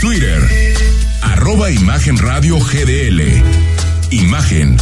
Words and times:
Twitter 0.00 0.74
arroba 1.22 1.70
Imagen 1.70 2.18
Radio 2.18 2.58
GDL 2.58 3.22
Imagen 4.10 4.76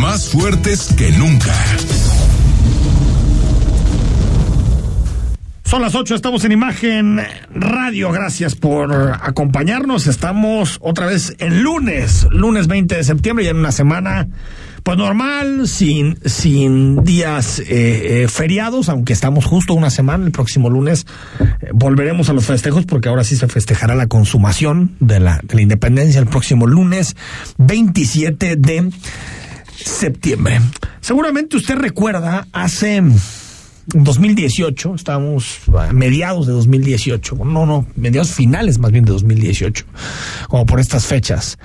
más 0.00 0.28
fuertes 0.28 0.92
que 0.96 1.10
nunca 1.12 1.54
Son 5.64 5.82
las 5.82 5.94
8, 5.96 6.14
estamos 6.14 6.44
en 6.44 6.52
Imagen 6.52 7.20
Radio. 7.52 8.12
Gracias 8.12 8.54
por 8.54 8.92
acompañarnos. 8.92 10.06
Estamos 10.06 10.78
otra 10.80 11.06
vez 11.06 11.34
en 11.40 11.64
lunes, 11.64 12.28
lunes 12.30 12.68
20 12.68 12.94
de 12.94 13.02
septiembre, 13.02 13.44
y 13.44 13.48
en 13.48 13.56
una 13.56 13.72
semana, 13.72 14.28
pues 14.84 14.98
normal, 14.98 15.66
sin, 15.66 16.18
sin 16.26 17.04
días 17.04 17.58
eh, 17.58 17.64
eh, 18.24 18.28
feriados, 18.28 18.90
aunque 18.90 19.14
estamos 19.14 19.46
justo 19.46 19.72
una 19.72 19.88
semana. 19.88 20.26
El 20.26 20.30
próximo 20.30 20.68
lunes 20.68 21.06
eh, 21.40 21.70
volveremos 21.72 22.28
a 22.28 22.34
los 22.34 22.44
festejos, 22.44 22.84
porque 22.84 23.08
ahora 23.08 23.24
sí 23.24 23.34
se 23.34 23.48
festejará 23.48 23.94
la 23.94 24.08
consumación 24.08 24.94
de 25.00 25.20
la, 25.20 25.40
de 25.42 25.54
la 25.54 25.62
independencia 25.62 26.20
el 26.20 26.26
próximo 26.26 26.66
lunes 26.66 27.16
27 27.56 28.56
de 28.56 28.90
septiembre. 29.74 30.60
Seguramente 31.00 31.56
usted 31.56 31.76
recuerda 31.76 32.46
hace 32.52 33.02
2018, 33.86 34.96
estábamos 34.96 35.60
a 35.78 35.94
mediados 35.94 36.46
de 36.46 36.52
2018, 36.52 37.36
no, 37.36 37.64
no, 37.64 37.86
mediados 37.96 38.32
finales 38.32 38.78
más 38.78 38.92
bien 38.92 39.06
de 39.06 39.12
2018, 39.12 39.86
como 40.48 40.66
por 40.66 40.78
estas 40.78 41.06
fechas. 41.06 41.56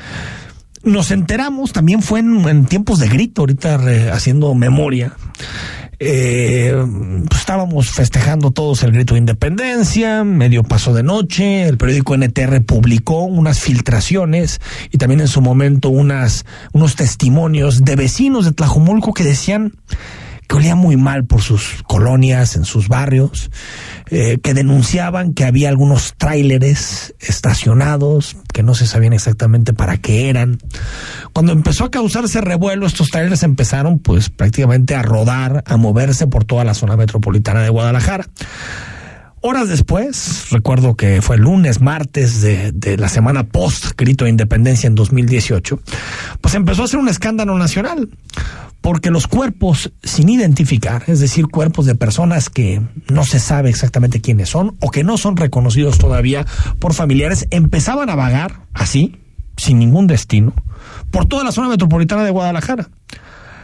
Nos 0.84 1.12
enteramos, 1.12 1.74
también 1.74 2.02
fue 2.02 2.20
en, 2.20 2.66
tiempos 2.66 3.00
de 3.00 3.10
grito, 3.10 3.42
ahorita 3.42 4.14
haciendo 4.14 4.54
memoria. 4.56 5.14
Eh, 6.02 6.74
pues 7.28 7.42
estábamos 7.42 7.92
festejando 7.92 8.52
todos 8.52 8.84
el 8.84 8.94
grito 8.94 9.16
de 9.16 9.20
independencia, 9.20 10.24
medio 10.24 10.64
paso 10.64 10.94
de 10.94 11.04
noche, 11.04 11.68
el 11.68 11.78
periódico 11.78 12.16
NTR 12.16 12.62
publicó 12.62 13.24
unas 13.24 13.60
filtraciones 13.60 14.62
y 14.92 14.98
también 14.98 15.20
en 15.20 15.28
su 15.28 15.42
momento 15.42 15.90
unas, 15.90 16.46
unos 16.72 16.96
testimonios 16.96 17.84
de 17.84 17.98
vecinos 17.98 18.46
de 18.46 18.54
Tlajumulco 18.54 19.14
que 19.14 19.26
decían 19.26 19.74
que 20.50 20.56
olía 20.56 20.74
muy 20.74 20.98
mal 20.98 21.26
por 21.26 21.42
sus 21.44 21.84
colonias, 21.86 22.56
en 22.56 22.66
sus 22.66 22.88
barrios, 22.88 23.52
eh, 24.10 24.40
que 24.42 24.56
denunciaban 24.56 25.36
que 25.36 25.46
había 25.46 25.70
algunos 25.70 26.16
tráileres 26.18 27.14
estacionados, 27.20 28.36
que 28.52 28.64
no 28.64 28.74
se 28.74 28.88
sabían 28.88 29.14
exactamente 29.14 29.74
para 29.74 29.98
qué 29.98 30.28
eran. 30.28 30.58
Cuando 31.34 31.52
empezó 31.52 31.86
a 31.86 31.92
causarse 31.92 32.42
revuelo, 32.42 32.88
estos 32.88 33.12
tráileres 33.12 33.44
empezaron 33.44 34.00
pues 34.00 34.32
prácticamente 34.32 34.96
a 34.96 35.04
rodar, 35.04 35.64
a 35.68 35.78
moverse 35.78 36.26
por 36.26 36.46
toda 36.46 36.64
la 36.64 36.74
zona 36.74 36.98
metropolitana 36.98 37.62
de 37.62 37.70
Guadalajara. 37.70 38.26
Horas 39.42 39.70
después, 39.70 40.48
recuerdo 40.52 40.96
que 40.96 41.22
fue 41.22 41.38
lunes, 41.38 41.80
martes 41.80 42.42
de, 42.42 42.74
de, 42.74 42.98
la 42.98 43.08
semana 43.08 43.46
post 43.46 43.92
grito 43.98 44.26
de 44.26 44.32
independencia 44.32 44.88
en 44.88 44.96
2018, 44.96 45.80
pues 46.42 46.56
empezó 46.56 46.84
a 46.84 46.88
ser 46.88 47.00
un 47.00 47.08
escándalo 47.08 47.58
nacional, 47.58 48.10
porque 48.82 49.12
los 49.12 49.28
cuerpos 49.28 49.94
sin 50.04 50.28
identificar, 50.28 51.04
es 51.08 51.22
decir, 51.22 51.48
cuerpos 51.48 51.86
de 51.86 51.96
personas 51.96 52.50
que 52.50 52.82
no 53.08 53.24
se 53.24 53.40
sabe 53.40 53.70
exactamente 53.70 54.20
quiénes 54.20 54.50
son 54.50 54.76
o 54.82 54.92
que 54.92 55.06
no 55.06 55.18
son 55.18 55.38
reconocidos 55.38 55.98
todavía 56.00 56.46
por 56.80 56.94
familiares, 56.94 57.48
empezaban 57.50 58.10
a 58.10 58.16
vagar 58.16 58.64
así, 58.74 59.20
sin 59.56 59.80
ningún 59.80 60.08
destino, 60.08 60.54
por 61.12 61.28
toda 61.28 61.46
la 61.46 61.54
zona 61.54 61.70
metropolitana 61.70 62.24
de 62.24 62.32
Guadalajara 62.32 62.90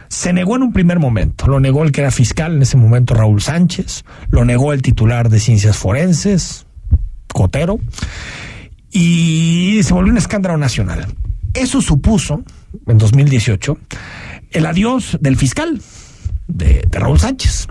se 0.08 0.32
negó 0.32 0.56
en 0.56 0.62
un 0.62 0.72
primer 0.72 0.98
momento. 0.98 1.46
Lo 1.46 1.60
negó 1.60 1.82
el 1.82 1.92
que 1.92 2.02
era 2.02 2.10
fiscal 2.10 2.54
en 2.54 2.62
ese 2.62 2.76
momento, 2.76 3.14
Raúl 3.14 3.40
Sánchez. 3.40 4.04
Lo 4.30 4.44
negó 4.44 4.72
el 4.72 4.82
titular 4.82 5.28
de 5.28 5.40
Ciencias 5.40 5.76
Forenses, 5.76 6.66
Cotero. 7.32 7.78
Y 8.90 9.80
se 9.82 9.92
volvió 9.92 10.12
un 10.12 10.18
escándalo 10.18 10.56
nacional. 10.56 11.06
Eso 11.54 11.80
supuso, 11.80 12.42
en 12.86 12.98
2018, 12.98 13.78
el 14.52 14.66
adiós 14.66 15.18
del 15.20 15.36
fiscal, 15.36 15.80
de, 16.48 16.86
de 16.88 16.98
Raúl 16.98 17.18
Sánchez 17.18 17.68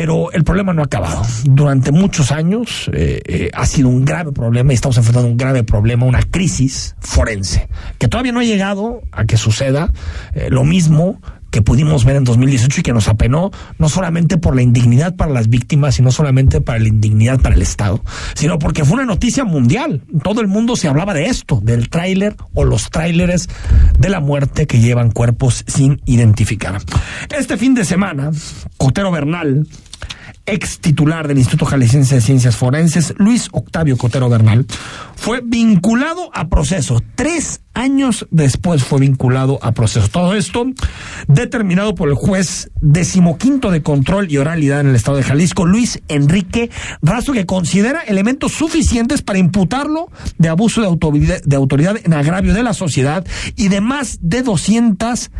pero 0.00 0.30
el 0.30 0.44
problema 0.44 0.72
no 0.72 0.82
ha 0.82 0.84
acabado. 0.84 1.22
Durante 1.42 1.90
muchos 1.90 2.30
años 2.30 2.88
eh, 2.94 3.20
eh, 3.26 3.50
ha 3.52 3.66
sido 3.66 3.88
un 3.88 4.04
grave 4.04 4.30
problema 4.30 4.70
y 4.70 4.76
estamos 4.76 4.96
enfrentando 4.96 5.28
un 5.28 5.36
grave 5.36 5.64
problema, 5.64 6.06
una 6.06 6.22
crisis 6.22 6.94
forense, 7.00 7.68
que 7.98 8.06
todavía 8.06 8.30
no 8.30 8.38
ha 8.38 8.44
llegado 8.44 9.02
a 9.10 9.24
que 9.24 9.36
suceda 9.36 9.92
eh, 10.34 10.50
lo 10.50 10.62
mismo 10.62 11.20
que 11.50 11.62
pudimos 11.62 12.04
ver 12.04 12.14
en 12.14 12.22
2018 12.22 12.80
y 12.80 12.82
que 12.84 12.92
nos 12.92 13.08
apenó 13.08 13.50
no 13.78 13.88
solamente 13.88 14.38
por 14.38 14.54
la 14.54 14.62
indignidad 14.62 15.16
para 15.16 15.32
las 15.32 15.48
víctimas, 15.48 15.96
sino 15.96 16.12
solamente 16.12 16.60
para 16.60 16.78
la 16.78 16.86
indignidad 16.86 17.40
para 17.40 17.56
el 17.56 17.62
Estado, 17.62 18.00
sino 18.34 18.60
porque 18.60 18.84
fue 18.84 18.94
una 18.94 19.04
noticia 19.04 19.44
mundial. 19.44 20.02
Todo 20.22 20.42
el 20.42 20.46
mundo 20.46 20.76
se 20.76 20.86
hablaba 20.86 21.12
de 21.12 21.26
esto, 21.26 21.60
del 21.60 21.88
tráiler 21.88 22.36
o 22.54 22.64
los 22.64 22.90
tráileres 22.90 23.48
de 23.98 24.08
la 24.10 24.20
muerte 24.20 24.68
que 24.68 24.78
llevan 24.78 25.10
cuerpos 25.10 25.64
sin 25.66 26.00
identificar. 26.04 26.80
Este 27.36 27.56
fin 27.56 27.74
de 27.74 27.84
semana, 27.84 28.30
Cotero 28.76 29.10
Bernal, 29.10 29.66
ex 30.48 30.78
titular 30.80 31.28
del 31.28 31.38
Instituto 31.38 31.66
Jalisciense 31.66 32.16
de 32.16 32.20
Ciencias 32.20 32.56
Forenses, 32.56 33.14
Luis 33.18 33.48
Octavio 33.52 33.96
Cotero 33.96 34.28
Bernal, 34.28 34.66
fue 35.14 35.40
vinculado 35.44 36.30
a 36.32 36.48
proceso. 36.48 37.02
Tres 37.14 37.60
años 37.74 38.26
después 38.30 38.82
fue 38.82 39.00
vinculado 39.00 39.58
a 39.62 39.72
proceso. 39.72 40.08
Todo 40.08 40.34
esto 40.34 40.64
determinado 41.26 41.94
por 41.94 42.08
el 42.08 42.14
juez 42.14 42.70
decimoquinto 42.80 43.70
de 43.70 43.82
control 43.82 44.30
y 44.30 44.38
oralidad 44.38 44.80
en 44.80 44.88
el 44.88 44.96
estado 44.96 45.18
de 45.18 45.22
Jalisco, 45.22 45.66
Luis 45.66 46.00
Enrique 46.08 46.70
Razo, 47.02 47.32
que 47.32 47.46
considera 47.46 48.00
elementos 48.00 48.52
suficientes 48.52 49.22
para 49.22 49.38
imputarlo 49.38 50.10
de 50.38 50.48
abuso 50.48 50.80
de 50.80 50.86
autoridad, 50.86 51.42
de 51.42 51.56
autoridad 51.56 51.96
en 52.02 52.14
agravio 52.14 52.54
de 52.54 52.62
la 52.62 52.72
sociedad 52.72 53.26
y 53.54 53.68
de 53.68 53.80
más 53.80 54.18
de 54.22 54.42
200 54.42 55.30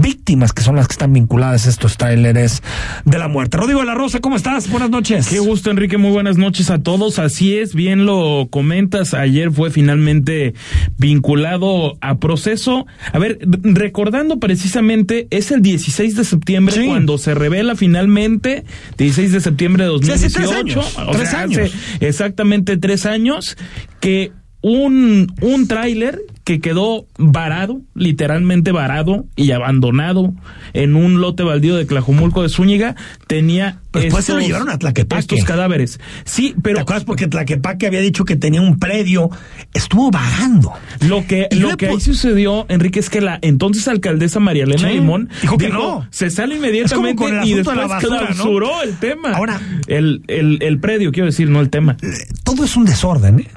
víctimas 0.00 0.52
que 0.52 0.62
son 0.62 0.76
las 0.76 0.88
que 0.88 0.92
están 0.92 1.12
vinculadas 1.12 1.66
a 1.66 1.70
estos 1.70 1.96
tráileres 1.96 2.62
de 3.04 3.18
la 3.18 3.28
muerte. 3.28 3.56
Rodrigo 3.56 3.80
de 3.80 3.86
la 3.86 3.94
Rosa, 3.94 4.20
¿cómo 4.20 4.36
estás? 4.36 4.70
Buenas 4.70 4.90
noches. 4.90 5.28
Qué 5.28 5.38
gusto, 5.38 5.70
Enrique. 5.70 5.98
Muy 5.98 6.10
buenas 6.10 6.38
noches 6.38 6.70
a 6.70 6.82
todos. 6.82 7.18
Así 7.18 7.56
es, 7.56 7.74
bien 7.74 8.06
lo 8.06 8.48
comentas. 8.50 9.14
Ayer 9.14 9.50
fue 9.50 9.70
finalmente 9.70 10.54
vinculado 10.96 11.98
a 12.00 12.18
proceso. 12.18 12.86
A 13.12 13.18
ver, 13.18 13.38
recordando 13.42 14.38
precisamente, 14.40 15.26
es 15.30 15.50
el 15.50 15.62
16 15.62 16.16
de 16.16 16.24
septiembre 16.24 16.74
sí. 16.74 16.86
cuando 16.86 17.18
se 17.18 17.34
revela 17.34 17.76
finalmente, 17.76 18.64
16 18.98 19.32
de 19.32 19.40
septiembre 19.40 19.84
de 19.84 19.90
2018. 19.90 20.28
Sí, 20.28 20.34
tres 20.34 20.52
años. 20.52 20.98
O 21.06 21.12
tres 21.12 21.30
sea, 21.30 21.40
años. 21.40 21.70
Hace 21.70 22.06
exactamente 22.06 22.76
tres 22.76 23.06
años 23.06 23.56
que 24.00 24.32
un, 24.62 25.32
un 25.40 25.68
tráiler 25.68 26.20
que 26.44 26.60
quedó 26.60 27.06
varado, 27.18 27.80
literalmente 27.94 28.72
varado 28.72 29.26
y 29.36 29.52
abandonado 29.52 30.34
en 30.72 30.96
un 30.96 31.20
lote 31.20 31.42
baldío 31.44 31.76
de 31.76 31.84
Tlajumulco 31.84 32.42
de 32.42 32.48
Zúñiga, 32.48 32.96
tenía 33.28 33.78
pues 33.92 34.04
después 34.04 34.24
se 34.24 34.32
lo 34.32 34.40
llevaron 34.40 34.70
a 34.70 34.78
Tlaquepaque. 34.78 35.20
estos 35.20 35.44
cadáveres. 35.44 36.00
Sí, 36.24 36.54
pero... 36.62 36.76
¿Te 36.76 36.82
acuerdas? 36.82 37.04
Porque 37.04 37.26
Tlaquepaque 37.28 37.86
había 37.86 38.00
dicho 38.00 38.24
que 38.24 38.36
tenía 38.36 38.60
un 38.62 38.78
predio, 38.78 39.30
estuvo 39.74 40.10
vagando. 40.10 40.72
Lo 41.06 41.26
que, 41.26 41.46
lo 41.52 41.76
que 41.76 41.88
ahí 41.88 42.00
sucedió, 42.00 42.66
Enrique, 42.68 42.98
es 43.00 43.10
que 43.10 43.20
la 43.20 43.38
entonces 43.42 43.86
alcaldesa 43.88 44.40
María 44.40 44.64
Elena 44.64 44.88
Sí, 44.88 44.94
Limón 44.94 45.28
dijo 45.42 45.58
que 45.58 45.68
no. 45.68 46.06
se 46.10 46.30
sale 46.30 46.56
inmediatamente 46.56 47.24
y 47.44 47.50
de 47.50 47.56
después 47.56 47.76
¿no? 47.76 47.98
clausuró 47.98 48.82
el 48.82 48.96
tema. 48.96 49.32
Ahora- 49.32 49.60
el, 49.86 50.22
el, 50.26 50.58
el 50.62 50.80
predio, 50.80 51.12
quiero 51.12 51.26
decir, 51.26 51.48
no 51.50 51.60
el 51.60 51.70
tema. 51.70 51.96
todo 52.44 52.64
es 52.64 52.76
un 52.76 52.84
desorden, 52.84 53.40
¿eh? 53.40 53.48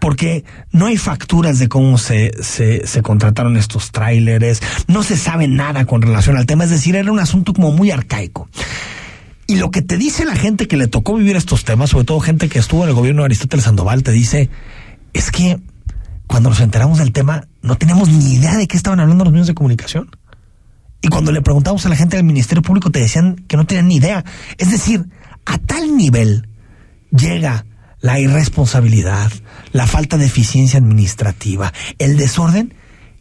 Porque 0.00 0.44
no 0.72 0.86
hay 0.86 0.96
facturas 0.96 1.58
de 1.58 1.68
cómo 1.68 1.98
se, 1.98 2.32
se, 2.42 3.02
contrataron 3.02 3.56
estos 3.56 3.92
tráileres, 3.92 4.62
no 4.88 5.02
se 5.02 5.16
sabe 5.16 5.46
nada 5.46 5.84
con 5.84 6.02
relación 6.02 6.36
al 6.36 6.46
tema, 6.46 6.64
es 6.64 6.70
decir, 6.70 6.96
era 6.96 7.12
un 7.12 7.20
asunto 7.20 7.52
como 7.52 7.70
muy 7.70 7.90
arcaico. 7.90 8.48
Y 9.46 9.56
lo 9.56 9.70
que 9.70 9.82
te 9.82 9.98
dice 9.98 10.24
la 10.24 10.36
gente 10.36 10.68
que 10.68 10.76
le 10.76 10.86
tocó 10.86 11.14
vivir 11.14 11.36
estos 11.36 11.64
temas, 11.64 11.90
sobre 11.90 12.04
todo 12.06 12.20
gente 12.20 12.48
que 12.48 12.58
estuvo 12.58 12.84
en 12.84 12.88
el 12.88 12.94
gobierno 12.94 13.22
de 13.22 13.26
Aristóteles 13.26 13.64
Sandoval, 13.64 14.02
te 14.02 14.12
dice, 14.12 14.48
es 15.12 15.30
que 15.30 15.60
cuando 16.26 16.48
nos 16.48 16.60
enteramos 16.60 16.98
del 16.98 17.12
tema, 17.12 17.48
no 17.60 17.76
teníamos 17.76 18.08
ni 18.08 18.34
idea 18.34 18.56
de 18.56 18.68
qué 18.68 18.76
estaban 18.76 19.00
hablando 19.00 19.24
los 19.24 19.32
medios 19.32 19.48
de 19.48 19.54
comunicación. 19.54 20.08
Y 21.02 21.08
cuando 21.08 21.32
le 21.32 21.42
preguntamos 21.42 21.84
a 21.86 21.88
la 21.88 21.96
gente 21.96 22.16
del 22.16 22.24
Ministerio 22.24 22.62
Público, 22.62 22.90
te 22.90 23.00
decían 23.00 23.36
que 23.48 23.56
no 23.56 23.66
tenían 23.66 23.88
ni 23.88 23.96
idea. 23.96 24.24
Es 24.56 24.70
decir, 24.70 25.06
a 25.44 25.58
tal 25.58 25.96
nivel 25.96 26.48
llega 27.10 27.64
la 28.00 28.18
irresponsabilidad, 28.18 29.30
la 29.72 29.86
falta 29.86 30.16
de 30.16 30.26
eficiencia 30.26 30.78
administrativa, 30.78 31.72
el 31.98 32.16
desorden, 32.16 32.74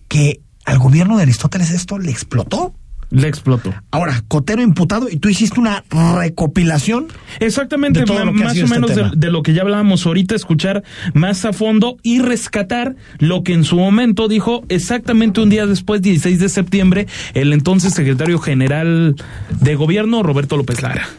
que 0.08 0.42
al 0.66 0.80
gobierno 0.80 1.18
de 1.18 1.24
Aristóteles 1.24 1.72
esto 1.72 2.00
le 2.00 2.12
explotó. 2.12 2.74
Le 3.12 3.28
explotó. 3.28 3.74
Ahora, 3.90 4.24
Cotero 4.28 4.62
imputado 4.62 5.10
y 5.10 5.18
tú 5.18 5.30
hiciste 5.30 5.60
una 5.60 5.84
recopilación. 5.90 7.08
Exactamente, 7.40 8.06
más 8.06 8.56
o 8.56 8.64
este 8.64 8.68
menos 8.68 8.92
de, 9.16 9.31
lo 9.31 9.42
que 9.42 9.54
ya 9.54 9.64
hablábamos 9.64 10.06
ahorita, 10.06 10.36
escuchar 10.36 10.84
más 11.16 11.44
a 11.44 11.52
fondo 11.52 11.98
y 12.04 12.20
rescatar 12.20 12.96
lo 13.18 13.42
que 13.42 13.54
en 13.54 13.64
su 13.64 13.78
momento 13.78 14.28
dijo 14.28 14.64
exactamente 14.70 15.42
un 15.42 15.50
día 15.50 15.66
después, 15.66 16.04
16 16.04 16.40
de 16.40 16.50
septiembre, 16.50 17.08
el 17.34 17.52
entonces 17.52 17.94
secretario 17.94 18.38
general 18.38 19.16
de 19.60 19.75
gobierno, 19.75 20.22
Roberto 20.22 20.56
López 20.56 20.84
Lara. 20.84 21.10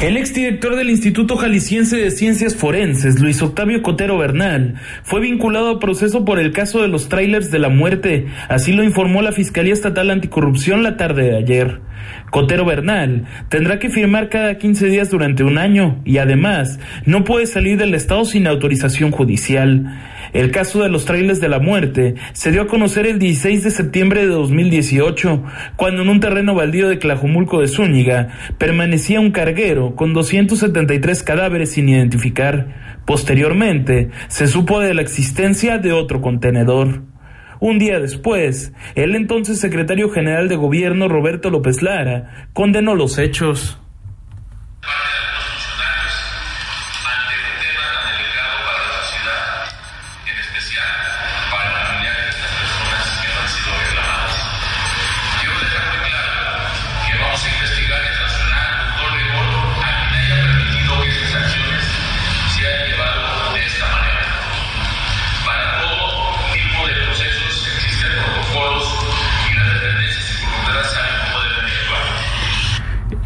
El 0.00 0.16
exdirector 0.16 0.76
del 0.76 0.90
Instituto 0.90 1.36
Jalisciense 1.36 1.96
de 1.96 2.12
Ciencias 2.12 2.54
Forenses, 2.54 3.18
Luis 3.18 3.42
Octavio 3.42 3.82
Cotero 3.82 4.16
Bernal, 4.16 4.76
fue 5.02 5.18
vinculado 5.18 5.70
a 5.70 5.80
proceso 5.80 6.24
por 6.24 6.38
el 6.38 6.52
caso 6.52 6.80
de 6.80 6.86
los 6.86 7.08
trailers 7.08 7.50
de 7.50 7.58
la 7.58 7.68
muerte, 7.68 8.26
así 8.48 8.72
lo 8.72 8.84
informó 8.84 9.22
la 9.22 9.32
Fiscalía 9.32 9.72
Estatal 9.72 10.10
Anticorrupción 10.10 10.84
la 10.84 10.96
tarde 10.96 11.24
de 11.24 11.36
ayer. 11.36 11.80
Cotero 12.30 12.64
Bernal 12.64 13.24
tendrá 13.48 13.80
que 13.80 13.90
firmar 13.90 14.28
cada 14.28 14.56
15 14.56 14.86
días 14.86 15.10
durante 15.10 15.42
un 15.42 15.58
año 15.58 16.00
y 16.04 16.18
además 16.18 16.78
no 17.04 17.24
puede 17.24 17.46
salir 17.46 17.76
del 17.76 17.94
Estado 17.94 18.24
sin 18.24 18.46
autorización 18.46 19.10
judicial. 19.10 19.98
El 20.32 20.50
caso 20.50 20.82
de 20.82 20.88
los 20.88 21.04
trailers 21.04 21.40
de 21.40 21.48
la 21.48 21.58
muerte 21.58 22.14
se 22.32 22.50
dio 22.50 22.62
a 22.62 22.66
conocer 22.66 23.06
el 23.06 23.18
16 23.18 23.64
de 23.64 23.70
septiembre 23.70 24.20
de 24.22 24.28
2018, 24.28 25.42
cuando 25.76 26.02
en 26.02 26.08
un 26.08 26.20
terreno 26.20 26.54
baldío 26.54 26.88
de 26.88 26.98
Clajumulco 26.98 27.60
de 27.60 27.68
Zúñiga 27.68 28.28
permanecía 28.58 29.20
un 29.20 29.30
carguero 29.30 29.94
con 29.96 30.12
273 30.12 31.22
cadáveres 31.22 31.72
sin 31.72 31.88
identificar. 31.88 32.98
Posteriormente, 33.06 34.10
se 34.28 34.46
supo 34.46 34.80
de 34.80 34.94
la 34.94 35.02
existencia 35.02 35.78
de 35.78 35.92
otro 35.92 36.20
contenedor. 36.20 37.02
Un 37.60 37.78
día 37.78 37.98
después, 37.98 38.72
el 38.94 39.16
entonces 39.16 39.58
secretario 39.58 40.10
general 40.10 40.48
de 40.48 40.56
gobierno 40.56 41.08
Roberto 41.08 41.50
López 41.50 41.82
Lara 41.82 42.48
condenó 42.52 42.94
los 42.94 43.18
hechos. 43.18 43.80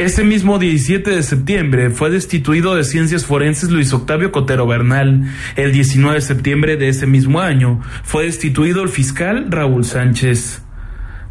Ese 0.03 0.25
mismo 0.25 0.59
17 0.59 1.13
de 1.13 1.23
septiembre 1.23 1.91
fue 1.91 2.11
destituido 2.11 2.75
de 2.75 2.83
Ciencias 2.83 3.25
Forenses 3.25 3.71
Luis 3.71 3.93
Octavio 3.93 4.33
Cotero 4.33 4.67
Bernal. 4.67 5.31
El 5.55 5.71
19 5.71 6.17
de 6.17 6.21
septiembre 6.21 6.77
de 6.77 6.89
ese 6.89 7.07
mismo 7.07 7.41
año 7.41 7.81
fue 8.03 8.25
destituido 8.25 8.83
el 8.83 8.89
fiscal 8.89 9.47
Raúl 9.49 9.85
Sánchez. 9.85 10.65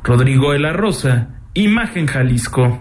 Rodrigo 0.05 0.53
de 0.53 0.59
la 0.59 0.71
Rosa, 0.71 1.31
Imagen 1.53 2.07
Jalisco. 2.07 2.79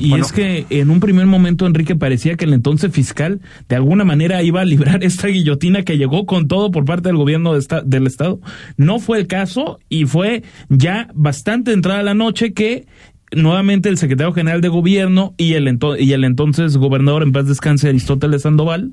Y 0.00 0.14
es 0.14 0.32
que 0.32 0.66
en 0.70 0.90
un 0.90 0.98
primer 0.98 1.26
momento, 1.26 1.66
Enrique, 1.66 1.94
parecía 1.94 2.36
que 2.36 2.46
el 2.46 2.54
entonces 2.54 2.90
fiscal 2.90 3.40
de 3.68 3.76
alguna 3.76 4.04
manera 4.04 4.42
iba 4.42 4.60
a 4.60 4.64
librar 4.64 5.04
esta 5.04 5.28
guillotina 5.28 5.82
que 5.82 5.98
llegó 5.98 6.26
con 6.26 6.48
todo 6.48 6.70
por 6.70 6.84
parte 6.84 7.10
del 7.10 7.16
gobierno 7.16 7.52
del 7.52 8.06
Estado. 8.06 8.40
No 8.76 8.98
fue 8.98 9.18
el 9.18 9.26
caso 9.26 9.78
y 9.88 10.06
fue 10.06 10.42
ya 10.68 11.08
bastante 11.14 11.72
entrada 11.72 12.02
la 12.02 12.14
noche 12.14 12.54
que 12.54 12.86
nuevamente 13.34 13.88
el 13.88 13.98
secretario 13.98 14.32
general 14.32 14.60
de 14.60 14.68
gobierno 14.68 15.34
y 15.36 15.54
el, 15.54 15.78
y 15.98 16.12
el 16.12 16.24
entonces 16.24 16.76
gobernador 16.76 17.22
en 17.22 17.32
paz 17.32 17.46
descanse 17.46 17.88
Aristóteles 17.88 18.42
Sandoval 18.42 18.92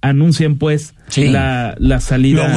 anuncian 0.00 0.56
pues 0.56 0.94
la, 1.16 1.74
la, 1.78 2.00
salida 2.00 2.48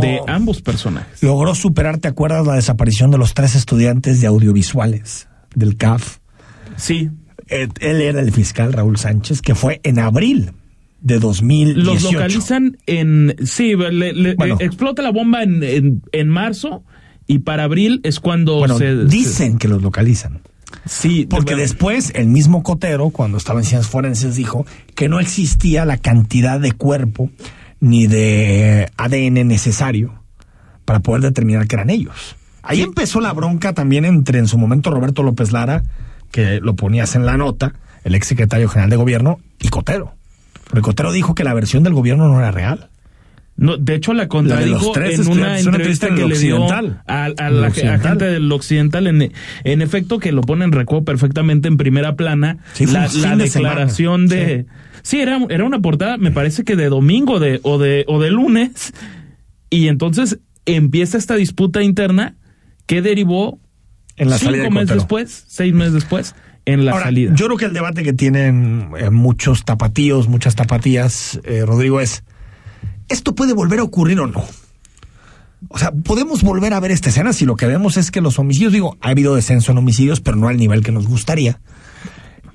de 0.00 0.20
ambos 0.26 0.60
personajes. 0.62 1.22
Logró 1.22 1.54
superar, 1.54 1.98
¿te 1.98 2.08
acuerdas 2.08 2.46
la 2.46 2.54
desaparición 2.54 3.10
de 3.10 3.18
los 3.18 3.34
tres 3.34 3.54
estudiantes 3.54 4.20
de 4.20 4.26
audiovisuales 4.26 5.28
del 5.54 5.76
CAF? 5.76 6.18
Sí. 6.76 7.10
Eh, 7.48 7.68
él 7.80 8.00
era 8.00 8.20
el 8.20 8.32
fiscal 8.32 8.72
Raúl 8.72 8.98
Sánchez, 8.98 9.40
que 9.42 9.54
fue 9.54 9.80
en 9.84 9.98
abril 9.98 10.52
de 11.00 11.18
2018. 11.18 11.92
Los 11.92 12.12
localizan 12.12 12.78
en... 12.86 13.36
Sí, 13.44 13.74
le, 13.74 14.36
explota 14.60 15.02
la 15.02 15.10
bomba 15.10 15.42
en, 15.42 16.02
en, 16.12 16.28
marzo 16.28 16.84
y 17.26 17.40
para 17.40 17.64
abril 17.64 18.00
es 18.04 18.20
cuando 18.20 18.66
se... 18.78 19.04
Dicen 19.04 19.58
que 19.58 19.68
los 19.68 19.82
localizan. 19.82 20.40
Sí, 20.84 21.26
porque 21.28 21.56
después 21.56 22.12
el 22.14 22.28
mismo 22.28 22.62
Cotero, 22.62 23.10
cuando 23.10 23.38
estaba 23.38 23.60
en 23.60 23.64
ciencias 23.64 23.90
forenses, 23.90 24.36
dijo 24.36 24.66
que 24.94 25.08
no 25.08 25.20
existía 25.20 25.84
la 25.84 25.96
cantidad 25.96 26.60
de 26.60 26.72
cuerpo 26.72 27.30
ni 27.80 28.06
de 28.06 28.90
ADN 28.96 29.46
necesario 29.46 30.14
para 30.84 31.00
poder 31.00 31.22
determinar 31.22 31.66
que 31.66 31.76
eran 31.76 31.90
ellos. 31.90 32.36
Ahí 32.62 32.80
empezó 32.80 33.20
la 33.20 33.32
bronca 33.32 33.72
también 33.72 34.04
entre 34.04 34.38
en 34.38 34.46
su 34.46 34.56
momento 34.56 34.90
Roberto 34.90 35.22
López 35.22 35.50
Lara, 35.52 35.82
que 36.30 36.60
lo 36.60 36.76
ponías 36.76 37.16
en 37.16 37.26
la 37.26 37.36
nota, 37.36 37.74
el 38.04 38.14
ex 38.14 38.28
secretario 38.28 38.68
general 38.68 38.90
de 38.90 38.96
gobierno, 38.96 39.40
y 39.60 39.68
Cotero. 39.68 40.14
Porque 40.64 40.82
Cotero 40.82 41.12
dijo 41.12 41.34
que 41.34 41.44
la 41.44 41.54
versión 41.54 41.82
del 41.82 41.92
gobierno 41.92 42.28
no 42.28 42.38
era 42.38 42.50
real. 42.50 42.88
No, 43.56 43.76
de 43.76 43.94
hecho 43.94 44.14
la 44.14 44.28
contradijo 44.28 44.96
en 44.98 45.28
una 45.28 45.60
entrevista 45.60 46.14
que 46.14 46.26
le 46.26 46.38
dio 46.38 46.66
a, 46.72 47.28
la 47.28 47.70
gente 47.70 48.24
del 48.24 48.50
occidental, 48.50 49.06
en, 49.06 49.32
en, 49.64 49.82
efecto 49.82 50.18
que 50.18 50.32
lo 50.32 50.40
pone 50.40 50.64
en 50.64 50.72
recuerdo 50.72 51.04
perfectamente 51.04 51.68
en 51.68 51.76
primera 51.76 52.16
plana 52.16 52.58
la, 52.80 53.36
declaración 53.36 54.26
de, 54.26 54.66
sí. 55.02 55.20
Era 55.20 55.38
era 55.50 55.64
una 55.64 55.80
portada 55.80 56.16
me 56.16 56.30
parece 56.30 56.64
que 56.64 56.76
de 56.76 56.88
domingo 56.88 57.40
de 57.40 57.60
o 57.62 57.78
de 57.78 58.04
o 58.08 58.20
de 58.20 58.30
lunes 58.30 58.94
y 59.70 59.88
entonces 59.88 60.38
empieza 60.64 61.18
esta 61.18 61.36
disputa 61.36 61.82
interna 61.82 62.36
que 62.86 63.02
derivó 63.02 63.60
en 64.16 64.30
la 64.30 64.38
cinco 64.38 64.70
meses 64.70 64.96
después, 64.96 65.44
seis 65.46 65.72
meses 65.72 65.94
después 65.94 66.34
en 66.64 66.84
la 66.84 67.00
salida. 67.00 67.32
Yo 67.34 67.46
creo 67.46 67.58
que 67.58 67.64
el 67.66 67.72
debate 67.72 68.02
que 68.02 68.12
tienen 68.12 68.90
eh, 68.98 69.10
muchos 69.10 69.64
tapatíos, 69.64 70.28
muchas 70.28 70.54
tapatías, 70.54 71.40
eh, 71.44 71.64
Rodrigo, 71.66 72.00
es 72.00 72.24
¿Esto 73.08 73.34
puede 73.34 73.52
volver 73.52 73.80
a 73.80 73.84
ocurrir 73.84 74.20
o 74.20 74.26
no? 74.26 74.44
O 75.68 75.78
sea, 75.78 75.92
podemos 75.92 76.42
volver 76.42 76.74
a 76.74 76.80
ver 76.80 76.90
esta 76.90 77.10
escena 77.10 77.32
si 77.32 77.46
lo 77.46 77.56
que 77.56 77.66
vemos 77.66 77.96
es 77.96 78.10
que 78.10 78.20
los 78.20 78.38
homicidios, 78.38 78.72
digo, 78.72 78.96
ha 79.00 79.10
habido 79.10 79.34
descenso 79.34 79.72
en 79.72 79.78
homicidios, 79.78 80.20
pero 80.20 80.36
no 80.36 80.48
al 80.48 80.56
nivel 80.56 80.82
que 80.82 80.92
nos 80.92 81.06
gustaría. 81.06 81.60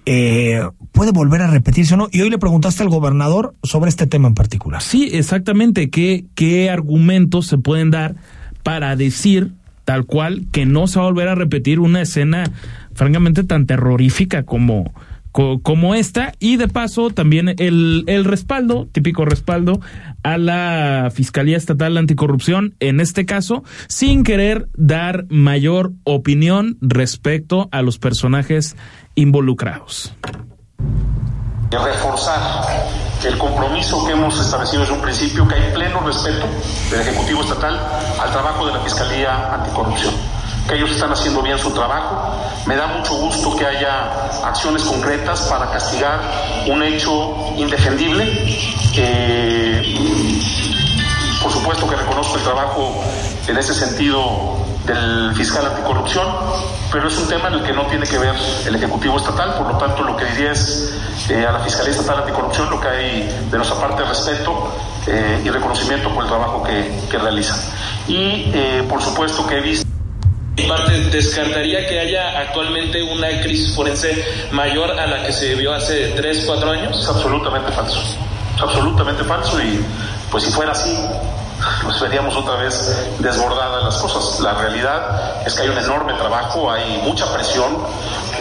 Eh, 0.06 0.62
puede 0.92 1.12
volver 1.12 1.42
a 1.42 1.48
repetirse 1.48 1.94
o 1.94 1.98
no. 1.98 2.08
Y 2.12 2.22
hoy 2.22 2.30
le 2.30 2.38
preguntaste 2.38 2.84
al 2.84 2.90
gobernador 2.90 3.56
sobre 3.64 3.90
este 3.90 4.08
tema 4.08 4.28
en 4.28 4.36
particular. 4.36 4.82
Sí, 4.82 5.10
exactamente. 5.14 5.90
¿Qué, 5.90 6.26
qué 6.34 6.70
argumentos 6.70 7.48
se 7.48 7.58
pueden 7.58 7.92
dar 7.92 8.16
para 8.64 8.96
decir 8.96 9.54
tal 9.84 10.06
cual 10.06 10.48
que 10.52 10.66
no 10.66 10.88
se 10.88 11.00
va 11.00 11.06
a 11.06 11.10
volver 11.10 11.30
a 11.30 11.36
repetir 11.36 11.80
una 11.80 12.02
escena 12.02 12.52
francamente 12.94 13.44
tan 13.44 13.66
terrorífica 13.66 14.44
como, 14.44 14.94
como 15.32 15.96
esta 15.96 16.34
y 16.40 16.58
de 16.58 16.68
paso 16.68 17.10
también 17.10 17.50
el, 17.60 18.04
el 18.08 18.26
respaldo, 18.26 18.88
típico 18.92 19.26
respaldo 19.26 19.80
a 20.24 20.38
la 20.38 21.10
Fiscalía 21.14 21.58
Estatal 21.58 21.98
Anticorrupción, 21.98 22.76
en 22.80 23.00
este 23.00 23.26
caso, 23.26 23.64
sin 23.88 24.24
querer 24.24 24.68
dar 24.76 25.26
mayor 25.30 25.94
opinión 26.04 26.78
respecto 26.82 27.70
a 27.72 27.82
los 27.82 28.00
personajes 28.00 28.76
involucrados. 29.16 30.16
Reforzar 31.72 32.66
el 33.26 33.38
compromiso 33.38 34.06
que 34.06 34.14
hemos 34.14 34.40
establecido 34.40 34.82
desde 34.82 34.94
un 34.94 35.02
principio, 35.02 35.48
que 35.48 35.56
hay 35.56 35.74
pleno 35.74 36.00
respeto 36.02 36.46
del 36.90 37.02
Ejecutivo 37.02 37.42
Estatal 37.42 37.78
al 38.22 38.32
trabajo 38.32 38.66
de 38.66 38.74
la 38.74 38.80
Fiscalía 38.80 39.54
Anticorrupción 39.54 40.14
que 40.68 40.76
ellos 40.76 40.92
están 40.92 41.12
haciendo 41.12 41.42
bien 41.42 41.58
su 41.58 41.72
trabajo. 41.72 42.36
Me 42.66 42.76
da 42.76 42.88
mucho 42.88 43.16
gusto 43.16 43.56
que 43.56 43.66
haya 43.66 44.30
acciones 44.44 44.84
concretas 44.84 45.42
para 45.44 45.70
castigar 45.72 46.20
un 46.68 46.84
hecho 46.84 47.36
indefendible. 47.56 48.26
por 51.42 51.52
supuesto 51.52 51.88
que 51.88 51.96
reconozco 51.96 52.36
el 52.36 52.44
trabajo 52.44 53.04
en 53.48 53.58
ese 53.58 53.74
sentido 53.74 54.58
del 54.86 55.34
fiscal 55.36 55.66
anticorrupción, 55.66 56.28
pero 56.92 57.08
es 57.08 57.18
un 57.18 57.28
tema 57.28 57.50
en 57.50 57.56
el 57.56 57.64
que 57.64 57.74
no 57.74 57.86
tiene 57.88 58.06
que 58.06 58.18
ver 58.18 58.36
el 58.66 58.76
Ejecutivo 58.76 59.18
Estatal, 59.18 59.56
por 59.56 59.74
lo 59.74 59.78
tanto 59.78 60.04
lo 60.04 60.16
que 60.16 60.26
diría 60.26 60.52
es 60.52 60.94
eh, 61.30 61.46
a 61.46 61.52
la 61.52 61.60
Fiscalía 61.60 61.92
Estatal 61.92 62.20
Anticorrupción 62.20 62.70
lo 62.70 62.80
que 62.80 62.88
hay 62.88 63.48
de 63.52 63.58
nuestra 63.58 63.78
parte 63.80 64.04
respeto 64.04 64.72
eh, 65.06 65.42
y 65.44 65.50
reconocimiento 65.50 66.10
por 66.10 66.24
el 66.24 66.30
trabajo 66.30 66.64
que, 66.64 67.02
que 67.10 67.18
realizan. 67.18 67.60
Y 68.08 68.52
eh, 68.54 68.86
por 68.90 69.02
supuesto 69.02 69.46
que 69.46 69.58
he 69.58 69.62
visto 69.62 69.97
parte 70.66 71.00
descartaría 71.12 71.88
que 71.88 72.00
haya 72.00 72.40
actualmente 72.40 73.04
una 73.04 73.30
crisis 73.42 73.76
forense 73.76 74.26
mayor 74.52 74.92
a 74.92 75.06
la 75.06 75.24
que 75.26 75.32
se 75.32 75.56
vio 75.56 75.74
hace 75.74 76.14
3, 76.16 76.44
4 76.46 76.72
años. 76.72 77.00
Es 77.00 77.08
absolutamente 77.08 77.72
falso. 77.72 78.02
Es 78.56 78.62
absolutamente 78.62 79.24
falso 79.24 79.62
y 79.62 79.80
pues 80.32 80.44
si 80.44 80.52
fuera 80.52 80.72
así, 80.72 80.98
nos 81.84 82.00
veríamos 82.02 82.36
otra 82.36 82.56
vez 82.56 82.92
desbordadas 83.20 83.84
las 83.84 83.98
cosas. 83.98 84.40
La 84.42 84.54
realidad 84.54 85.46
es 85.46 85.54
que 85.54 85.64
hay 85.64 85.70
un 85.70 85.78
enorme 85.78 86.14
trabajo, 86.14 86.72
hay 86.72 87.02
mucha 87.04 87.32
presión. 87.34 87.78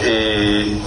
Eh, 0.01 0.77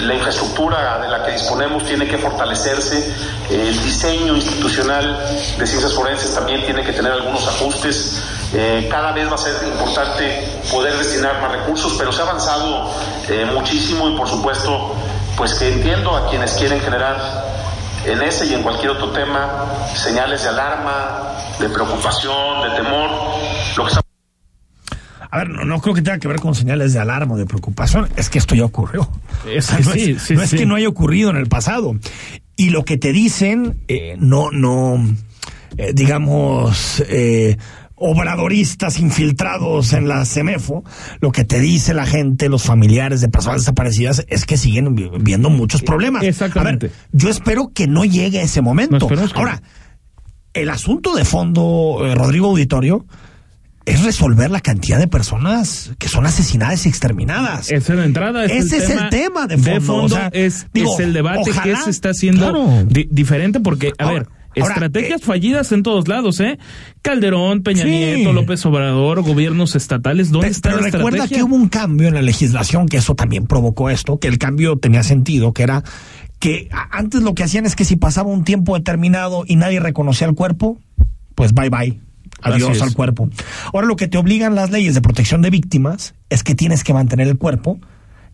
la 0.00 0.14
infraestructura 0.14 0.98
de 0.98 1.08
la 1.08 1.24
que 1.24 1.32
disponemos 1.32 1.84
tiene 1.84 2.06
que 2.08 2.16
fortalecerse, 2.16 3.12
el 3.50 3.82
diseño 3.82 4.34
institucional 4.34 5.18
de 5.58 5.66
ciencias 5.66 5.92
forenses 5.92 6.34
también 6.34 6.64
tiene 6.64 6.82
que 6.82 6.92
tener 6.92 7.12
algunos 7.12 7.46
ajustes. 7.46 8.22
Eh, 8.54 8.88
cada 8.90 9.12
vez 9.12 9.30
va 9.30 9.34
a 9.34 9.38
ser 9.38 9.54
importante 9.66 10.42
poder 10.70 10.96
destinar 10.96 11.40
más 11.40 11.52
recursos, 11.52 11.94
pero 11.98 12.12
se 12.12 12.22
ha 12.22 12.24
avanzado 12.24 12.90
muchísimo 13.54 14.08
y 14.08 14.16
por 14.16 14.28
supuesto, 14.28 14.94
pues 15.36 15.54
que 15.54 15.72
entiendo 15.72 16.16
a 16.16 16.30
quienes 16.30 16.52
quieren 16.54 16.80
generar 16.80 17.16
en 18.06 18.22
ese 18.22 18.46
y 18.46 18.54
en 18.54 18.62
cualquier 18.62 18.92
otro 18.92 19.10
tema 19.10 19.66
señales 19.94 20.42
de 20.42 20.48
alarma, 20.48 21.34
de 21.58 21.68
preocupación, 21.68 22.62
de 22.62 22.76
temor. 22.76 23.10
Lo 23.76 23.86
que 23.86 23.92
a 25.30 25.38
ver, 25.38 25.50
no, 25.50 25.80
creo 25.80 25.94
que 25.94 26.02
tenga 26.02 26.18
que 26.18 26.28
ver 26.28 26.40
con 26.40 26.54
señales 26.54 26.94
de 26.94 27.00
alarma 27.00 27.34
o 27.34 27.36
de 27.36 27.44
preocupación, 27.44 28.08
es 28.16 28.30
que 28.30 28.38
esto 28.38 28.54
ya 28.54 28.64
ocurrió. 28.64 29.10
no, 29.44 29.50
es, 29.52 30.50
que 30.50 30.64
no 30.64 30.74
haya 30.74 30.88
ocurrido 30.88 31.30
en 31.30 31.36
el 31.36 31.48
pasado. 31.48 31.96
Y 32.56 32.70
lo 32.70 32.84
que 32.84 32.96
te 32.96 33.12
dicen, 33.12 33.78
eh, 33.88 34.16
no, 34.18 34.50
no, 34.50 35.04
eh, 35.76 35.92
digamos, 35.92 37.02
eh, 37.08 37.58
obradoristas 38.00 38.98
infiltrados 38.98 39.92
en 39.92 40.08
la 40.08 40.24
CEMEFO, 40.24 40.84
lo 41.20 41.32
que 41.32 41.44
te 41.44 41.60
dice 41.60 41.94
la 41.94 42.06
gente, 42.06 42.48
los 42.48 42.62
familiares 42.62 43.20
de 43.20 43.28
personas 43.28 43.62
desaparecidas, 43.62 44.24
es 44.28 44.46
que 44.46 44.56
siguen 44.56 44.94
viendo 45.20 45.50
muchos 45.50 45.82
problemas. 45.82 46.22
Exactamente. 46.22 46.90
yo 47.12 47.28
espero 47.28 47.70
que 47.74 47.86
no 47.86 48.04
llegue 48.04 48.42
ese 48.42 48.60
momento. 48.60 49.08
Ahora, 49.34 49.62
el 50.54 50.70
asunto 50.70 51.14
de 51.14 51.24
fondo, 51.24 52.00
eh, 52.04 52.14
Rodrigo 52.14 52.48
Auditorio, 52.48 53.06
es 53.88 54.04
resolver 54.04 54.50
la 54.50 54.60
cantidad 54.60 54.98
de 54.98 55.08
personas 55.08 55.92
que 55.98 56.08
son 56.08 56.26
asesinadas 56.26 56.84
y 56.84 56.88
exterminadas. 56.90 57.70
Esa 57.70 57.92
es 57.94 57.98
la 57.98 58.04
entrada. 58.04 58.44
Ese 58.44 58.78
es 58.78 58.90
el 58.90 59.08
tema 59.08 59.46
de 59.46 59.80
fondo. 59.80 60.18
es, 60.32 60.66
el 60.98 61.12
debate 61.12 61.50
que 61.62 61.76
se 61.76 61.90
está 61.90 62.10
haciendo 62.10 62.84
diferente 62.86 63.60
porque, 63.60 63.92
a 63.98 64.12
ver, 64.12 64.28
Estrategias 64.58 65.20
eh, 65.20 65.24
fallidas 65.24 65.72
en 65.72 65.82
todos 65.82 66.08
lados, 66.08 66.40
¿eh? 66.40 66.58
Calderón, 67.02 67.62
Peña 67.62 67.84
Nieto, 67.84 68.32
López 68.32 68.64
Obrador, 68.66 69.22
gobiernos 69.22 69.76
estatales, 69.76 70.30
¿dónde 70.30 70.48
está 70.48 70.70
pero 70.70 70.82
recuerda 70.82 71.28
que 71.28 71.42
hubo 71.42 71.54
un 71.54 71.68
cambio 71.68 72.08
en 72.08 72.14
la 72.14 72.22
legislación, 72.22 72.86
que 72.86 72.98
eso 72.98 73.14
también 73.14 73.46
provocó 73.46 73.90
esto, 73.90 74.18
que 74.18 74.28
el 74.28 74.38
cambio 74.38 74.76
tenía 74.78 75.02
sentido, 75.02 75.52
que 75.52 75.62
era 75.62 75.82
que 76.38 76.68
antes 76.90 77.22
lo 77.22 77.34
que 77.34 77.42
hacían 77.42 77.66
es 77.66 77.74
que 77.74 77.84
si 77.84 77.96
pasaba 77.96 78.30
un 78.30 78.44
tiempo 78.44 78.76
determinado 78.76 79.44
y 79.46 79.56
nadie 79.56 79.80
reconocía 79.80 80.26
el 80.26 80.34
cuerpo, 80.34 80.78
pues 81.34 81.52
bye 81.52 81.70
bye. 81.70 82.00
Adiós 82.40 82.80
al 82.82 82.94
cuerpo. 82.94 83.28
Ahora 83.72 83.86
lo 83.88 83.96
que 83.96 84.06
te 84.06 84.16
obligan 84.16 84.54
las 84.54 84.70
leyes 84.70 84.94
de 84.94 85.00
protección 85.00 85.42
de 85.42 85.50
víctimas 85.50 86.14
es 86.30 86.44
que 86.44 86.54
tienes 86.54 86.84
que 86.84 86.94
mantener 86.94 87.26
el 87.26 87.36
cuerpo 87.36 87.80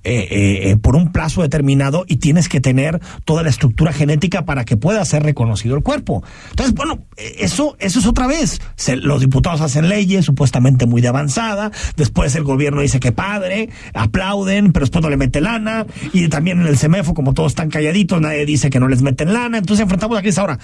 eh, 0.07 0.29
eh, 0.31 0.71
eh, 0.71 0.77
por 0.77 0.97
un 0.97 1.13
plazo 1.13 1.41
determinado 1.41 2.05
y 2.07 2.17
tienes 2.17 2.51
que 2.51 2.61
tener 2.61 3.01
toda 3.25 3.43
la 3.43 3.49
estructura 3.49 3.91
genética 3.91 4.45
para 4.45 4.67
que 4.67 4.77
pueda 4.77 5.03
ser 5.07 5.23
reconocido 5.23 5.77
el 5.77 5.83
cuerpo. 5.83 6.23
Entonces, 6.51 6.75
bueno, 6.75 7.05
eso, 7.17 7.75
eso 7.79 8.01
es 8.01 8.07
otra 8.07 8.27
vez. 8.27 8.61
los 9.03 9.21
diputados 9.21 9.63
hacen 9.63 9.89
leyes 9.89 10.27
supuestamente 10.27 10.85
muy 10.85 11.01
de 11.01 11.09
avanzada, 11.09 11.71
después 11.97 12.35
el 12.35 12.45
gobierno 12.45 12.83
dice 12.83 13.01
que 13.01 13.13
padre, 13.13 13.71
aplauden, 13.95 14.73
pero 14.73 14.85
después 14.85 15.03
no 15.03 15.09
le 15.09 15.17
mete 15.17 15.41
lana, 15.41 15.87
y 16.13 16.29
también 16.29 16.61
en 16.61 16.67
el 16.67 16.77
CEMEFO, 16.77 17.15
como 17.15 17.33
todos 17.33 17.53
están 17.53 17.71
calladitos, 17.71 18.21
nadie 18.21 18.45
dice 18.45 18.69
que 18.69 18.81
no 18.81 18.89
les 18.89 19.01
meten 19.01 19.33
lana, 19.33 19.59
entonces 19.59 19.83
enfrentamos 19.83 20.15
la 20.15 20.21
crisis. 20.21 20.39
Ahora, 20.39 20.59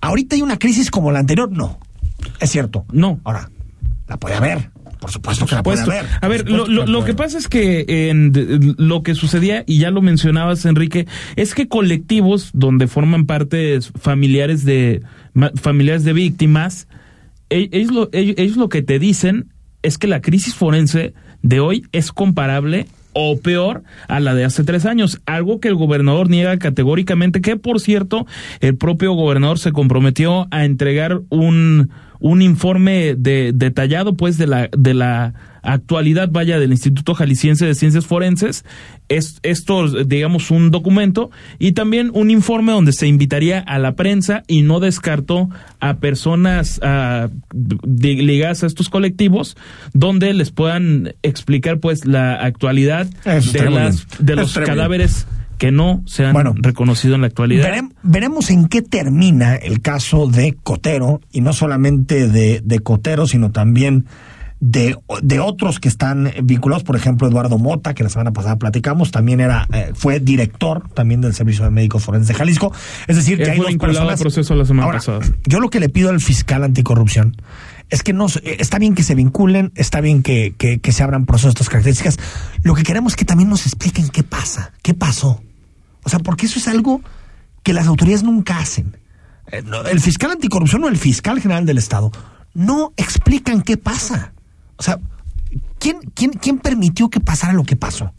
¿ahorita 0.00 0.36
hay 0.36 0.42
una 0.42 0.58
crisis 0.58 0.90
como 0.90 1.10
la 1.10 1.18
anterior? 1.18 1.50
No. 1.50 1.80
Es 2.40 2.50
cierto. 2.50 2.84
No. 2.92 3.20
Ahora, 3.24 3.50
la 4.06 4.16
puede 4.16 4.36
haber. 4.36 4.75
Por 5.00 5.10
supuesto 5.10 5.46
que 5.46 5.54
la 5.54 5.62
puede 5.62 5.80
haber. 5.80 6.06
A 6.20 6.28
ver, 6.28 6.48
lo, 6.48 6.66
lo, 6.66 7.04
que 7.04 7.14
pasa 7.14 7.38
es 7.38 7.48
que 7.48 8.08
en 8.08 8.32
lo 8.78 9.02
que 9.02 9.14
sucedía, 9.14 9.64
y 9.66 9.78
ya 9.78 9.90
lo 9.90 10.02
mencionabas, 10.02 10.64
Enrique, 10.64 11.06
es 11.36 11.54
que 11.54 11.68
colectivos 11.68 12.50
donde 12.52 12.86
forman 12.86 13.26
parte 13.26 13.78
familiares 14.00 14.64
de 14.64 15.02
familiares 15.56 16.04
de 16.04 16.12
víctimas, 16.12 16.88
ellos 17.50 17.92
lo, 17.92 18.08
ellos 18.12 18.56
lo 18.56 18.68
que 18.68 18.82
te 18.82 18.98
dicen 18.98 19.52
es 19.82 19.98
que 19.98 20.06
la 20.06 20.20
crisis 20.20 20.54
forense 20.54 21.14
de 21.42 21.60
hoy 21.60 21.86
es 21.92 22.10
comparable 22.10 22.86
o 23.12 23.38
peor 23.38 23.82
a 24.08 24.20
la 24.20 24.34
de 24.34 24.44
hace 24.44 24.62
tres 24.62 24.84
años, 24.84 25.20
algo 25.24 25.58
que 25.58 25.68
el 25.68 25.74
gobernador 25.74 26.28
niega 26.28 26.58
categóricamente, 26.58 27.40
que 27.40 27.56
por 27.56 27.80
cierto, 27.80 28.26
el 28.60 28.76
propio 28.76 29.12
gobernador 29.12 29.58
se 29.58 29.72
comprometió 29.72 30.48
a 30.50 30.64
entregar 30.64 31.22
un, 31.30 31.90
un 32.20 32.42
informe 32.42 33.14
de, 33.16 33.52
detallado 33.54 34.16
pues 34.16 34.38
de 34.38 34.46
la, 34.46 34.68
de 34.76 34.94
la 34.94 35.34
actualidad 35.62 36.28
vaya 36.30 36.58
del 36.58 36.72
Instituto 36.72 37.14
Jalisciense 37.14 37.66
de 37.66 37.74
Ciencias 37.74 38.06
Forenses. 38.06 38.64
Es 39.08 39.38
esto 39.42 40.04
digamos 40.04 40.50
un 40.50 40.70
documento 40.70 41.30
y 41.58 41.72
también 41.72 42.10
un 42.14 42.30
informe 42.30 42.72
donde 42.72 42.92
se 42.92 43.06
invitaría 43.06 43.60
a 43.60 43.78
la 43.78 43.94
prensa 43.94 44.42
y 44.46 44.62
no 44.62 44.80
descartó 44.80 45.48
a 45.80 45.98
personas 45.98 46.80
ligadas 47.84 48.62
a 48.62 48.66
estos 48.66 48.88
colectivos 48.88 49.56
donde 49.92 50.32
les 50.34 50.50
puedan 50.50 51.14
explicar 51.22 51.78
pues 51.78 52.06
la 52.06 52.34
actualidad 52.34 53.06
de, 53.24 53.70
las, 53.70 54.06
de 54.18 54.36
los 54.36 54.54
cadáveres 54.54 55.26
que 55.58 55.72
no 55.72 56.02
se 56.06 56.24
han 56.24 56.62
reconocido 56.62 57.14
en 57.14 57.22
la 57.22 57.26
actualidad. 57.28 57.82
veremos 58.02 58.50
en 58.50 58.68
qué 58.68 58.82
termina 58.82 59.56
el 59.56 59.80
caso 59.80 60.26
de 60.26 60.56
Cotero, 60.62 61.20
y 61.32 61.40
no 61.40 61.52
solamente 61.52 62.28
de, 62.28 62.60
de 62.64 62.80
Cotero, 62.80 63.26
sino 63.26 63.50
también 63.50 64.06
de, 64.60 64.96
de, 65.22 65.40
otros 65.40 65.80
que 65.80 65.88
están 65.88 66.32
vinculados, 66.42 66.82
por 66.82 66.96
ejemplo, 66.96 67.28
Eduardo 67.28 67.58
Mota, 67.58 67.94
que 67.94 68.02
la 68.02 68.08
semana 68.08 68.32
pasada 68.32 68.56
platicamos, 68.56 69.10
también 69.10 69.40
era, 69.40 69.66
eh, 69.72 69.90
fue 69.94 70.18
director 70.18 70.88
también 70.94 71.20
del 71.20 71.34
Servicio 71.34 71.64
de 71.64 71.70
Médicos 71.70 72.04
Forenses 72.04 72.28
de 72.28 72.34
Jalisco. 72.34 72.72
Es 73.06 73.16
decir, 73.16 73.38
que 73.38 73.50
hay 73.50 73.58
dos 73.58 73.76
personas. 73.76 74.20
proceso 74.20 74.54
la 74.54 74.64
semana 74.64 74.92
pasada. 74.92 75.20
Yo 75.44 75.60
lo 75.60 75.68
que 75.68 75.80
le 75.80 75.88
pido 75.88 76.10
al 76.10 76.20
fiscal 76.20 76.64
anticorrupción 76.64 77.36
es 77.90 78.02
que 78.02 78.12
no 78.12 78.26
eh, 78.26 78.56
está 78.58 78.78
bien 78.78 78.94
que 78.94 79.02
se 79.02 79.14
vinculen, 79.14 79.72
está 79.74 80.00
bien 80.00 80.22
que, 80.22 80.54
que, 80.56 80.92
se 80.92 81.02
abran 81.02 81.26
procesos 81.26 81.54
de 81.54 81.58
estas 81.58 81.68
características. 81.68 82.18
Lo 82.62 82.74
que 82.74 82.82
queremos 82.82 83.12
es 83.12 83.16
que 83.16 83.24
también 83.24 83.48
nos 83.48 83.66
expliquen 83.66 84.08
qué 84.08 84.22
pasa, 84.22 84.72
qué 84.82 84.94
pasó. 84.94 85.42
O 86.04 86.08
sea, 86.08 86.18
porque 86.18 86.46
eso 86.46 86.58
es 86.58 86.68
algo 86.68 87.00
que 87.62 87.72
las 87.72 87.86
autoridades 87.86 88.22
nunca 88.22 88.58
hacen. 88.58 88.96
Eh, 89.52 89.62
el 89.90 90.00
fiscal 90.00 90.30
anticorrupción 90.30 90.84
o 90.84 90.88
el 90.88 90.96
fiscal 90.96 91.40
general 91.40 91.66
del 91.66 91.78
Estado 91.78 92.10
no 92.54 92.92
explican 92.96 93.62
qué 93.62 93.76
pasa. 93.76 94.32
O 94.76 94.82
sea, 94.82 94.98
¿quién, 95.78 95.98
quién, 96.14 96.32
quién 96.32 96.58
permitió 96.58 97.08
que 97.08 97.20
pasara 97.20 97.52
lo 97.52 97.64
que 97.64 97.76
pasó? 97.76 98.12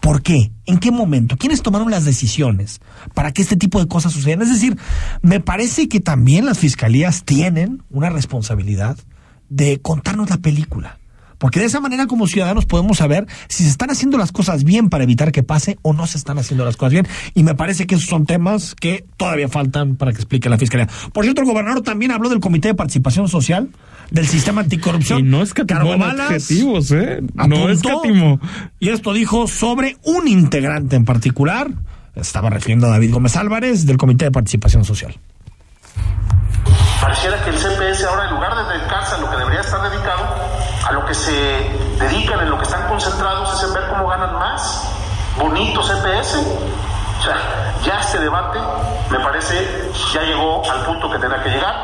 ¿Por 0.00 0.22
qué? 0.22 0.50
¿En 0.66 0.78
qué 0.78 0.90
momento? 0.90 1.36
¿Quiénes 1.36 1.62
tomaron 1.62 1.88
las 1.88 2.04
decisiones 2.04 2.80
para 3.14 3.30
que 3.30 3.40
este 3.40 3.56
tipo 3.56 3.78
de 3.78 3.86
cosas 3.86 4.12
sucedan? 4.12 4.42
Es 4.42 4.48
decir, 4.48 4.76
me 5.22 5.38
parece 5.38 5.88
que 5.88 6.00
también 6.00 6.44
las 6.44 6.58
fiscalías 6.58 7.22
tienen 7.22 7.84
una 7.88 8.10
responsabilidad 8.10 8.96
de 9.54 9.80
contarnos 9.80 10.30
la 10.30 10.38
película. 10.38 10.98
Porque 11.42 11.58
de 11.58 11.66
esa 11.66 11.80
manera 11.80 12.06
como 12.06 12.28
ciudadanos 12.28 12.66
podemos 12.66 12.98
saber 12.98 13.26
si 13.48 13.64
se 13.64 13.70
están 13.70 13.90
haciendo 13.90 14.16
las 14.16 14.30
cosas 14.30 14.62
bien 14.62 14.88
para 14.88 15.02
evitar 15.02 15.32
que 15.32 15.42
pase 15.42 15.76
o 15.82 15.92
no 15.92 16.06
se 16.06 16.16
están 16.16 16.38
haciendo 16.38 16.64
las 16.64 16.76
cosas 16.76 16.92
bien. 16.92 17.08
Y 17.34 17.42
me 17.42 17.56
parece 17.56 17.88
que 17.88 17.96
esos 17.96 18.08
son 18.08 18.26
temas 18.26 18.76
que 18.76 19.04
todavía 19.16 19.48
faltan 19.48 19.96
para 19.96 20.12
que 20.12 20.18
explique 20.18 20.48
la 20.48 20.56
Fiscalía. 20.56 20.88
Por 21.12 21.24
cierto, 21.24 21.40
el 21.40 21.48
gobernador 21.48 21.82
también 21.82 22.12
habló 22.12 22.28
del 22.28 22.38
Comité 22.38 22.68
de 22.68 22.74
Participación 22.74 23.28
Social 23.28 23.70
del 24.12 24.28
sistema 24.28 24.60
anticorrupción. 24.60 25.18
Y 25.18 25.22
no 25.24 25.42
es 25.42 25.52
que 25.52 25.62
adjetivos, 25.62 26.92
¿eh? 26.92 27.20
No 27.34 27.68
es 27.68 27.82
Y 28.78 28.90
esto 28.90 29.12
dijo 29.12 29.48
sobre 29.48 29.96
un 30.04 30.28
integrante 30.28 30.94
en 30.94 31.04
particular. 31.04 31.72
Estaba 32.14 32.50
refiriendo 32.50 32.86
a 32.86 32.90
David 32.90 33.14
Gómez 33.14 33.36
Álvarez 33.36 33.84
del 33.84 33.96
Comité 33.96 34.26
de 34.26 34.30
Participación 34.30 34.84
Social. 34.84 35.16
Pareciera 37.02 37.42
que 37.42 37.50
el 37.50 37.58
CPS 37.58 38.04
ahora, 38.04 38.26
en 38.26 38.30
lugar 38.30 38.54
de 38.54 38.78
dedicarse 38.78 39.16
a 39.16 39.18
lo 39.18 39.28
que 39.28 39.36
debería 39.36 39.60
estar 39.60 39.82
dedicado, 39.90 40.22
a 40.86 40.92
lo 40.92 41.04
que 41.04 41.14
se 41.14 41.32
dedican, 41.98 42.38
en 42.38 42.48
lo 42.48 42.56
que 42.58 42.62
están 42.62 42.86
concentrados, 42.86 43.52
es 43.54 43.68
en 43.68 43.74
ver 43.74 43.88
cómo 43.88 44.06
ganan 44.06 44.38
más. 44.38 44.88
Bonito 45.36 45.82
CPS. 45.82 46.36
O 47.18 47.22
sea, 47.24 47.74
ya 47.82 47.98
este 47.98 48.20
debate, 48.20 48.60
me 49.10 49.18
parece, 49.18 49.90
ya 50.12 50.22
llegó 50.22 50.62
al 50.70 50.84
punto 50.84 51.10
que 51.10 51.18
tendrá 51.18 51.42
que 51.42 51.50
llegar. 51.50 51.74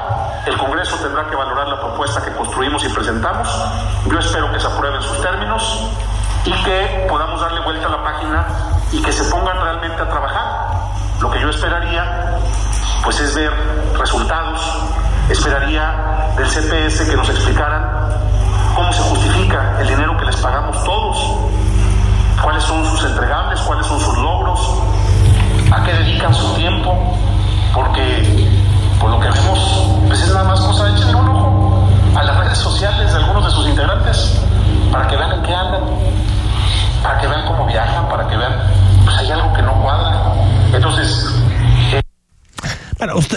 El 0.46 0.56
Congreso 0.56 0.96
tendrá 0.96 1.28
que 1.28 1.34
valorar 1.34 1.66
la 1.66 1.80
propuesta 1.80 2.24
que 2.24 2.32
construimos 2.32 2.84
y 2.84 2.88
presentamos. 2.88 3.48
Yo 4.06 4.18
espero 4.20 4.52
que 4.52 4.60
se 4.60 4.68
aprueben 4.68 5.02
sus 5.02 5.20
términos 5.20 5.90
y 6.44 6.52
que 6.62 7.06
podamos 7.08 7.40
darle 7.40 7.60
vuelta 7.62 7.88
a 7.88 7.90
la 7.90 8.04
página 8.04 8.46
y 8.92 9.02
que 9.02 9.12
se 9.12 9.24
pongan 9.24 9.60
realmente 9.60 10.00
a 10.00 10.08
trabajar. 10.08 10.68
Lo 11.20 11.28
que 11.28 11.40
yo 11.40 11.50
esperaría, 11.50 12.38
pues 13.02 13.20
es 13.20 13.34
ver 13.34 13.52
resultados, 13.98 14.60
esperaría 15.28 16.32
del 16.36 16.46
CPS 16.46 17.08
que 17.08 17.16
nos 17.16 17.28
explicaran 17.28 17.84
cómo 18.74 18.92
se 18.92 19.02
justifica 19.02 19.76
el 19.80 19.88
dinero 19.88 20.16
que 20.16 20.24
les 20.24 20.36
pagamos 20.36 20.82
todos, 20.84 21.50
cuáles 22.42 22.62
son 22.64 22.84
sus 22.86 23.04
entregables, 23.04 23.60
cuáles 23.60 23.86
son 23.86 24.00
sus 24.00 24.16
logros, 24.18 24.77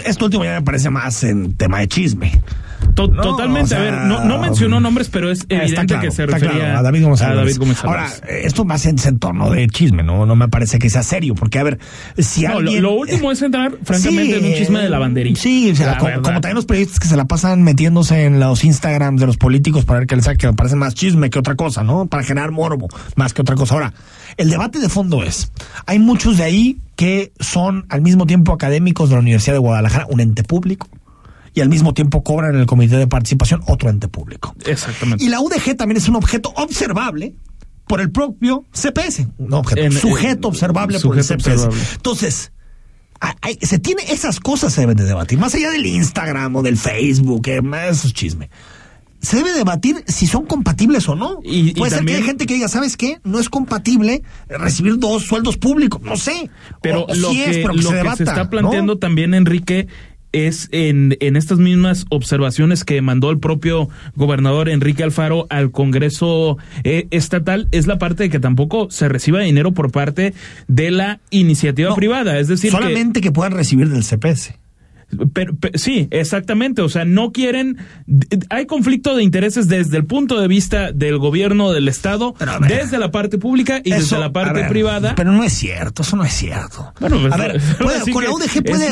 esto 0.05 0.25
último 0.25 0.43
ya 0.43 0.53
me 0.53 0.61
parece 0.61 0.89
más 0.89 1.23
en 1.23 1.55
tema 1.55 1.79
de 1.79 1.87
chisme. 1.87 2.31
To 2.95 3.07
no, 3.07 3.21
totalmente, 3.21 3.65
o 3.65 3.67
sea, 3.67 3.77
a 3.77 3.81
ver, 3.81 3.93
no, 3.93 4.25
no, 4.25 4.37
mencionó 4.39 4.79
nombres, 4.79 5.09
pero 5.09 5.31
es 5.31 5.45
evidente 5.49 5.85
claro, 5.87 6.01
que 6.01 6.11
se 6.11 6.25
refería 6.25 6.51
claro, 6.51 6.79
a 6.79 6.81
David 6.81 7.05
a 7.05 7.33
David 7.33 7.57
Gómez 7.57 7.83
Ahora, 7.83 8.09
esto 8.27 8.65
más 8.65 8.85
en 8.85 8.97
entorno 9.05 9.49
de 9.49 9.67
chisme, 9.67 10.03
¿no? 10.03 10.25
No 10.25 10.35
me 10.35 10.47
parece 10.47 10.79
que 10.79 10.89
sea 10.89 11.03
serio, 11.03 11.35
porque 11.35 11.59
a 11.59 11.63
ver, 11.63 11.79
si 12.17 12.43
no, 12.43 12.57
alguien... 12.57 12.81
Lo, 12.81 12.91
lo, 12.91 12.95
último 12.97 13.31
es 13.31 13.41
entrar, 13.41 13.71
francamente, 13.83 14.33
sí, 14.33 14.39
en 14.39 14.45
un 14.45 14.57
chisme 14.57 14.79
de 14.79 14.89
lavandería. 14.89 15.35
Sí, 15.35 15.71
o 15.71 15.75
sea, 15.75 15.97
como, 15.97 16.11
como, 16.21 16.41
también 16.41 16.55
los 16.55 16.65
periodistas 16.65 16.99
que 16.99 17.07
se 17.07 17.17
la 17.17 17.25
pasan 17.25 17.63
metiéndose 17.63 18.25
en 18.25 18.39
los 18.39 18.63
Instagrams 18.63 19.19
de 19.19 19.27
los 19.27 19.37
políticos 19.37 19.85
para 19.85 19.99
ver 19.99 20.07
qué 20.07 20.15
les 20.15 20.25
saque, 20.25 20.37
que 20.37 20.47
me 20.47 20.53
parece 20.53 20.75
más 20.75 20.93
chisme 20.93 21.29
que 21.29 21.39
otra 21.39 21.55
cosa, 21.55 21.83
¿no? 21.83 22.07
Para 22.07 22.23
generar 22.23 22.51
morbo, 22.51 22.87
más 23.15 23.33
que 23.33 23.41
otra 23.41 23.55
cosa. 23.55 23.75
Ahora, 23.75 23.93
el 24.37 24.49
debate 24.49 24.79
de 24.79 24.89
fondo 24.89 25.23
es, 25.23 25.51
hay 25.85 25.99
muchos 25.99 26.37
de 26.37 26.43
ahí 26.43 26.77
que 26.95 27.31
son 27.39 27.85
al 27.89 28.01
mismo 28.01 28.25
tiempo 28.25 28.53
académicos 28.53 29.09
de 29.09 29.15
la 29.15 29.21
Universidad 29.21 29.55
de 29.55 29.59
Guadalajara, 29.59 30.05
un 30.09 30.19
ente 30.19 30.43
público, 30.43 30.87
y 31.53 31.61
al 31.61 31.69
mismo 31.69 31.93
tiempo 31.93 32.23
cobran 32.23 32.55
en 32.55 32.61
el 32.61 32.65
comité 32.65 32.97
de 32.97 33.07
participación 33.07 33.61
otro 33.67 33.89
ente 33.89 34.07
público. 34.07 34.55
Exactamente. 34.65 35.23
Y 35.23 35.29
la 35.29 35.39
UDG 35.41 35.75
también 35.75 35.97
es 35.97 36.07
un 36.07 36.15
objeto 36.15 36.53
observable 36.55 37.35
por 37.87 37.99
el 37.99 38.09
propio 38.11 38.65
CPS, 38.73 39.27
un 39.37 39.53
objeto, 39.53 39.81
En- 39.81 39.91
sujeto 39.91 40.47
en- 40.47 40.51
observable 40.53 40.99
sujeto 40.99 41.09
por 41.09 41.17
el 41.17 41.23
CPS. 41.25 41.65
observable. 41.65 41.83
Entonces, 41.95 42.51
hay- 43.19 43.33
hay- 43.41 43.57
se 43.61 43.79
tiene 43.79 44.03
esas 44.09 44.39
cosas 44.39 44.71
se 44.73 44.81
deben 44.81 44.95
de 44.97 45.03
debatir, 45.03 45.37
más 45.39 45.53
allá 45.55 45.71
del 45.71 45.85
Instagram 45.85 46.55
o 46.55 46.61
del 46.61 46.77
Facebook, 46.77 47.47
eh, 47.47 47.61
eso 47.89 48.07
es 48.07 48.13
chisme. 48.13 48.49
Se 49.23 49.35
debe 49.37 49.51
debatir 49.53 50.03
si 50.07 50.25
son 50.25 50.47
compatibles 50.47 51.07
o 51.07 51.15
no. 51.15 51.41
Y- 51.43 51.69
y 51.69 51.73
Puede 51.75 51.91
ser 51.91 51.99
que 51.99 51.99
también- 51.99 52.17
haya 52.17 52.25
gente 52.25 52.45
que 52.47 52.55
diga, 52.55 52.67
¿sabes 52.67 52.97
qué? 52.97 53.19
No 53.23 53.39
es 53.39 53.49
compatible 53.49 54.23
recibir 54.49 54.97
dos 54.97 55.25
sueldos 55.25 55.57
públicos. 55.57 56.01
No 56.01 56.17
sé. 56.17 56.49
Pero 56.81 57.03
O- 57.05 57.13
lo, 57.13 57.29
sí 57.29 57.43
es, 57.43 57.57
que, 57.57 57.61
pero 57.61 57.73
lo 57.75 57.81
se 57.83 57.87
que 57.89 57.95
debata, 57.95 58.15
se 58.15 58.23
está 58.23 58.43
¿no? 58.45 58.49
planteando 58.49 58.97
también, 58.97 59.35
Enrique, 59.35 59.87
es 60.31 60.69
en, 60.71 61.17
en 61.19 61.35
estas 61.35 61.57
mismas 61.59 62.05
observaciones 62.09 62.83
que 62.83 63.01
mandó 63.01 63.31
el 63.31 63.39
propio 63.39 63.89
gobernador 64.15 64.69
Enrique 64.69 65.03
Alfaro 65.03 65.47
al 65.49 65.71
Congreso 65.71 66.57
eh, 66.83 67.07
estatal, 67.11 67.67
es 67.71 67.87
la 67.87 67.97
parte 67.97 68.23
de 68.23 68.29
que 68.29 68.39
tampoco 68.39 68.89
se 68.91 69.09
reciba 69.09 69.39
dinero 69.41 69.73
por 69.73 69.91
parte 69.91 70.33
de 70.67 70.91
la 70.91 71.19
iniciativa 71.29 71.89
No, 71.89 71.95
privada. 71.95 72.39
Es 72.39 72.47
decir, 72.47 72.71
que- 72.71 72.77
Solamente 72.77 73.21
que 73.21 73.31
puedan 73.31 73.53
recibir 73.53 73.89
del 73.89 74.03
CPS. 74.03 74.55
Pero, 75.33 75.53
pero- 75.59 75.77
sí, 75.77 76.07
exactamente. 76.11 76.81
O 76.81 76.89
sea, 76.89 77.05
no 77.05 77.31
quieren. 77.31 77.77
Hay 78.49 78.65
conflicto 78.65 79.15
de 79.15 79.23
intereses 79.23 79.67
desde 79.67 79.97
el 79.97 80.05
punto 80.05 80.39
de 80.39 80.47
vista 80.47 80.91
del 80.91 81.17
gobierno 81.17 81.71
del 81.71 81.87
Estado, 81.87 82.33
ver. 82.39 82.83
desde 82.83 82.97
la 82.97 83.11
parte 83.11 83.37
pública 83.37 83.81
y 83.83 83.91
Eso, 83.91 84.01
desde 84.01 84.19
la 84.19 84.31
parte 84.31 84.61
ver, 84.61 84.69
privada. 84.69 85.15
Pero 85.15 85.31
no 85.31 85.43
es 85.43 85.53
cierto, 85.53 86.03
eso 86.03 86.15
no 86.15 86.23
es 86.23 86.33
cierto. 86.33 86.93
Bueno, 86.99 87.19
pues, 87.21 87.33
a 87.33 87.37
ver, 87.37 87.61
puede- 87.81 88.11
con 88.11 88.23
la 88.23 88.31
UDG 88.31 88.63
puede, 88.63 88.91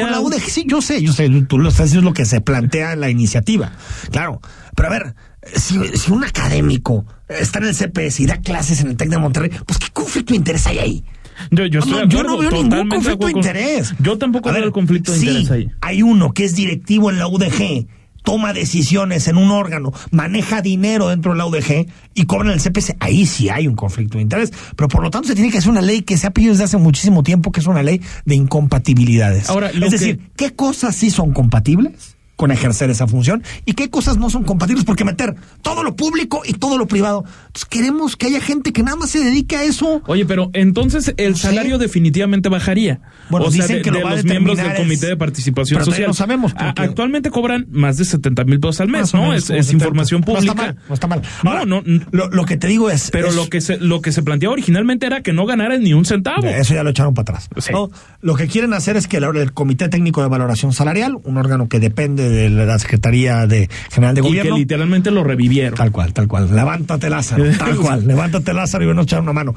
con 0.00 0.10
la. 0.10 0.20
UDG, 0.20 0.40
sí, 0.48 0.64
yo 0.66 0.82
sé, 0.82 1.02
yo 1.02 1.12
sé, 1.12 1.28
tú 1.48 1.58
lo 1.58 1.68
estás 1.68 1.86
diciendo 1.86 2.00
es 2.00 2.04
lo 2.04 2.14
que 2.14 2.24
se 2.24 2.40
plantea 2.40 2.92
en 2.94 3.00
la 3.00 3.10
iniciativa. 3.10 3.72
Claro, 4.10 4.40
pero 4.74 4.88
a 4.88 4.92
ver, 4.92 5.14
si, 5.54 5.78
si 5.96 6.10
un 6.12 6.24
académico 6.24 7.04
está 7.28 7.58
en 7.58 7.66
el 7.66 7.74
CPS 7.74 8.20
y 8.22 8.26
da 8.26 8.38
clases 8.40 8.80
en 8.80 8.88
el 8.88 8.96
TEC 8.96 9.08
de 9.10 9.18
Monterrey, 9.18 9.50
pues 9.66 9.78
qué 9.78 9.88
conflicto 9.92 10.32
de 10.32 10.38
interés 10.38 10.66
hay 10.66 10.78
ahí. 10.78 11.04
Yo, 11.50 11.66
yo 11.66 11.80
estoy 11.80 11.94
No, 11.94 12.04
yo 12.08 12.38
veo 12.38 12.50
ningún 12.50 12.88
conflicto 12.88 13.26
de 13.26 13.32
interés. 13.32 13.94
Yo 13.98 14.18
tampoco 14.18 14.48
A 14.48 14.52
veo 14.52 14.60
ver, 14.60 14.66
el 14.68 14.72
conflicto 14.72 15.12
de 15.12 15.18
sí, 15.18 15.26
interés 15.28 15.50
ahí. 15.50 15.68
Hay 15.80 16.02
uno 16.02 16.32
que 16.32 16.44
es 16.44 16.54
directivo 16.54 17.10
en 17.10 17.18
la 17.18 17.26
UDG, 17.28 17.86
toma 18.22 18.52
decisiones 18.52 19.28
en 19.28 19.36
un 19.38 19.50
órgano, 19.50 19.92
maneja 20.10 20.60
dinero 20.62 21.08
dentro 21.08 21.32
de 21.32 21.38
la 21.38 21.46
UDG 21.46 21.86
y 22.14 22.24
cobra 22.26 22.48
en 22.52 22.54
el 22.54 22.60
CPS. 22.60 22.96
Ahí 23.00 23.24
sí 23.26 23.48
hay 23.48 23.66
un 23.66 23.74
conflicto 23.76 24.18
de 24.18 24.22
interés. 24.22 24.52
Pero 24.76 24.88
por 24.88 25.02
lo 25.02 25.10
tanto 25.10 25.28
se 25.28 25.34
tiene 25.34 25.50
que 25.50 25.58
hacer 25.58 25.70
una 25.70 25.80
ley 25.80 26.02
que 26.02 26.16
se 26.18 26.26
ha 26.26 26.30
pedido 26.30 26.52
desde 26.52 26.64
hace 26.64 26.76
muchísimo 26.76 27.22
tiempo, 27.22 27.50
que 27.52 27.60
es 27.60 27.66
una 27.66 27.82
ley 27.82 28.00
de 28.26 28.34
incompatibilidades. 28.34 29.48
Ahora, 29.50 29.68
es 29.70 29.78
que- 29.78 29.90
decir, 29.90 30.20
¿qué 30.36 30.50
cosas 30.50 30.94
sí 30.96 31.10
son 31.10 31.32
compatibles? 31.32 32.16
Con 32.40 32.50
ejercer 32.52 32.88
esa 32.88 33.06
función 33.06 33.42
y 33.66 33.74
qué 33.74 33.90
cosas 33.90 34.16
no 34.16 34.30
son 34.30 34.44
compatibles 34.44 34.86
porque 34.86 35.04
meter 35.04 35.34
todo 35.60 35.82
lo 35.82 35.94
público 35.94 36.40
y 36.46 36.54
todo 36.54 36.78
lo 36.78 36.86
privado. 36.88 37.22
Entonces 37.48 37.66
queremos 37.66 38.16
que 38.16 38.28
haya 38.28 38.40
gente 38.40 38.72
que 38.72 38.82
nada 38.82 38.96
más 38.96 39.10
se 39.10 39.22
dedique 39.22 39.56
a 39.56 39.64
eso. 39.64 40.00
Oye, 40.06 40.24
pero 40.24 40.48
entonces 40.54 41.12
el 41.18 41.32
No 41.32 41.36
sé. 41.36 41.42
salario 41.48 41.76
definitivamente 41.76 42.48
bajaría. 42.48 43.02
Bueno, 43.28 43.44
o 43.46 43.50
sea, 43.50 43.60
dicen 43.64 43.76
de, 43.76 43.82
que 43.82 43.90
lo 43.90 43.98
de 43.98 44.04
va 44.04 44.10
a 44.12 44.14
los 44.16 44.24
miembros 44.24 44.56
del 44.56 44.74
Comité 44.74 44.94
es- 44.94 45.10
de 45.10 45.16
Participación 45.18 45.80
pero 45.80 45.84
Social. 45.90 46.06
no 46.08 46.14
sabemos, 46.14 46.54
porque- 46.54 46.80
Actualmente 46.80 47.30
cobran 47.30 47.66
más 47.70 47.98
de 47.98 48.06
70 48.06 48.44
mil 48.44 48.58
pesos 48.58 48.80
al 48.80 48.88
mes, 48.88 49.12
¿no? 49.12 49.20
menos 49.20 49.36
Es, 49.36 49.46
como 49.48 49.58
es 49.58 49.66
70. 49.66 49.84
información 49.84 50.20
No 50.22 50.26
pública. 50.26 50.50
está 50.52 50.62
mal, 50.64 50.76
no 50.88 50.94
está 50.94 51.06
mal. 51.06 51.22
No, 51.44 51.66
no, 51.66 51.82
Lo, 52.10 52.30
lo 52.30 52.44
que 52.46 52.56
te 52.56 52.68
digo 52.68 52.88
es. 52.90 53.10
Pero 53.10 53.28
es- 53.28 53.34
lo 53.36 53.48
que 53.50 53.60
se 53.60 53.76
lo 53.78 54.00
que 54.00 54.12
se 54.12 54.22
planteaba 54.22 54.54
originalmente 54.54 55.04
era 55.04 55.20
que 55.22 55.34
no 55.34 55.44
ganaran 55.44 55.82
ni 55.82 55.92
un 55.92 56.06
centavo. 56.06 56.46
Eso 56.46 56.72
ya 56.72 56.82
lo 56.82 56.88
echaron 56.90 57.12
para 57.12 57.34
atrás. 57.38 57.48
Sí. 57.58 57.70
¿no? 57.72 57.90
Lo 58.22 58.34
que 58.34 58.46
quieren 58.46 58.72
hacer 58.72 58.96
es 58.96 59.06
que 59.06 59.18
el, 59.18 59.24
el 59.36 59.52
Comité 59.52 59.88
Técnico 59.90 60.22
de 60.22 60.28
Valoración 60.28 60.72
Salarial, 60.72 61.18
un 61.24 61.36
órgano 61.36 61.68
que 61.68 61.80
depende 61.80 62.29
de 62.30 62.48
la 62.50 62.78
Secretaría 62.78 63.46
de 63.46 63.68
General 63.90 64.14
de 64.14 64.20
y 64.20 64.24
que 64.24 64.28
Gobierno. 64.28 64.56
literalmente 64.56 65.10
lo 65.10 65.24
revivieron. 65.24 65.74
Tal 65.76 65.90
cual, 65.92 66.12
tal 66.12 66.28
cual. 66.28 66.54
Levántate, 66.54 67.10
Lázaro. 67.10 67.44
Tal 67.58 67.76
cual. 67.76 68.06
Levántate, 68.06 68.52
Lázaro, 68.52 68.84
y 68.84 68.86
ven 68.86 68.98
a 68.98 69.02
echar 69.02 69.20
una 69.20 69.32
mano. 69.32 69.54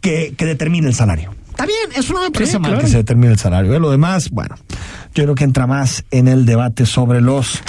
Que, 0.00 0.34
que 0.36 0.44
determine 0.46 0.86
el 0.88 0.94
salario. 0.94 1.34
Está 1.50 1.66
bien, 1.66 1.76
eso 1.94 2.12
no 2.14 2.22
me 2.22 2.30
parece 2.30 2.52
Sí, 2.52 2.58
mal 2.58 2.70
claro. 2.72 2.84
que 2.84 2.90
se 2.90 2.96
determine 2.98 3.32
el 3.32 3.38
salario. 3.38 3.74
¿eh? 3.74 3.80
Lo 3.80 3.90
demás, 3.90 4.30
bueno, 4.30 4.54
yo 5.14 5.24
creo 5.24 5.34
que 5.34 5.44
entra 5.44 5.66
más 5.66 6.04
en 6.10 6.28
el 6.28 6.46
debate 6.46 6.86
sobre 6.86 7.20
los 7.20 7.60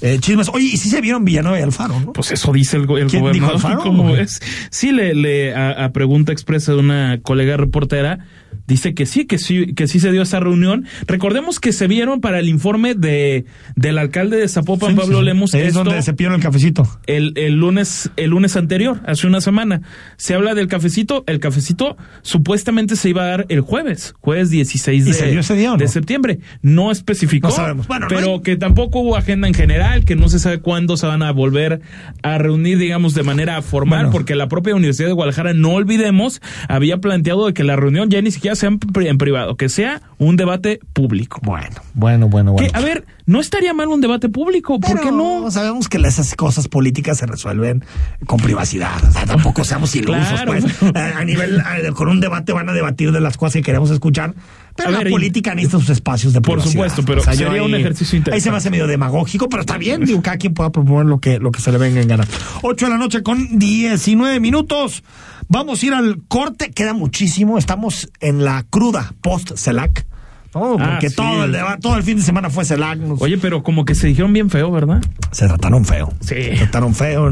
eh, 0.00 0.18
chismes. 0.20 0.48
Oye, 0.52 0.64
y 0.72 0.76
si 0.76 0.88
se 0.88 1.00
vieron 1.00 1.24
Villanueva 1.24 1.58
y 1.58 1.62
Alfaro, 1.62 2.00
¿no? 2.00 2.12
Pues 2.12 2.32
eso 2.32 2.52
dice 2.52 2.76
el, 2.78 2.82
el 2.82 2.88
¿Quién 2.88 3.06
dijo 3.08 3.20
gobernador. 3.20 3.54
Alfaro? 3.54 3.82
¿Cómo 3.82 4.12
ves? 4.12 4.40
Sí, 4.70 4.90
le, 4.90 5.14
le 5.14 5.54
a, 5.54 5.84
a 5.84 5.92
pregunta 5.92 6.32
expresa 6.32 6.72
de 6.72 6.78
una 6.78 7.20
colega 7.22 7.56
reportera, 7.56 8.26
dice 8.66 8.94
que 8.94 9.06
sí, 9.06 9.26
que 9.26 9.38
sí, 9.38 9.74
que 9.74 9.86
sí 9.88 10.00
se 10.00 10.12
dio 10.12 10.22
esa 10.22 10.40
reunión. 10.40 10.86
Recordemos 11.06 11.60
que 11.60 11.72
se 11.72 11.86
vieron 11.86 12.20
para 12.20 12.38
el 12.38 12.48
informe 12.48 12.94
de 12.94 13.44
del 13.76 13.98
alcalde 13.98 14.36
de 14.36 14.48
Zapopan, 14.48 14.90
Sí, 14.92 14.96
Pablo 14.96 15.18
sí. 15.20 15.24
Lemos, 15.24 15.54
Es 15.54 15.68
esto 15.68 15.84
donde 15.84 16.02
se 16.02 16.12
pidieron 16.14 16.36
el 16.36 16.42
cafecito. 16.42 16.86
el, 17.06 17.32
el 17.36 17.54
lunes, 17.54 18.10
el 18.16 18.30
lunes 18.30 18.56
anterior, 18.56 19.00
hace 19.06 19.26
una 19.26 19.40
semana. 19.40 19.82
Se 20.16 20.34
habla 20.34 20.54
del 20.54 20.68
cafecito. 20.68 21.24
El 21.26 21.40
cafecito 21.40 21.96
supuestamente 22.22 22.96
se 22.96 23.08
iba 23.10 23.22
a 23.24 23.26
dar 23.26 23.46
el 23.48 23.60
jueves, 23.60 24.14
jueves 24.20 24.50
16 24.50 25.02
¿Y 25.02 25.06
de, 25.06 25.12
se 25.12 25.30
dio 25.30 25.40
ese 25.40 25.54
día 25.56 25.70
o 25.70 25.74
no? 25.74 25.78
de 25.78 25.88
septiembre. 25.88 26.38
No 26.62 26.90
especificó. 26.90 27.48
No 27.48 27.54
sabemos. 27.54 27.86
Bueno, 27.88 28.06
no 28.06 28.08
pero 28.08 28.34
hay- 28.34 28.40
que 28.42 28.56
tampoco 28.56 29.00
hubo 29.00 29.16
agenda 29.16 29.48
en 29.48 29.54
general, 29.54 30.04
que 30.04 30.16
no 30.16 30.28
se 30.28 30.38
sabe 30.38 30.60
cuándo 30.60 30.96
se 30.96 31.06
van 31.06 31.22
a 31.22 31.30
volver 31.32 31.80
a 32.22 32.38
reunir, 32.38 32.78
digamos, 32.78 33.14
de 33.14 33.22
manera 33.22 33.60
formal, 33.62 34.00
Bueno. 34.06 34.12
porque 34.12 34.34
la 34.34 34.48
propia 34.48 34.74
Universidad 34.74 35.08
de 35.08 35.14
Guadalajara, 35.14 35.52
no 35.54 35.70
olvidemos, 35.72 36.40
había 36.68 36.98
planteado 36.98 37.46
de 37.46 37.54
que 37.54 37.64
la 37.64 37.76
reunión 37.76 38.08
ya 38.10 38.22
ni 38.22 38.30
siquiera 38.30 38.51
sea 38.56 38.68
en, 38.68 38.78
pri- 38.78 39.08
en 39.08 39.18
privado, 39.18 39.56
que 39.56 39.68
sea 39.68 40.02
un 40.18 40.36
debate 40.36 40.80
público. 40.92 41.40
Bueno, 41.42 41.76
bueno, 41.94 42.28
bueno, 42.28 42.52
bueno. 42.52 42.68
Que, 42.70 42.76
a 42.76 42.80
ver, 42.80 43.04
no 43.26 43.40
estaría 43.40 43.72
mal 43.74 43.88
un 43.88 44.00
debate 44.00 44.28
público, 44.28 44.78
¿por 44.80 44.90
Pero 44.92 45.02
qué 45.02 45.12
no? 45.12 45.50
Sabemos 45.50 45.88
que 45.88 45.98
esas 45.98 46.34
cosas 46.34 46.68
políticas 46.68 47.18
se 47.18 47.26
resuelven 47.26 47.84
con 48.26 48.38
privacidad. 48.40 48.92
O 49.08 49.12
sea, 49.12 49.24
tampoco 49.26 49.64
seamos 49.64 49.94
ilusos, 49.94 50.26
Claro. 50.42 50.52
pues. 50.52 50.64
A, 50.96 51.24
nivel, 51.24 51.62
con 51.94 52.08
un 52.08 52.20
debate 52.20 52.52
van 52.52 52.68
a 52.68 52.72
debatir 52.72 53.12
de 53.12 53.20
las 53.20 53.36
cosas 53.36 53.54
que 53.54 53.62
queremos 53.62 53.90
escuchar. 53.90 54.34
Pero 54.74 54.88
A 54.88 54.92
la 54.92 54.98
ver, 55.00 55.10
política 55.10 55.54
necesita 55.54 55.78
sus 55.80 55.90
espacios 55.90 56.32
de 56.32 56.40
Por 56.40 56.54
privacidad. 56.54 56.72
supuesto, 56.72 57.02
pero 57.04 57.20
sería 57.22 57.62
un 57.62 57.74
ejercicio 57.74 58.16
Ahí 58.16 58.22
se 58.22 58.30
me 58.30 58.36
interesante. 58.36 58.56
hace 58.56 58.70
medio 58.70 58.86
demagógico, 58.86 59.48
pero 59.50 59.60
está 59.60 59.76
bien. 59.76 60.04
Digo, 60.06 60.22
cada 60.22 60.38
quien 60.38 60.54
pueda 60.54 60.70
proponer 60.72 61.04
lo 61.06 61.18
que, 61.20 61.38
lo 61.38 61.50
que 61.52 61.60
se 61.60 61.70
le 61.72 61.76
venga 61.78 62.00
en 62.00 62.08
gana. 62.08 62.24
8 62.62 62.86
de 62.86 62.90
la 62.90 62.96
noche 62.96 63.22
con 63.22 63.58
19 63.58 64.40
minutos. 64.40 65.04
Vamos 65.52 65.82
a 65.82 65.86
ir 65.86 65.92
al 65.92 66.22
corte. 66.28 66.70
Queda 66.70 66.94
muchísimo. 66.94 67.58
Estamos 67.58 68.08
en 68.20 68.42
la 68.42 68.64
cruda 68.70 69.12
post-CELAC. 69.20 70.06
¿no? 70.54 70.76
Ah, 70.78 70.92
Porque 70.92 71.10
sí. 71.10 71.16
todo, 71.16 71.44
el 71.44 71.52
deba- 71.52 71.78
todo 71.78 71.96
el 71.96 72.02
fin 72.02 72.16
de 72.16 72.22
semana 72.22 72.48
fue 72.48 72.64
CELAC. 72.64 72.98
Oye, 73.20 73.36
pero 73.36 73.62
como 73.62 73.84
que 73.84 73.94
se 73.94 74.06
dijeron 74.06 74.32
bien 74.32 74.48
feo, 74.48 74.70
¿verdad? 74.70 75.02
se 75.30 75.46
trataron 75.46 75.84
feo. 75.84 76.12
Sí. 76.20 76.34
Se 76.34 76.56
trataron 76.56 76.94
feo. 76.94 77.30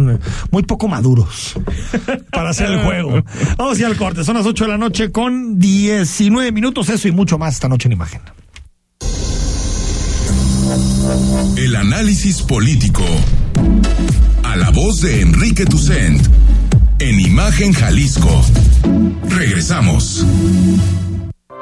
Muy 0.51 0.63
poco 0.65 0.87
maduros 0.89 1.55
para 2.33 2.51
hacer 2.51 2.71
el 2.71 2.81
juego. 2.83 3.23
Vamos 3.57 3.77
a 3.79 3.81
ir 3.81 3.87
al 3.87 3.97
corte. 3.97 4.23
Son 4.23 4.37
las 4.37 4.45
8 4.47 4.65
de 4.65 4.71
la 4.71 4.79
noche 4.79 5.11
con 5.13 5.59
19 5.59 6.53
minutos. 6.53 6.89
Eso 6.91 7.09
y 7.09 7.13
mucho 7.13 7.39
más 7.39 7.55
esta 7.55 7.69
noche 7.69 7.89
en 7.89 7.93
imagen. 7.93 8.21
El 11.57 11.75
análisis 11.77 12.43
político. 12.43 13.03
A 14.45 14.57
la 14.57 14.71
voz 14.71 15.01
de 15.03 15.21
Enrique 15.23 15.65
Tucent. 15.67 16.27
En 17.01 17.19
Imagen 17.19 17.73
Jalisco. 17.73 18.29
Regresamos. 19.27 20.23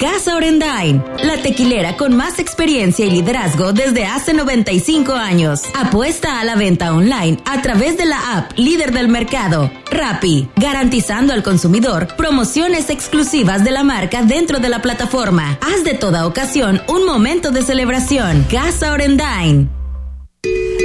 Casa 0.01 0.35
Orendain, 0.35 1.01
la 1.22 1.40
tequilera 1.40 1.96
con 1.96 2.16
más 2.16 2.40
experiencia 2.40 3.07
y 3.07 3.11
liderazgo 3.12 3.72
desde 3.72 4.05
hace 4.05 4.35
95 4.35 5.12
años. 5.12 5.62
Apuesta 5.77 6.40
a 6.40 6.44
la 6.44 6.57
venta 6.57 6.92
online 6.92 7.38
a 7.44 7.62
través 7.62 7.96
de 7.96 8.07
la 8.07 8.37
app 8.37 8.59
líder 8.59 8.92
del 8.92 9.07
mercado, 9.07 9.70
Rappi, 9.92 10.48
garantizando 10.57 11.33
al 11.33 11.44
consumidor 11.44 12.09
promociones 12.16 12.90
exclusivas 12.90 13.62
de 13.62 13.70
la 13.70 13.85
marca 13.85 14.24
dentro 14.24 14.59
de 14.59 14.68
la 14.68 14.83
plataforma. 14.83 15.57
Haz 15.61 15.85
de 15.85 15.94
toda 15.94 16.27
ocasión 16.27 16.83
un 16.88 17.07
momento 17.07 17.53
de 17.53 17.62
celebración. 17.62 18.44
Casa 18.51 18.92
Orendain. 18.92 19.77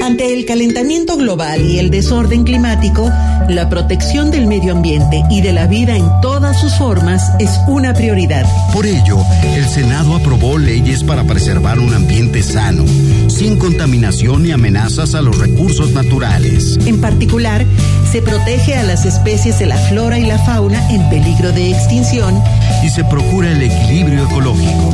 Ante 0.04 0.34
el 0.34 0.46
calentamiento 0.46 1.16
global 1.16 1.62
y 1.62 1.80
el 1.80 1.90
desorden 1.90 2.44
climático, 2.44 3.10
la 3.48 3.70
protección 3.70 4.32
del 4.32 4.48
medio 4.48 4.74
ambiente 4.74 5.24
y 5.30 5.40
de 5.40 5.54
la 5.54 5.66
vida 5.66 5.96
en 5.96 6.06
todas 6.22 6.60
sus 6.60 6.74
formas 6.74 7.32
es 7.40 7.50
una 7.68 7.94
prioridad. 7.94 8.46
Por 8.74 8.86
ello, 8.86 9.18
el 9.56 9.66
Senado 9.66 10.16
aprobó 10.16 10.58
leyes 10.58 11.06
para 11.06 11.24
preservar 11.24 11.80
un 11.80 11.94
ambiente 11.94 12.44
sano, 12.44 12.84
sin 13.30 13.58
contaminación 13.58 14.44
ni 14.44 14.52
amenazas 14.52 15.16
a 15.16 15.22
los 15.22 15.38
recursos 15.38 15.92
naturales. 15.92 16.78
En 16.86 17.00
particular, 17.00 17.66
se 18.12 18.22
protege 18.22 18.76
a 18.76 18.84
las 18.84 19.06
especies 19.06 19.58
de 19.60 19.68
la 19.68 19.78
flora 19.78 20.20
y 20.20 20.26
la 20.26 20.38
fauna 20.40 20.92
en 20.92 21.10
peligro 21.10 21.54
de 21.54 21.72
extinción 21.72 22.44
y 22.84 22.90
se 22.90 23.06
procura 23.06 23.52
el 23.52 23.62
equilibrio 23.62 24.26
ecológico. 24.26 24.94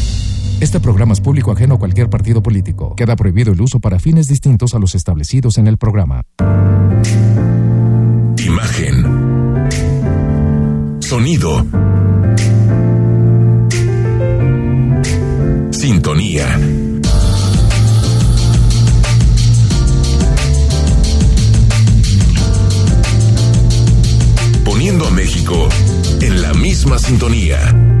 Este 0.61 0.79
programa 0.79 1.13
es 1.13 1.21
público 1.21 1.51
ajeno 1.51 1.73
a 1.73 1.79
cualquier 1.79 2.07
partido 2.07 2.43
político. 2.43 2.95
Queda 2.95 3.15
prohibido 3.15 3.51
el 3.51 3.59
uso 3.59 3.79
para 3.79 3.97
fines 3.97 4.27
distintos 4.27 4.75
a 4.75 4.79
los 4.79 4.93
establecidos 4.93 5.57
en 5.57 5.65
el 5.65 5.79
programa. 5.79 6.21
Imagen. 8.37 9.67
Sonido. 10.99 11.65
Sintonía. 15.71 16.59
Poniendo 24.63 25.07
a 25.07 25.09
México 25.09 25.67
en 26.21 26.41
la 26.43 26.53
misma 26.53 26.99
sintonía. 26.99 28.00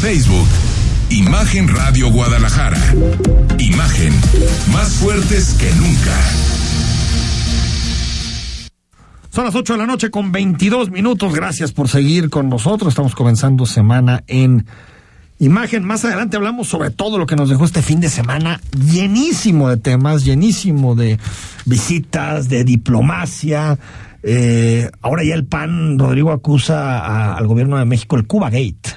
Facebook, 0.00 0.46
Imagen 1.10 1.68
Radio 1.68 2.10
Guadalajara. 2.10 2.78
Imagen, 3.58 4.12
más 4.72 4.94
fuertes 4.94 5.54
que 5.54 5.72
nunca. 5.74 6.16
Son 9.30 9.44
las 9.44 9.54
8 9.54 9.74
de 9.74 9.78
la 9.78 9.86
noche 9.86 10.10
con 10.10 10.32
22 10.32 10.90
minutos. 10.90 11.34
Gracias 11.34 11.72
por 11.72 11.88
seguir 11.88 12.30
con 12.30 12.48
nosotros. 12.48 12.90
Estamos 12.92 13.14
comenzando 13.14 13.66
semana 13.66 14.22
en 14.26 14.66
Imagen. 15.38 15.84
Más 15.84 16.04
adelante 16.04 16.36
hablamos 16.36 16.68
sobre 16.68 16.90
todo 16.90 17.18
lo 17.18 17.26
que 17.26 17.36
nos 17.36 17.48
dejó 17.48 17.64
este 17.64 17.82
fin 17.82 18.00
de 18.00 18.08
semana, 18.08 18.60
llenísimo 18.72 19.68
de 19.68 19.76
temas, 19.76 20.24
llenísimo 20.24 20.94
de 20.94 21.18
visitas, 21.64 22.48
de 22.48 22.64
diplomacia. 22.64 23.78
Eh, 24.22 24.90
ahora 25.02 25.22
ya 25.24 25.34
el 25.34 25.46
PAN, 25.46 25.98
Rodrigo 25.98 26.32
acusa 26.32 27.34
al 27.36 27.46
gobierno 27.46 27.78
de 27.78 27.84
México 27.84 28.16
el 28.16 28.26
Cuba 28.26 28.50
Gate. 28.50 28.95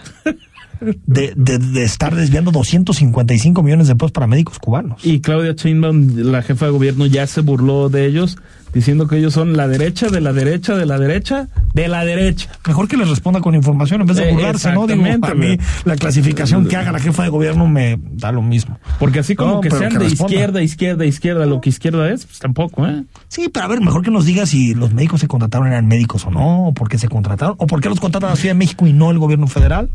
De, 0.82 1.34
de, 1.36 1.58
de, 1.58 1.84
estar 1.84 2.16
desviando 2.16 2.52
255 2.52 3.64
millones 3.64 3.88
de 3.88 3.96
pesos 3.96 4.12
para 4.12 4.28
médicos 4.28 4.60
cubanos. 4.60 5.06
Y 5.06 5.20
Claudia 5.20 5.54
Sheinbaum, 5.54 6.16
la 6.18 6.42
jefa 6.42 6.66
de 6.66 6.72
gobierno, 6.72 7.06
ya 7.06 7.28
se 7.28 7.42
burló 7.42 7.90
de 7.90 8.06
ellos, 8.06 8.38
diciendo 8.74 9.08
que 9.08 9.18
ellos 9.18 9.34
son 9.34 9.58
la 9.58 9.68
derecha, 9.68 10.08
de 10.10 10.22
la 10.22 10.34
derecha, 10.34 10.76
de 10.76 10.86
la 10.86 10.98
derecha, 10.98 11.48
de 11.74 11.88
la 11.88 12.06
derecha. 12.06 12.50
Mejor 12.68 12.88
que 12.88 12.98
les 12.98 13.10
responda 13.10 13.42
con 13.42 13.56
información 13.56 14.02
en 14.02 14.08
vez 14.08 14.18
de 14.18 14.32
burlarse, 14.32 14.72
¿no? 14.72 14.88
Digo, 14.88 15.04
a 15.06 15.34
mí 15.34 15.58
la 15.86 15.96
clasificación 15.96 16.68
que 16.68 16.76
haga 16.76 16.92
la 16.92 17.00
jefa 17.00 17.24
de 17.24 17.30
gobierno 17.30 17.68
me 17.68 18.00
da 18.12 18.32
lo 18.32 18.42
mismo. 18.42 18.80
Porque 19.00 19.20
así 19.20 19.36
como 19.36 19.56
no, 19.56 19.62
que 19.62 19.72
sean 19.72 19.92
que 19.92 20.00
de 20.00 20.06
izquierda, 20.08 20.62
izquierda, 20.62 21.06
izquierda, 21.06 21.46
lo 21.46 21.62
que 21.62 21.70
izquierda 21.70 22.10
es, 22.12 22.26
pues 22.26 22.40
tampoco, 22.40 22.88
¿eh? 22.88 23.04
Sí, 23.28 23.50
pero 23.52 23.66
a 23.66 23.70
ver, 23.70 23.82
mejor 23.82 24.04
que 24.04 24.12
nos 24.12 24.26
diga 24.26 24.46
si 24.46 24.74
los 24.74 24.94
médicos 24.94 25.22
se 25.22 25.28
contrataron 25.28 25.68
eran 25.68 25.88
médicos 25.88 26.26
o 26.26 26.32
no, 26.32 26.68
o 26.68 26.74
por 26.74 26.90
qué 26.90 26.98
se 26.98 27.08
contrataron, 27.08 27.56
o 27.58 27.68
por 27.68 27.82
qué 27.82 27.90
los 27.90 28.00
contratan 28.00 28.30
la 28.30 28.36
Ciudad 28.36 28.54
de 28.54 28.60
México 28.60 28.88
y 28.88 28.94
no 28.94 29.12
el 29.12 29.20
gobierno 29.20 29.48
federal. 29.48 29.90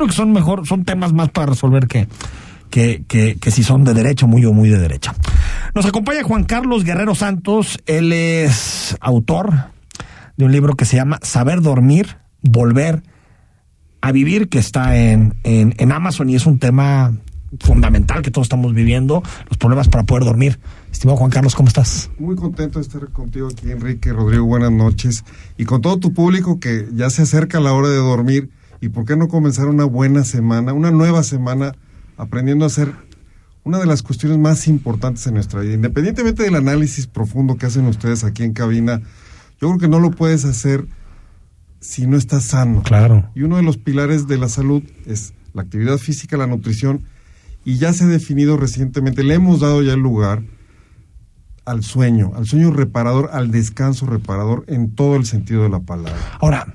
Creo 0.00 0.08
que 0.08 0.16
son 0.16 0.32
mejor, 0.32 0.66
son 0.66 0.86
temas 0.86 1.12
más 1.12 1.28
para 1.28 1.48
resolver 1.48 1.86
que, 1.86 2.08
que, 2.70 3.04
que, 3.06 3.36
que, 3.38 3.50
si 3.50 3.62
son 3.62 3.84
de 3.84 3.92
derecha, 3.92 4.24
muy 4.24 4.42
o 4.46 4.52
muy 4.54 4.70
de 4.70 4.78
derecha. 4.78 5.14
Nos 5.74 5.84
acompaña 5.84 6.22
Juan 6.22 6.44
Carlos 6.44 6.84
Guerrero 6.84 7.14
Santos, 7.14 7.78
él 7.84 8.10
es 8.14 8.96
autor 9.02 9.52
de 10.38 10.46
un 10.46 10.52
libro 10.52 10.74
que 10.74 10.86
se 10.86 10.96
llama 10.96 11.18
Saber 11.20 11.60
Dormir, 11.60 12.16
Volver 12.40 13.02
a 14.00 14.10
Vivir, 14.10 14.48
que 14.48 14.58
está 14.58 14.96
en, 14.96 15.34
en, 15.44 15.74
en 15.76 15.92
Amazon 15.92 16.30
y 16.30 16.34
es 16.34 16.46
un 16.46 16.58
tema 16.58 17.12
fundamental 17.58 18.22
que 18.22 18.30
todos 18.30 18.46
estamos 18.46 18.72
viviendo, 18.72 19.22
los 19.50 19.58
problemas 19.58 19.88
para 19.88 20.04
poder 20.04 20.24
dormir. 20.24 20.58
Estimado 20.90 21.18
Juan 21.18 21.30
Carlos, 21.30 21.54
¿cómo 21.54 21.68
estás? 21.68 22.10
Muy 22.18 22.36
contento 22.36 22.78
de 22.78 22.86
estar 22.86 23.06
contigo 23.10 23.48
aquí, 23.52 23.70
Enrique, 23.70 24.14
Rodrigo, 24.14 24.46
buenas 24.46 24.72
noches. 24.72 25.26
Y 25.58 25.66
con 25.66 25.82
todo 25.82 25.98
tu 25.98 26.14
público 26.14 26.58
que 26.58 26.88
ya 26.94 27.10
se 27.10 27.20
acerca 27.20 27.60
la 27.60 27.74
hora 27.74 27.90
de 27.90 27.96
dormir, 27.96 28.48
¿Y 28.80 28.88
por 28.88 29.04
qué 29.04 29.16
no 29.16 29.28
comenzar 29.28 29.66
una 29.66 29.84
buena 29.84 30.24
semana, 30.24 30.72
una 30.72 30.90
nueva 30.90 31.22
semana, 31.22 31.74
aprendiendo 32.16 32.64
a 32.64 32.68
hacer 32.68 32.92
una 33.62 33.78
de 33.78 33.86
las 33.86 34.02
cuestiones 34.02 34.38
más 34.38 34.66
importantes 34.68 35.26
en 35.26 35.34
nuestra 35.34 35.60
vida? 35.60 35.74
Independientemente 35.74 36.42
del 36.42 36.56
análisis 36.56 37.06
profundo 37.06 37.56
que 37.56 37.66
hacen 37.66 37.86
ustedes 37.86 38.24
aquí 38.24 38.42
en 38.42 38.52
cabina, 38.52 39.02
yo 39.60 39.68
creo 39.68 39.78
que 39.78 39.88
no 39.88 40.00
lo 40.00 40.10
puedes 40.10 40.44
hacer 40.44 40.86
si 41.80 42.06
no 42.06 42.16
estás 42.16 42.44
sano. 42.44 42.82
Claro. 42.82 43.30
Y 43.34 43.42
uno 43.42 43.56
de 43.56 43.62
los 43.62 43.76
pilares 43.76 44.26
de 44.26 44.38
la 44.38 44.48
salud 44.48 44.82
es 45.06 45.34
la 45.52 45.62
actividad 45.62 45.98
física, 45.98 46.36
la 46.36 46.46
nutrición, 46.46 47.04
y 47.64 47.76
ya 47.76 47.92
se 47.92 48.04
ha 48.04 48.06
definido 48.06 48.56
recientemente, 48.56 49.22
le 49.22 49.34
hemos 49.34 49.60
dado 49.60 49.82
ya 49.82 49.92
el 49.92 50.00
lugar 50.00 50.42
al 51.66 51.84
sueño, 51.84 52.32
al 52.34 52.46
sueño 52.46 52.70
reparador, 52.70 53.30
al 53.32 53.50
descanso 53.50 54.06
reparador 54.06 54.64
en 54.66 54.94
todo 54.94 55.16
el 55.16 55.26
sentido 55.26 55.62
de 55.62 55.68
la 55.68 55.80
palabra. 55.80 56.18
Ahora, 56.40 56.74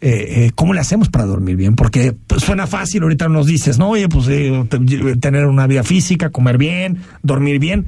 eh, 0.00 0.44
eh, 0.46 0.50
¿cómo 0.54 0.74
le 0.74 0.80
hacemos 0.80 1.08
para 1.08 1.24
dormir 1.24 1.56
bien? 1.56 1.74
Porque 1.74 2.14
pues, 2.26 2.42
suena 2.42 2.66
fácil, 2.66 3.02
ahorita 3.02 3.28
nos 3.28 3.46
dices, 3.46 3.78
no, 3.78 3.90
oye, 3.90 4.08
pues 4.08 4.26
eh, 4.28 4.64
tener 5.20 5.46
una 5.46 5.66
vida 5.66 5.82
física, 5.84 6.30
comer 6.30 6.58
bien, 6.58 6.98
dormir 7.22 7.58
bien, 7.58 7.86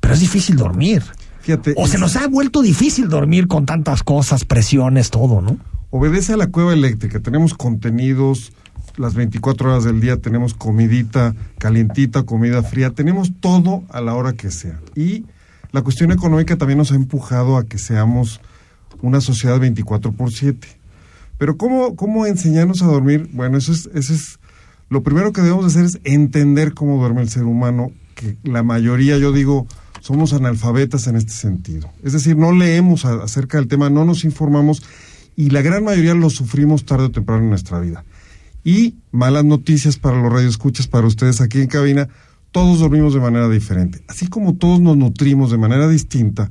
pero 0.00 0.14
es 0.14 0.20
difícil 0.20 0.56
dormir. 0.56 1.02
Fíjate, 1.42 1.74
o 1.76 1.86
se 1.86 1.98
nos 1.98 2.16
ha 2.16 2.26
vuelto 2.28 2.62
difícil 2.62 3.08
dormir 3.08 3.46
con 3.46 3.66
tantas 3.66 4.02
cosas, 4.02 4.44
presiones, 4.44 5.10
todo, 5.10 5.42
¿no? 5.42 5.58
Obedece 5.90 6.32
a 6.32 6.36
la 6.36 6.46
cueva 6.46 6.72
eléctrica, 6.72 7.20
tenemos 7.20 7.54
contenidos 7.54 8.52
las 8.96 9.14
24 9.14 9.70
horas 9.70 9.84
del 9.84 10.00
día, 10.00 10.16
tenemos 10.16 10.54
comidita 10.54 11.34
calientita, 11.58 12.22
comida 12.22 12.62
fría, 12.62 12.90
tenemos 12.90 13.32
todo 13.40 13.82
a 13.90 14.00
la 14.00 14.14
hora 14.14 14.32
que 14.32 14.50
sea. 14.50 14.80
Y 14.94 15.24
la 15.72 15.82
cuestión 15.82 16.12
económica 16.12 16.56
también 16.56 16.78
nos 16.78 16.92
ha 16.92 16.96
empujado 16.96 17.56
a 17.56 17.64
que 17.64 17.78
seamos 17.78 18.40
una 19.02 19.20
sociedad 19.20 19.58
24 19.58 20.12
por 20.12 20.32
7 20.32 20.79
pero 21.40 21.56
¿cómo, 21.56 21.96
cómo 21.96 22.26
enseñarnos 22.26 22.82
a 22.82 22.86
dormir? 22.86 23.30
Bueno, 23.32 23.56
eso 23.56 23.72
es, 23.72 23.88
eso 23.94 24.12
es, 24.12 24.38
lo 24.90 25.02
primero 25.02 25.32
que 25.32 25.40
debemos 25.40 25.64
hacer 25.64 25.86
es 25.86 25.98
entender 26.04 26.74
cómo 26.74 26.98
duerme 26.98 27.22
el 27.22 27.30
ser 27.30 27.44
humano, 27.44 27.92
que 28.14 28.36
la 28.44 28.62
mayoría, 28.62 29.16
yo 29.16 29.32
digo, 29.32 29.66
somos 30.02 30.34
analfabetas 30.34 31.06
en 31.06 31.16
este 31.16 31.32
sentido. 31.32 31.90
Es 32.04 32.12
decir, 32.12 32.36
no 32.36 32.52
leemos 32.52 33.06
acerca 33.06 33.56
del 33.56 33.68
tema, 33.68 33.88
no 33.88 34.04
nos 34.04 34.24
informamos 34.24 34.82
y 35.34 35.48
la 35.48 35.62
gran 35.62 35.82
mayoría 35.82 36.12
lo 36.12 36.28
sufrimos 36.28 36.84
tarde 36.84 37.04
o 37.04 37.10
temprano 37.10 37.44
en 37.44 37.48
nuestra 37.48 37.80
vida. 37.80 38.04
Y 38.62 38.96
malas 39.10 39.46
noticias 39.46 39.96
para 39.96 40.20
los 40.20 40.30
radioescuchas, 40.30 40.88
para 40.88 41.06
ustedes 41.06 41.40
aquí 41.40 41.62
en 41.62 41.68
cabina, 41.68 42.10
todos 42.50 42.80
dormimos 42.80 43.14
de 43.14 43.20
manera 43.20 43.48
diferente. 43.48 44.02
Así 44.08 44.26
como 44.26 44.56
todos 44.56 44.78
nos 44.78 44.98
nutrimos 44.98 45.50
de 45.50 45.56
manera 45.56 45.88
distinta, 45.88 46.50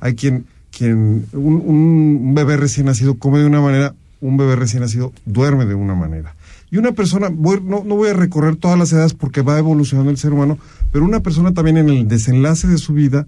hay 0.00 0.14
quien, 0.14 0.46
quien 0.70 1.26
un, 1.34 1.62
un 1.66 2.34
bebé 2.34 2.56
recién 2.56 2.86
nacido 2.86 3.18
come 3.18 3.38
de 3.38 3.44
una 3.44 3.60
manera, 3.60 3.94
un 4.22 4.38
bebé 4.38 4.56
recién 4.56 4.82
nacido 4.82 5.12
duerme 5.26 5.66
de 5.66 5.74
una 5.74 5.94
manera. 5.94 6.34
Y 6.70 6.78
una 6.78 6.92
persona, 6.92 7.28
voy, 7.30 7.60
no, 7.62 7.84
no 7.84 7.96
voy 7.96 8.08
a 8.08 8.14
recorrer 8.14 8.56
todas 8.56 8.78
las 8.78 8.92
edades 8.92 9.12
porque 9.12 9.42
va 9.42 9.58
evolucionando 9.58 10.10
el 10.10 10.16
ser 10.16 10.32
humano, 10.32 10.58
pero 10.90 11.04
una 11.04 11.20
persona 11.20 11.52
también 11.52 11.76
en 11.76 11.90
el 11.90 12.08
desenlace 12.08 12.66
de 12.66 12.78
su 12.78 12.94
vida 12.94 13.26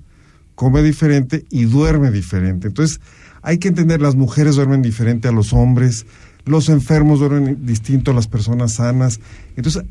come 0.55 0.83
diferente 0.83 1.45
y 1.51 1.65
duerme 1.65 2.11
diferente. 2.11 2.69
Entonces, 2.69 3.01
hay 3.43 3.59
que 3.59 3.69
entender, 3.69 4.01
las 4.01 4.15
mujeres 4.15 4.57
duermen 4.57 4.81
diferente 4.81 5.29
a 5.29 5.33
los 5.33 5.53
hombres, 5.53 6.07
los 6.47 6.69
enfermos 6.69 7.19
duermen 7.19 7.67
distinto 7.67 8.13
a 8.13 8.15
las 8.15 8.29
personas 8.29 8.75
sanas. 8.75 9.21
Entonces, 9.57 9.85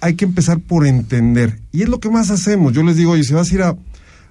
hay 0.00 0.14
que 0.14 0.26
empezar 0.26 0.60
por 0.60 0.86
entender. 0.86 1.58
Y 1.72 1.82
es 1.82 1.88
lo 1.88 1.98
que 1.98 2.10
más 2.10 2.30
hacemos. 2.30 2.74
Yo 2.74 2.82
les 2.82 2.96
digo, 2.96 3.12
oye, 3.12 3.24
si 3.24 3.32
vas 3.32 3.50
a 3.50 3.54
ir 3.54 3.62
a, 3.62 3.76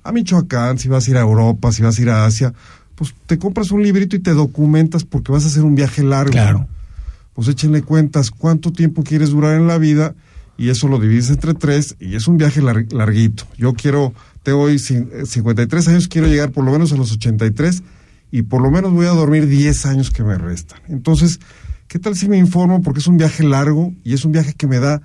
a 0.04 0.12
Michoacán, 0.12 0.78
si 0.78 0.88
vas 0.88 1.08
a 1.08 1.12
ir 1.12 1.18
a 1.18 1.22
Europa, 1.22 1.72
si 1.72 1.82
vas 1.82 1.98
a 1.98 2.02
ir 2.02 2.10
a 2.10 2.26
Asia, 2.26 2.54
pues 2.96 3.14
te 3.26 3.38
compras 3.38 3.72
un 3.72 3.82
librito 3.84 4.16
y 4.16 4.20
te 4.20 4.32
documentas 4.34 5.04
porque 5.04 5.32
vas 5.32 5.44
a 5.46 5.48
hacer 5.48 5.64
un 5.64 5.76
viaje 5.76 6.04
largo. 6.04 6.32
Claro. 6.32 6.68
Pues 7.34 7.48
échenle 7.48 7.82
cuentas 7.82 8.30
cuánto 8.32 8.72
tiempo 8.72 9.04
quieres 9.04 9.30
durar 9.32 9.56
en 9.60 9.68
la 9.68 9.78
vida 9.78 10.14
y 10.58 10.70
eso 10.70 10.88
lo 10.88 11.00
divides 11.00 11.30
entre 11.32 11.56
tres 11.56 11.96
y 12.00 12.16
es 12.16 12.28
un 12.28 12.38
viaje 12.38 12.62
lar- 12.62 12.92
larguito. 12.94 13.46
Yo 13.58 13.74
quiero, 13.74 14.14
tengo 14.44 14.62
hoy 14.62 14.76
cin- 14.76 15.10
eh, 15.12 15.26
53 15.26 15.88
años, 15.88 16.08
quiero 16.08 16.28
llegar 16.28 16.52
por 16.52 16.64
lo 16.64 16.72
menos 16.72 16.92
a 16.94 16.96
los 16.98 17.12
83 17.12 17.82
y 18.32 18.44
por 18.44 18.62
lo 18.62 18.70
menos 18.70 18.92
voy 18.92 19.08
a 19.08 19.12
dormir 19.12 19.48
10 19.48 19.86
años 19.88 20.12
que 20.12 20.24
me 20.24 20.38
restan. 20.38 20.80
Entonces, 20.90 21.40
¿qué 21.88 21.98
tal 21.98 22.16
si 22.16 22.28
me 22.30 22.38
informo? 22.38 22.84
Porque 22.84 23.00
es 23.00 23.08
un 23.08 23.18
viaje 23.18 23.44
largo 23.44 23.94
y 24.04 24.14
es 24.14 24.26
un 24.26 24.32
viaje 24.32 24.54
que 24.54 24.68
me 24.68 24.80
da 24.80 25.02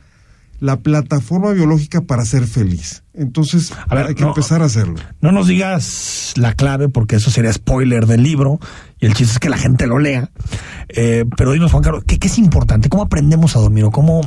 la 0.60 0.80
plataforma 0.80 1.52
biológica 1.52 2.00
para 2.00 2.24
ser 2.24 2.46
feliz. 2.46 3.04
Entonces, 3.14 3.72
A 3.88 3.94
ver, 3.94 4.06
hay 4.06 4.14
que 4.14 4.22
no. 4.22 4.28
empezar 4.28 4.62
a 4.62 4.64
hacerlo. 4.66 4.96
No 5.20 5.30
nos 5.32 5.46
digas 5.46 6.32
la 6.36 6.54
clave 6.54 6.88
porque 6.88 7.16
eso 7.16 7.30
sería 7.30 7.52
spoiler 7.52 8.06
del 8.06 8.22
libro 8.22 8.58
y 9.00 9.06
el 9.06 9.14
chiste 9.14 9.34
es 9.34 9.38
que 9.38 9.48
la 9.48 9.58
gente 9.58 9.86
lo 9.86 9.98
lea. 9.98 10.30
Eh, 10.88 11.24
pero 11.36 11.52
dinos, 11.52 11.70
Juan 11.70 11.82
Carlos, 11.82 12.04
¿qué, 12.06 12.18
qué 12.18 12.26
es 12.28 12.38
importante? 12.38 12.88
¿Cómo 12.88 13.04
aprendemos 13.04 13.54
a 13.56 13.60
dormir? 13.60 13.84
¿O 13.84 13.90
cómo 13.90 14.20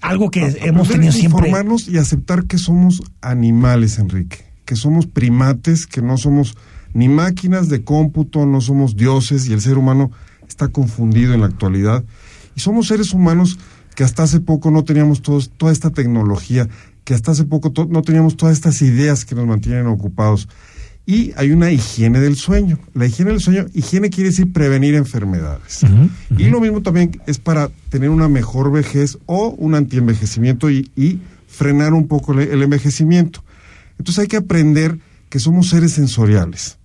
algo 0.00 0.30
que 0.30 0.56
hemos 0.62 0.88
tenido 0.88 1.12
siempre? 1.12 1.48
Informarnos 1.48 1.88
y 1.88 1.98
aceptar 1.98 2.44
que 2.44 2.58
somos 2.58 3.02
animales, 3.20 3.98
Enrique, 3.98 4.44
que 4.64 4.76
somos 4.76 5.06
primates, 5.06 5.86
que 5.86 6.02
no 6.02 6.16
somos 6.18 6.56
ni 6.92 7.08
máquinas 7.08 7.68
de 7.68 7.82
cómputo, 7.82 8.46
no 8.46 8.60
somos 8.60 8.96
dioses 8.96 9.46
y 9.48 9.52
el 9.52 9.60
ser 9.60 9.78
humano 9.78 10.12
está 10.46 10.68
confundido 10.68 11.34
en 11.34 11.40
la 11.40 11.46
actualidad. 11.46 12.04
Y 12.56 12.60
somos 12.60 12.86
seres 12.86 13.12
humanos 13.12 13.58
que 13.94 14.04
hasta 14.04 14.24
hace 14.24 14.40
poco 14.40 14.70
no 14.70 14.84
teníamos 14.84 15.22
todos, 15.22 15.50
toda 15.50 15.72
esta 15.72 15.90
tecnología, 15.90 16.68
que 17.04 17.14
hasta 17.14 17.32
hace 17.32 17.44
poco 17.44 17.72
no 17.88 18.02
teníamos 18.02 18.36
todas 18.36 18.56
estas 18.56 18.80
ideas 18.82 19.24
que 19.24 19.34
nos 19.34 19.46
mantienen 19.46 19.86
ocupados. 19.86 20.48
Y 21.06 21.32
hay 21.36 21.52
una 21.52 21.70
higiene 21.70 22.18
del 22.18 22.36
sueño. 22.36 22.78
La 22.94 23.04
higiene 23.04 23.32
del 23.32 23.40
sueño, 23.40 23.66
higiene 23.74 24.08
quiere 24.08 24.30
decir 24.30 24.52
prevenir 24.52 24.94
enfermedades. 24.94 25.82
Y 26.36 26.44
lo 26.44 26.60
mismo 26.60 26.80
también 26.80 27.20
es 27.26 27.38
para 27.38 27.70
tener 27.90 28.08
una 28.08 28.28
mejor 28.28 28.72
vejez 28.72 29.18
o 29.26 29.48
un 29.50 29.74
antienvejecimiento 29.74 30.70
y, 30.70 30.90
y 30.96 31.20
frenar 31.46 31.92
un 31.92 32.08
poco 32.08 32.32
el, 32.32 32.48
el 32.48 32.62
envejecimiento. 32.62 33.44
Entonces 33.98 34.20
hay 34.20 34.28
que 34.28 34.38
aprender 34.38 34.98
que 35.28 35.40
somos 35.40 35.68
seres 35.68 35.92
sensoriales. 35.92 36.78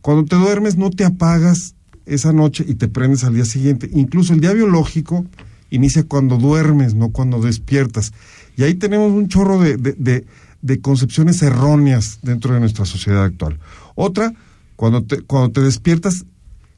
Cuando 0.00 0.24
te 0.24 0.36
duermes 0.36 0.76
no 0.78 0.88
te 0.88 1.04
apagas 1.04 1.74
esa 2.06 2.32
noche 2.32 2.64
y 2.66 2.76
te 2.76 2.88
prendes 2.88 3.22
al 3.24 3.34
día 3.34 3.44
siguiente. 3.44 3.90
Incluso 3.92 4.32
el 4.32 4.40
día 4.40 4.54
biológico 4.54 5.26
inicia 5.70 6.04
cuando 6.04 6.36
duermes, 6.36 6.94
no 6.94 7.10
cuando 7.10 7.40
despiertas. 7.40 8.12
Y 8.56 8.62
ahí 8.64 8.74
tenemos 8.74 9.12
un 9.12 9.28
chorro 9.28 9.58
de, 9.60 9.76
de- 9.76 9.92
de- 9.98 10.26
de 10.60 10.80
concepciones 10.80 11.40
erróneas 11.42 12.18
dentro 12.22 12.52
de 12.54 12.60
nuestra 12.60 12.84
sociedad 12.84 13.22
actual. 13.24 13.58
Otra, 13.94 14.34
cuando 14.76 15.04
te, 15.04 15.22
cuando 15.22 15.50
te 15.52 15.60
despiertas, 15.60 16.24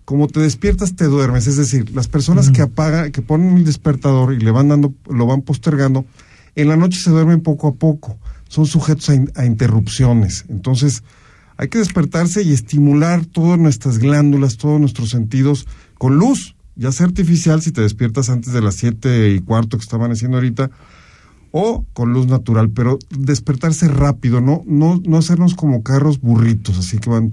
como 0.05 0.27
te 0.29 0.41
despiertas 0.41 0.97
te 0.97 1.05
duermes. 1.05 1.47
Es 1.47 1.57
decir, 1.57 1.91
las 1.95 2.09
personas 2.09 2.51
que 2.51 2.61
apagan, 2.63 3.11
que 3.13 3.23
ponen 3.23 3.57
el 3.57 3.65
despertador 3.65 4.35
y 4.35 4.39
le 4.41 4.51
van 4.51 4.69
dando, 4.69 4.93
lo 5.09 5.27
van 5.27 5.43
postergando, 5.43 6.05
en 6.57 6.69
la 6.69 6.77
noche 6.77 6.99
se 7.01 7.11
duermen 7.11 7.41
poco 7.43 7.69
a 7.69 7.75
poco. 7.75 8.19
Son 8.49 8.67
sujetos 8.67 9.09
a, 9.11 9.15
in- 9.15 9.31
a 9.37 9.47
interrupciones. 9.47 10.45
Entonces, 10.49 11.03
hay 11.57 11.69
que 11.69 11.79
despertarse 11.79 12.43
y 12.43 12.53
estimular 12.53 13.25
todas 13.25 13.59
nuestras 13.59 13.99
glándulas, 13.99 14.57
todos 14.57 14.81
nuestros 14.81 15.11
sentidos 15.11 15.67
con 15.97 16.17
luz, 16.17 16.55
ya 16.77 16.93
sea 16.93 17.07
artificial 17.07 17.63
si 17.63 17.73
te 17.73 17.83
despiertas 17.83 18.31
antes 18.31 18.53
de 18.53 18.63
las 18.63 18.75
siete 18.75 19.31
y 19.31 19.41
cuarto 19.41 19.77
que 19.77 19.83
estaban 19.83 20.13
haciendo 20.13 20.39
ahorita, 20.39 20.71
o 21.53 21.85
con 21.93 22.13
luz 22.13 22.27
natural, 22.27 22.71
pero 22.71 22.99
despertarse 23.11 23.89
rápido, 23.89 24.41
no, 24.41 24.63
no, 24.67 25.01
no 25.05 25.19
hacernos 25.19 25.55
como 25.55 25.83
carros 25.83 26.21
burritos, 26.21 26.79
así 26.79 26.99
que 26.99 27.11
van 27.11 27.31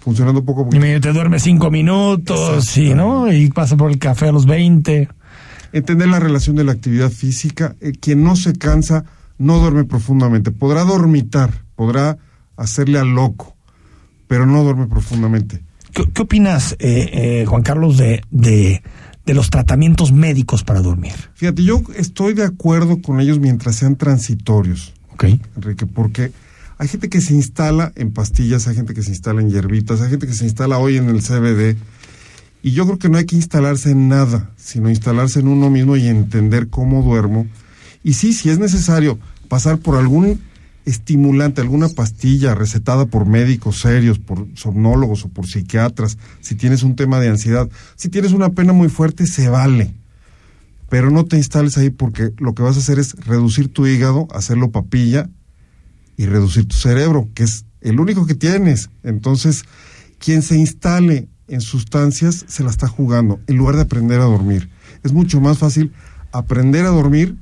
funcionando 0.00 0.44
poco 0.44 0.68
a 0.70 0.76
Y 0.76 0.78
medio 0.78 1.00
te 1.00 1.12
duermes 1.12 1.42
cinco 1.42 1.70
minutos, 1.70 2.64
sí, 2.64 2.94
¿no? 2.94 3.32
Y 3.32 3.50
pasa 3.50 3.76
por 3.76 3.90
el 3.90 3.98
café 3.98 4.28
a 4.28 4.32
los 4.32 4.46
20. 4.46 5.08
Entender 5.72 6.08
la 6.08 6.20
relación 6.20 6.56
de 6.56 6.64
la 6.64 6.72
actividad 6.72 7.10
física, 7.10 7.76
eh, 7.80 7.92
quien 7.92 8.22
no 8.22 8.36
se 8.36 8.52
cansa 8.54 9.04
no 9.38 9.58
duerme 9.58 9.84
profundamente, 9.84 10.50
podrá 10.50 10.84
dormitar, 10.84 11.64
podrá 11.74 12.18
hacerle 12.56 12.98
al 12.98 13.14
loco, 13.14 13.56
pero 14.28 14.46
no 14.46 14.62
duerme 14.62 14.86
profundamente. 14.86 15.64
¿Qué, 15.92 16.04
qué 16.12 16.22
opinas, 16.22 16.72
eh, 16.78 17.10
eh, 17.12 17.44
Juan 17.46 17.62
Carlos, 17.62 17.96
de, 17.96 18.22
de, 18.30 18.82
de 19.26 19.34
los 19.34 19.50
tratamientos 19.50 20.12
médicos 20.12 20.64
para 20.64 20.80
dormir? 20.80 21.12
Fíjate, 21.34 21.62
yo 21.62 21.82
estoy 21.96 22.34
de 22.34 22.44
acuerdo 22.44 23.02
con 23.02 23.20
ellos 23.20 23.38
mientras 23.38 23.76
sean 23.76 23.96
transitorios. 23.96 24.94
Ok. 25.12 25.24
Enrique, 25.56 25.86
porque 25.86 26.32
hay 26.78 26.88
gente 26.88 27.08
que 27.08 27.20
se 27.20 27.34
instala 27.34 27.92
en 27.94 28.12
pastillas, 28.12 28.66
hay 28.66 28.74
gente 28.74 28.94
que 28.94 29.02
se 29.02 29.10
instala 29.10 29.40
en 29.40 29.50
hierbitas, 29.50 30.00
hay 30.00 30.10
gente 30.10 30.26
que 30.26 30.32
se 30.32 30.44
instala 30.44 30.78
hoy 30.78 30.96
en 30.96 31.08
el 31.08 31.22
CBD. 31.22 31.76
Y 32.62 32.72
yo 32.72 32.86
creo 32.86 32.98
que 32.98 33.08
no 33.08 33.18
hay 33.18 33.26
que 33.26 33.36
instalarse 33.36 33.90
en 33.90 34.08
nada, 34.08 34.50
sino 34.56 34.88
instalarse 34.88 35.40
en 35.40 35.48
uno 35.48 35.68
mismo 35.68 35.96
y 35.96 36.06
entender 36.06 36.68
cómo 36.68 37.02
duermo. 37.02 37.46
Y 38.02 38.14
sí, 38.14 38.32
si 38.32 38.50
es 38.50 38.58
necesario 38.58 39.18
pasar 39.48 39.78
por 39.78 39.96
algún 39.96 40.40
estimulante, 40.84 41.60
alguna 41.60 41.88
pastilla 41.88 42.54
recetada 42.54 43.06
por 43.06 43.26
médicos 43.26 43.80
serios, 43.80 44.18
por 44.18 44.46
somnólogos 44.54 45.24
o 45.24 45.28
por 45.28 45.46
psiquiatras, 45.46 46.18
si 46.40 46.54
tienes 46.54 46.82
un 46.82 46.96
tema 46.96 47.20
de 47.20 47.28
ansiedad, 47.28 47.68
si 47.96 48.08
tienes 48.08 48.32
una 48.32 48.50
pena 48.50 48.72
muy 48.72 48.88
fuerte, 48.88 49.26
se 49.26 49.48
vale 49.48 49.94
pero 50.92 51.10
no 51.10 51.24
te 51.24 51.38
instales 51.38 51.78
ahí 51.78 51.88
porque 51.88 52.34
lo 52.36 52.54
que 52.54 52.62
vas 52.62 52.76
a 52.76 52.80
hacer 52.80 52.98
es 52.98 53.14
reducir 53.24 53.72
tu 53.72 53.86
hígado, 53.86 54.28
hacerlo 54.30 54.72
papilla 54.72 55.30
y 56.18 56.26
reducir 56.26 56.68
tu 56.68 56.76
cerebro, 56.76 57.30
que 57.32 57.44
es 57.44 57.64
el 57.80 57.98
único 57.98 58.26
que 58.26 58.34
tienes. 58.34 58.90
Entonces, 59.02 59.64
quien 60.18 60.42
se 60.42 60.58
instale 60.58 61.28
en 61.48 61.62
sustancias 61.62 62.44
se 62.46 62.62
la 62.62 62.68
está 62.68 62.88
jugando 62.88 63.40
en 63.46 63.56
lugar 63.56 63.76
de 63.76 63.80
aprender 63.80 64.20
a 64.20 64.24
dormir. 64.24 64.68
Es 65.02 65.14
mucho 65.14 65.40
más 65.40 65.56
fácil 65.56 65.94
aprender 66.30 66.84
a 66.84 66.90
dormir 66.90 67.38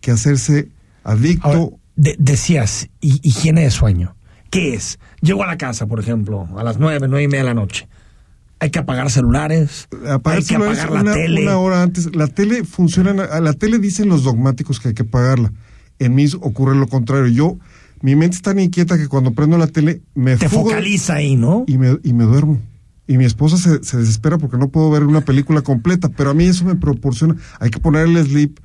que 0.00 0.12
hacerse 0.12 0.68
adicto. 1.02 1.80
De- 1.96 2.16
decías, 2.18 2.88
hi- 3.00 3.20
higiene 3.22 3.62
de 3.62 3.70
sueño. 3.70 4.14
¿Qué 4.50 4.74
es? 4.74 4.98
Llego 5.20 5.42
a 5.42 5.46
la 5.46 5.58
casa, 5.58 5.86
por 5.86 5.98
ejemplo, 6.00 6.48
a 6.56 6.62
las 6.62 6.78
nueve, 6.78 7.06
nueve 7.08 7.24
y 7.24 7.28
media 7.28 7.40
de 7.40 7.46
la 7.48 7.54
noche. 7.54 7.88
Hay 8.58 8.70
que 8.70 8.78
apagar 8.78 9.10
celulares, 9.10 9.86
Apagar 10.08 10.38
hay 10.38 10.44
que 10.46 10.54
apagar 10.56 10.90
la 10.90 11.00
una, 11.02 11.12
tele. 11.14 11.42
una 11.42 11.58
hora 11.58 11.82
antes. 11.82 12.14
La 12.16 12.26
tele 12.28 12.64
funciona, 12.64 13.24
a 13.24 13.40
la 13.40 13.52
tele 13.52 13.78
dicen 13.78 14.08
los 14.08 14.22
dogmáticos 14.24 14.80
que 14.80 14.88
hay 14.88 14.94
que 14.94 15.02
apagarla. 15.02 15.52
En 15.98 16.14
mí 16.14 16.26
ocurre 16.40 16.74
lo 16.76 16.86
contrario. 16.86 17.26
Yo, 17.26 17.58
mi 18.00 18.14
mente 18.16 18.36
es 18.36 18.42
tan 18.42 18.58
inquieta 18.58 18.96
que 18.96 19.08
cuando 19.08 19.32
prendo 19.32 19.58
la 19.58 19.66
tele 19.66 20.00
me 20.14 20.36
Te 20.36 20.48
fugo 20.48 20.70
focaliza 20.70 21.14
ahí, 21.16 21.36
¿no? 21.36 21.64
y 21.66 21.76
me, 21.76 21.98
y 22.02 22.12
me 22.14 22.24
duermo. 22.24 22.58
Y 23.08 23.18
mi 23.18 23.24
esposa 23.24 23.56
se, 23.58 23.84
se 23.84 23.98
desespera 23.98 24.38
porque 24.38 24.56
no 24.56 24.68
puedo 24.68 24.90
ver 24.90 25.04
una 25.04 25.20
película 25.20 25.60
completa, 25.62 26.08
pero 26.08 26.30
a 26.30 26.34
mí 26.34 26.44
eso 26.46 26.64
me 26.64 26.76
proporciona. 26.76 27.36
Hay 27.60 27.70
que 27.70 27.78
ponerle 27.78 28.22
sleep 28.24 28.58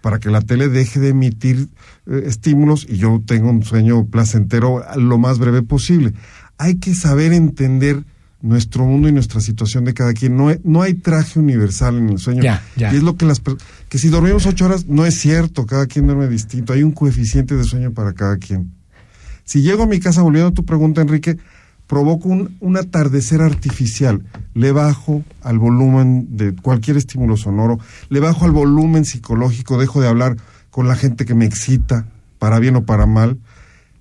para 0.00 0.18
que 0.18 0.30
la 0.30 0.40
tele 0.40 0.68
deje 0.68 1.00
de 1.00 1.08
emitir 1.08 1.68
eh, 2.06 2.22
estímulos 2.26 2.86
y 2.88 2.96
yo 2.98 3.22
tenga 3.26 3.50
un 3.50 3.62
sueño 3.64 4.04
placentero 4.06 4.82
lo 4.96 5.18
más 5.18 5.38
breve 5.38 5.62
posible. 5.62 6.12
Hay 6.58 6.76
que 6.76 6.94
saber 6.94 7.32
entender 7.32 8.04
nuestro 8.42 8.84
mundo 8.84 9.08
y 9.08 9.12
nuestra 9.12 9.40
situación 9.40 9.84
de 9.84 9.94
cada 9.94 10.12
quien. 10.12 10.36
No, 10.36 10.48
hay- 10.48 10.60
no 10.62 10.82
hay 10.82 10.94
traje 10.94 11.38
universal 11.40 11.96
en 11.96 12.10
el 12.10 12.18
sueño. 12.18 12.42
Ya, 12.42 12.62
ya. 12.76 12.92
Y 12.92 12.96
es 12.96 13.02
lo 13.02 13.16
que 13.16 13.26
las 13.26 13.40
que 13.88 13.98
si 13.98 14.08
dormimos 14.08 14.46
ocho 14.46 14.66
horas 14.66 14.86
no 14.86 15.04
es 15.06 15.18
cierto, 15.18 15.66
cada 15.66 15.86
quien 15.86 16.06
duerme 16.06 16.28
distinto. 16.28 16.72
Hay 16.72 16.82
un 16.82 16.92
coeficiente 16.92 17.56
de 17.56 17.64
sueño 17.64 17.92
para 17.92 18.12
cada 18.12 18.36
quien. 18.36 18.72
Si 19.44 19.62
llego 19.62 19.84
a 19.84 19.86
mi 19.86 20.00
casa, 20.00 20.22
volviendo 20.22 20.48
a 20.50 20.54
tu 20.54 20.64
pregunta, 20.64 21.00
Enrique, 21.00 21.38
provoco 21.86 22.28
un, 22.28 22.56
un 22.60 22.76
atardecer 22.76 23.40
artificial. 23.42 24.24
Le 24.54 24.72
bajo 24.72 25.22
al 25.42 25.58
volumen 25.58 26.36
de 26.36 26.54
cualquier 26.54 26.96
estímulo 26.96 27.36
sonoro, 27.36 27.78
le 28.08 28.20
bajo 28.20 28.44
al 28.44 28.52
volumen 28.52 29.04
psicológico, 29.04 29.78
dejo 29.78 30.00
de 30.00 30.08
hablar 30.08 30.36
con 30.70 30.88
la 30.88 30.96
gente 30.96 31.24
que 31.24 31.34
me 31.34 31.44
excita, 31.46 32.06
para 32.38 32.58
bien 32.58 32.76
o 32.76 32.84
para 32.84 33.06
mal, 33.06 33.38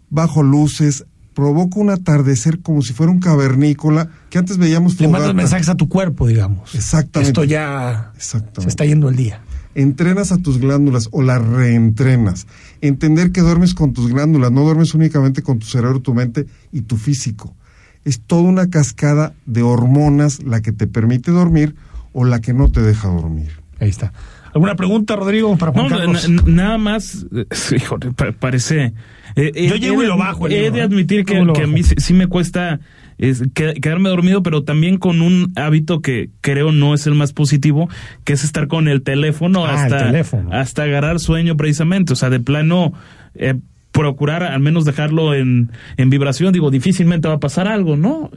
bajo 0.09 0.43
luces, 0.43 1.05
provoca 1.33 1.79
un 1.79 1.89
atardecer 1.89 2.61
como 2.61 2.81
si 2.81 2.93
fuera 2.93 3.11
un 3.11 3.19
cavernícola 3.19 4.09
que 4.29 4.37
antes 4.37 4.57
veíamos 4.57 4.99
Le 4.99 5.07
mandas 5.07 5.35
mensajes 5.35 5.69
a 5.69 5.75
tu 5.75 5.89
cuerpo, 5.89 6.27
digamos. 6.27 6.73
Exactamente. 6.73 7.29
Esto 7.29 7.43
ya 7.43 8.11
Exactamente. 8.15 8.61
se 8.61 8.69
está 8.69 8.85
yendo 8.85 9.09
el 9.09 9.15
día. 9.17 9.41
entrenas 9.75 10.31
a 10.31 10.37
tus 10.37 10.57
glándulas 10.57 11.09
o 11.11 11.21
las 11.21 11.45
reentrenas. 11.45 12.47
Entender 12.81 13.31
que 13.31 13.41
duermes 13.41 13.73
con 13.73 13.93
tus 13.93 14.09
glándulas, 14.09 14.51
no 14.51 14.61
duermes 14.63 14.93
únicamente 14.93 15.43
con 15.43 15.59
tu 15.59 15.65
cerebro, 15.65 15.99
tu 15.99 16.13
mente 16.13 16.47
y 16.71 16.81
tu 16.81 16.95
físico. 16.95 17.53
Es 18.05 18.21
toda 18.21 18.43
una 18.43 18.69
cascada 18.69 19.33
de 19.45 19.61
hormonas 19.63 20.41
la 20.43 20.61
que 20.61 20.71
te 20.71 20.87
permite 20.87 21.31
dormir 21.31 21.75
o 22.13 22.23
la 22.23 22.39
que 22.39 22.53
no 22.53 22.69
te 22.69 22.81
deja 22.81 23.07
dormir. 23.09 23.49
Ahí 23.79 23.89
está. 23.89 24.13
¿Alguna 24.53 24.75
pregunta, 24.75 25.17
Rodrigo, 25.17 25.57
para 25.57 25.73
Juan 25.73 25.89
No, 25.89 25.97
Carlos? 25.97 26.29
na- 26.29 26.43
nada 26.45 26.77
más, 26.77 27.25
eh, 27.35 27.45
híjole, 27.75 28.11
pa- 28.13 28.31
parece. 28.31 28.93
eh, 29.35 29.51
eh, 29.53 29.67
Yo 29.67 29.75
llego 29.75 30.01
y 30.01 30.05
lo 30.07 30.15
bajo 30.17 30.47
el 30.47 30.53
He 30.53 30.57
libro, 30.61 30.73
de 30.75 30.79
¿eh? 30.79 30.83
admitir 30.83 31.25
que, 31.25 31.35
a 31.37 31.67
mí 31.67 31.83
sí, 31.83 31.95
sí 31.97 32.13
me 32.13 32.27
cuesta 32.27 32.79
es, 33.17 33.43
que- 33.53 33.73
quedarme 33.73 34.07
dormido, 34.09 34.43
pero 34.43 34.63
también 34.63 34.97
con 34.97 35.21
un 35.21 35.51
hábito 35.57 35.99
que 36.01 36.29
creo 36.39 36.71
no 36.71 36.93
es 36.93 37.05
el 37.07 37.15
más 37.15 37.33
positivo, 37.33 37.89
que 38.23 38.31
es 38.33 38.45
estar 38.45 38.67
con 38.67 38.87
el 38.87 39.01
teléfono 39.01 39.65
Ah, 39.65 39.71
el 39.71 39.93
hasta, 39.93 39.97
teléfono. 40.05 40.49
hasta 40.53 40.83
agarrar 40.83 41.19
sueño 41.19 41.57
precisamente. 41.57 42.13
O 42.13 42.15
sea, 42.15 42.29
de 42.29 42.39
plano. 42.39 42.93
eh, 43.33 43.55
procurar 43.95 44.43
al 44.43 44.59
menos 44.59 44.83
dejarlo 44.85 45.33
en, 45.33 45.71
en 45.97 46.09
vibración, 46.09 46.51
digo, 46.53 46.69
difícilmente 46.69 47.27
va 47.27 47.35
a 47.35 47.39
pasar 47.39 47.67
algo, 47.67 47.95
¿no? 47.95 48.29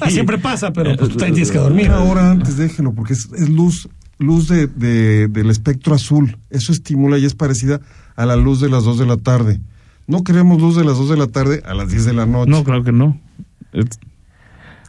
Ah, 0.00 0.10
siempre 0.10 0.36
pasa, 0.38 0.72
pero 0.72 0.94
pues, 0.96 1.10
tú 1.10 1.16
también 1.16 1.34
tienes 1.34 1.50
que 1.50 1.58
Eh, 1.58 1.60
dormir. 1.62 1.86
Una 1.88 2.00
hora 2.04 2.30
antes 2.30 2.56
déjelo, 2.58 2.92
porque 2.92 3.14
es, 3.14 3.28
es 3.36 3.48
luz, 3.48 3.88
luz 4.18 4.46
de, 4.48 4.66
de- 4.66 5.28
del 5.28 5.48
espectro 5.50 5.94
azul. 5.94 6.36
Eso 6.50 6.70
estimula 6.70 7.16
y 7.18 7.24
es 7.24 7.34
parecida 7.34 7.80
a 8.14 8.26
la 8.26 8.36
luz 8.36 8.60
de 8.60 8.68
las 8.68 8.84
2 8.84 8.98
de 8.98 9.06
la 9.06 9.16
tarde. 9.16 9.60
No 10.06 10.22
queremos 10.22 10.60
luz 10.60 10.76
de 10.76 10.84
las 10.84 10.98
2 10.98 11.08
de 11.10 11.16
la 11.16 11.26
tarde 11.28 11.62
a 11.66 11.74
las 11.74 11.88
10 11.90 12.04
de 12.04 12.12
la 12.12 12.26
noche. 12.26 12.50
No, 12.50 12.62
claro 12.62 12.84
que 12.84 12.92
no. 12.92 13.18
Es 13.72 13.86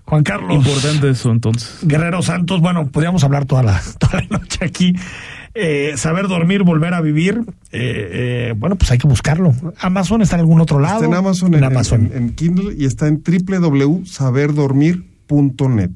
Juan 0.06 0.24
Carlos. 0.24 0.54
importante 0.56 1.10
eso, 1.10 1.32
entonces. 1.32 1.80
Guerrero 1.84 2.22
Santos, 2.22 2.62
bueno, 2.62 2.88
podríamos 2.90 3.24
hablar 3.24 3.46
toda 3.46 3.64
la, 3.64 3.82
toda 4.00 4.22
la 4.30 4.40
noche 4.40 4.60
aquí. 4.64 4.94
Eh, 5.54 5.94
saber 5.98 6.28
dormir, 6.28 6.64
volver 6.64 6.94
a 6.94 7.00
vivir, 7.02 7.42
eh, 7.72 8.50
eh, 8.52 8.54
bueno, 8.58 8.76
pues 8.76 8.92
hay 8.92 8.98
que 8.98 9.08
buscarlo. 9.08 9.54
Amazon 9.80 10.22
está 10.22 10.36
en 10.36 10.42
algún 10.42 10.60
otro 10.62 10.80
lado. 10.80 10.96
Está 10.96 11.06
en 11.08 11.14
Amazon, 11.14 11.54
en, 11.56 11.64
Amazon. 11.64 12.12
en- 12.14 12.24
en 12.24 12.36
Kindle 12.36 12.74
y 12.78 12.84
está 12.86 13.08
en 13.08 13.24
www.saberdormir.net. 13.24 15.92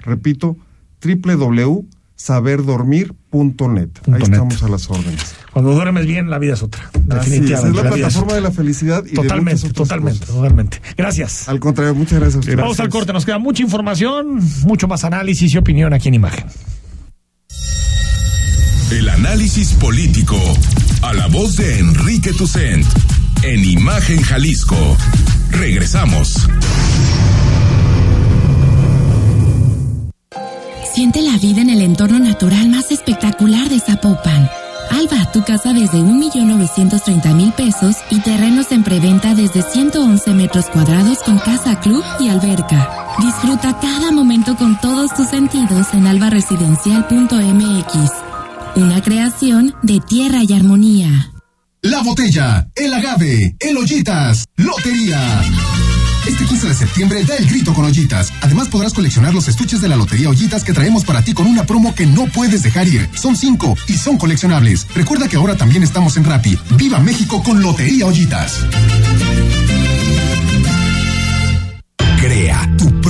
Repito, 0.00 0.56
www.saberdormir.net. 1.04 3.88
Ahí 4.06 4.12
net. 4.12 4.22
estamos 4.22 4.62
a 4.62 4.68
las 4.68 4.88
órdenes. 4.90 5.34
Cuando 5.52 5.72
duermes 5.72 6.06
bien, 6.06 6.30
la 6.30 6.38
vida 6.38 6.52
es 6.54 6.62
otra. 6.62 6.84
Así 6.84 6.98
es, 7.00 7.08
Definitivamente. 7.08 7.78
es 7.78 7.84
la 7.84 7.90
plataforma 7.90 8.34
de 8.34 8.40
la 8.40 8.50
felicidad 8.52 9.04
y 9.04 9.08
de 9.10 9.14
Totalmente, 9.16 9.60
otras 9.66 9.72
totalmente, 9.74 10.20
cosas. 10.20 10.34
totalmente. 10.36 10.80
Gracias. 10.96 11.48
Al 11.48 11.58
contrario, 11.58 11.94
muchas 11.94 12.20
gracias 12.20 12.36
a 12.36 12.38
ustedes. 12.40 12.56
Vamos 12.58 12.78
al 12.80 12.88
corte, 12.88 13.12
nos 13.12 13.24
queda 13.26 13.38
mucha 13.38 13.62
información, 13.62 14.40
mucho 14.64 14.86
más 14.88 15.04
análisis 15.04 15.52
y 15.54 15.58
opinión 15.58 15.92
aquí 15.92 16.08
en 16.08 16.14
Imagen. 16.14 16.46
El 18.90 19.08
análisis 19.08 19.72
político. 19.74 20.36
A 21.02 21.12
la 21.12 21.28
voz 21.28 21.54
de 21.54 21.78
Enrique 21.78 22.32
Tucent. 22.32 22.84
En 23.42 23.64
Imagen 23.64 24.20
Jalisco. 24.20 24.96
Regresamos. 25.50 26.48
Siente 30.92 31.22
la 31.22 31.38
vida 31.38 31.60
en 31.60 31.70
el 31.70 31.82
entorno 31.82 32.18
natural 32.18 32.68
más 32.68 32.90
espectacular 32.90 33.68
de 33.68 33.78
Zapopan. 33.78 34.50
Alba, 34.90 35.30
tu 35.30 35.44
casa 35.44 35.72
desde 35.72 35.98
1.930.000 35.98 37.52
pesos 37.52 37.94
y 38.10 38.18
terrenos 38.18 38.72
en 38.72 38.82
preventa 38.82 39.36
desde 39.36 39.62
111 39.62 40.34
metros 40.34 40.66
cuadrados 40.66 41.18
con 41.18 41.38
casa 41.38 41.78
club 41.78 42.02
y 42.18 42.28
alberca. 42.28 42.90
Disfruta 43.20 43.78
cada 43.80 44.10
momento 44.10 44.56
con 44.56 44.80
todos 44.80 45.14
tus 45.14 45.28
sentidos 45.28 45.94
en 45.94 46.08
albaresidencial.mx. 46.08 48.29
Una 48.76 49.02
creación 49.02 49.74
de 49.82 50.00
tierra 50.00 50.40
y 50.46 50.52
armonía. 50.52 51.32
La 51.82 52.02
botella, 52.02 52.68
el 52.76 52.92
agave, 52.94 53.56
el 53.58 53.76
ollitas, 53.76 54.44
lotería. 54.56 55.42
Este 56.26 56.44
15 56.44 56.68
de 56.68 56.74
septiembre 56.74 57.24
da 57.24 57.36
el 57.36 57.46
grito 57.46 57.74
con 57.74 57.84
ollitas. 57.84 58.32
Además 58.42 58.68
podrás 58.68 58.92
coleccionar 58.92 59.34
los 59.34 59.48
estuches 59.48 59.80
de 59.80 59.88
la 59.88 59.96
lotería 59.96 60.28
ollitas 60.28 60.62
que 60.62 60.72
traemos 60.72 61.04
para 61.04 61.22
ti 61.22 61.32
con 61.32 61.46
una 61.46 61.64
promo 61.64 61.94
que 61.94 62.06
no 62.06 62.26
puedes 62.26 62.62
dejar 62.62 62.86
ir. 62.86 63.08
Son 63.14 63.34
cinco 63.36 63.76
y 63.88 63.94
son 63.94 64.18
coleccionables. 64.18 64.86
Recuerda 64.94 65.28
que 65.28 65.36
ahora 65.36 65.56
también 65.56 65.82
estamos 65.82 66.16
en 66.16 66.24
Rappi. 66.24 66.58
Viva 66.76 67.00
México 67.00 67.42
con 67.42 67.62
Lotería 67.62 68.06
Ollitas. 68.06 68.60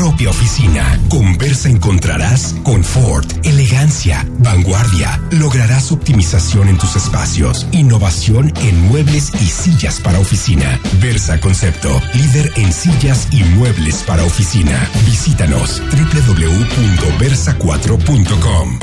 Propia 0.01 0.31
oficina. 0.31 0.99
Con 1.11 1.37
Versa 1.37 1.69
encontrarás 1.69 2.57
confort, 2.63 3.31
elegancia, 3.45 4.27
vanguardia. 4.39 5.21
Lograrás 5.31 5.93
optimización 5.93 6.71
en 6.71 6.79
tus 6.79 6.97
espacios, 6.97 7.67
innovación 7.73 8.51
en 8.63 8.81
muebles 8.89 9.31
y 9.43 9.47
sillas 9.47 10.01
para 10.01 10.19
oficina. 10.19 10.81
Versa 11.03 11.39
Concepto, 11.39 12.01
líder 12.15 12.51
en 12.57 12.73
sillas 12.73 13.29
y 13.31 13.45
muebles 13.45 14.03
para 14.07 14.25
oficina. 14.25 14.89
Visítanos 15.05 15.83
www.versa4.com. 15.93 18.81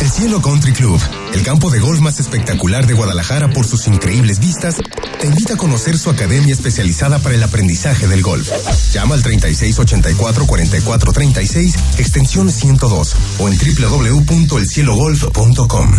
El 0.00 0.10
Cielo 0.10 0.40
Country 0.42 0.72
Club, 0.72 1.00
el 1.32 1.42
campo 1.42 1.70
de 1.70 1.78
golf 1.80 2.00
más 2.00 2.20
espectacular 2.20 2.86
de 2.86 2.92
Guadalajara 2.92 3.48
por 3.48 3.66
sus 3.66 3.86
increíbles 3.86 4.40
vistas, 4.40 4.76
te 5.20 5.26
invita 5.26 5.54
a 5.54 5.56
conocer 5.56 5.96
su 5.98 6.10
academia 6.10 6.52
especializada 6.52 7.18
para 7.18 7.34
el 7.34 7.42
aprendizaje 7.42 8.06
del 8.06 8.20
golf. 8.22 8.50
Llama 8.92 9.14
al 9.14 9.22
3684-4436, 9.22 11.74
extensión 11.98 12.50
102 12.50 13.16
o 13.38 13.48
en 13.48 13.56
www.elcielogolf.com. 13.58 15.90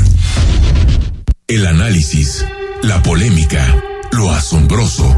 El 1.47 1.65
análisis, 1.65 2.45
la 2.83 3.01
polémica, 3.01 3.83
lo 4.12 4.31
asombroso, 4.31 5.17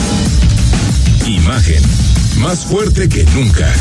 Imagen, 1.31 1.81
más 2.39 2.65
fuerte 2.65 3.07
que 3.07 3.23
nunca. 3.23 3.73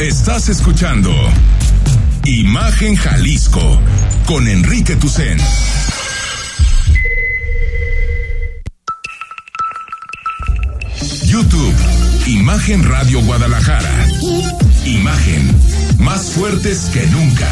Estás 0.00 0.48
escuchando 0.48 1.12
Imagen 2.24 2.96
Jalisco 2.96 3.80
con 4.26 4.48
Enrique 4.48 4.96
Tucen. 4.96 5.38
YouTube, 11.24 11.74
Imagen 12.26 12.82
Radio 12.82 13.20
Guadalajara. 13.22 14.08
Imagen, 14.84 15.54
más 15.98 16.32
fuertes 16.32 16.90
que 16.92 17.06
nunca. 17.06 17.48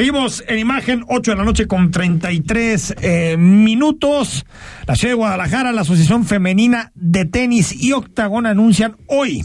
Seguimos 0.00 0.42
en 0.48 0.58
imagen, 0.58 1.04
8 1.08 1.32
de 1.32 1.36
la 1.36 1.44
noche 1.44 1.66
con 1.66 1.90
33 1.90 2.94
eh, 3.02 3.36
minutos. 3.36 4.46
La 4.86 4.96
ciudad 4.96 5.12
de 5.12 5.16
Guadalajara, 5.16 5.72
la 5.72 5.82
Asociación 5.82 6.24
Femenina 6.24 6.90
de 6.94 7.26
Tenis 7.26 7.70
y 7.78 7.92
Octagón 7.92 8.46
anuncian 8.46 8.96
hoy 9.08 9.44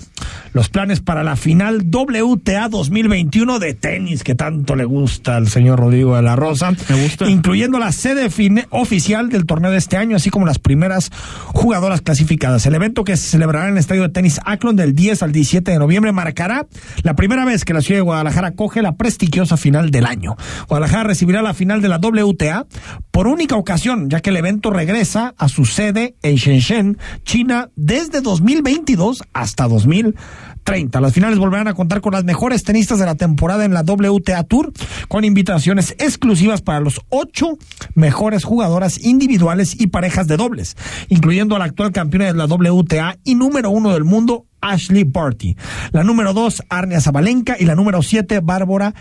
los 0.55 0.69
planes 0.69 1.01
para 1.01 1.21
la 1.21 1.35
final 1.35 1.85
WTA 1.91 2.69
2021 2.69 3.59
de 3.59 3.73
tenis 3.73 4.23
que 4.23 4.35
tanto 4.35 4.77
le 4.77 4.85
gusta 4.85 5.35
al 5.35 5.49
señor 5.49 5.81
Rodrigo 5.81 6.15
de 6.15 6.21
la 6.21 6.37
Rosa. 6.37 6.71
Me 6.87 7.03
gusta. 7.03 7.29
Incluyendo 7.29 7.77
la 7.77 7.91
sede 7.91 8.29
oficial 8.69 9.27
del 9.27 9.45
torneo 9.45 9.69
de 9.69 9.77
este 9.77 9.97
año, 9.97 10.15
así 10.15 10.29
como 10.29 10.45
las 10.45 10.57
primeras 10.57 11.11
jugadoras 11.47 11.99
clasificadas. 11.99 12.65
El 12.65 12.73
evento 12.73 13.03
que 13.03 13.17
se 13.17 13.31
celebrará 13.31 13.67
en 13.67 13.73
el 13.73 13.79
estadio 13.79 14.03
de 14.03 14.09
tenis 14.09 14.39
Akron 14.45 14.77
del 14.77 14.95
10 14.95 15.23
al 15.23 15.33
17 15.33 15.71
de 15.71 15.77
noviembre 15.77 16.13
marcará 16.13 16.65
la 17.03 17.17
primera 17.17 17.43
vez 17.43 17.65
que 17.65 17.73
la 17.73 17.81
ciudad 17.81 17.97
de 17.97 18.03
Guadalajara 18.03 18.51
coge 18.51 18.81
la 18.81 18.95
prestigiosa 18.95 19.57
final 19.57 19.91
del 19.91 20.05
año. 20.05 20.37
Guadalajara 20.69 21.03
recibirá 21.03 21.41
la 21.41 21.53
final 21.53 21.81
de 21.81 21.89
la 21.89 21.97
WTA 21.97 22.65
por 23.11 23.27
única 23.27 23.57
ocasión, 23.57 24.09
ya 24.09 24.21
que 24.21 24.29
el 24.29 24.37
evento 24.37 24.69
regresa 24.69 25.33
a 25.37 25.49
su 25.49 25.65
sede 25.65 26.15
en 26.23 26.37
Shenzhen, 26.37 26.97
China, 27.25 27.71
desde 27.75 28.21
2022 28.21 29.21
hasta 29.33 29.67
2023. 29.67 30.44
30. 30.65 30.99
Las 30.99 31.13
finales 31.13 31.39
volverán 31.39 31.69
a 31.69 31.73
contar 31.73 32.01
con 32.01 32.11
las 32.11 32.25
mejores 32.25 32.63
tenistas 32.63 32.99
de 32.99 33.05
la 33.05 33.15
temporada 33.15 33.63
en 33.63 33.73
la 33.73 33.83
WTA 33.83 34.43
Tour, 34.43 34.73
con 35.07 35.23
invitaciones 35.23 35.91
exclusivas 35.99 36.61
para 36.61 36.81
los 36.81 36.99
ocho 37.09 37.57
mejores 37.93 38.43
jugadoras 38.43 39.01
individuales 39.01 39.79
y 39.79 39.87
parejas 39.87 40.27
de 40.27 40.37
dobles, 40.37 40.75
incluyendo 41.07 41.55
a 41.55 41.59
la 41.59 41.65
actual 41.65 41.93
campeona 41.93 42.25
de 42.25 42.33
la 42.33 42.45
WTA 42.45 43.17
y 43.23 43.35
número 43.35 43.69
uno 43.69 43.93
del 43.93 44.03
mundo, 44.03 44.45
Ashley 44.65 45.03
Barty. 45.03 45.55
La 45.91 46.03
número 46.03 46.33
dos, 46.33 46.63
Arnia 46.69 47.01
Zabalenka. 47.01 47.55
Y 47.59 47.65
la 47.65 47.75
número 47.75 48.01
siete, 48.01 48.39
Bárbara 48.39 48.93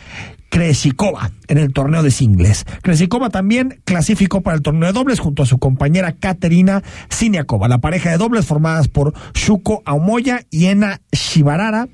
Kresikova 0.55 1.33
en 1.49 1.59
el 1.59 1.73
torneo 1.73 2.05
de 2.05 2.13
singles. 2.13 2.65
Kresikova 2.83 3.29
también 3.29 3.81
clasificó 3.85 4.41
para 4.41 4.57
el 4.57 4.63
torneo 4.63 4.87
de 4.87 4.93
dobles 4.93 5.19
junto 5.19 5.43
a 5.43 5.47
su 5.47 5.59
compañera 5.59 6.13
Katerina 6.13 6.83
Siniakova. 7.11 7.67
La 7.67 7.79
pareja 7.79 8.11
de 8.11 8.19
dobles 8.19 8.47
formadas 8.47 8.87
por 8.87 9.15
Shuko 9.35 9.83
Aomoya 9.85 10.43
y 10.51 10.67
Ena 10.67 11.01
Shibarara 11.11 11.89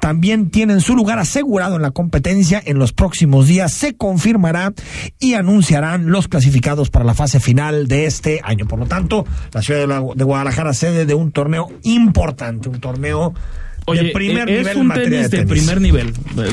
también 0.00 0.50
tienen 0.50 0.80
su 0.80 0.94
lugar 0.94 1.18
asegurado 1.18 1.74
en 1.74 1.82
la 1.82 1.90
competencia. 1.90 2.62
En 2.64 2.78
los 2.78 2.92
próximos 2.92 3.48
días 3.48 3.72
se 3.72 3.96
confirmará 3.96 4.72
y 5.18 5.34
anunciarán 5.34 6.10
los 6.10 6.28
clasificados 6.28 6.90
para 6.90 7.04
la 7.04 7.14
fase 7.14 7.40
final 7.40 7.88
de 7.88 8.06
este 8.06 8.40
año. 8.44 8.66
Por 8.66 8.78
lo 8.78 8.86
tanto, 8.86 9.26
la 9.52 9.60
ciudad 9.60 10.02
de 10.14 10.24
Guadalajara 10.24 10.72
sede 10.72 11.04
de 11.04 11.14
un 11.14 11.32
torneo 11.32 11.68
importante, 11.82 12.68
un 12.68 12.78
torneo 12.78 13.13
Oye, 13.86 14.04
de 14.04 14.10
primer 14.12 14.48
es 14.48 14.58
nivel 14.60 14.76
un 14.78 14.88
tenis 14.92 15.10
de 15.10 15.18
de 15.22 15.28
tenis. 15.44 15.50
primer 15.50 15.80
nivel. 15.80 16.12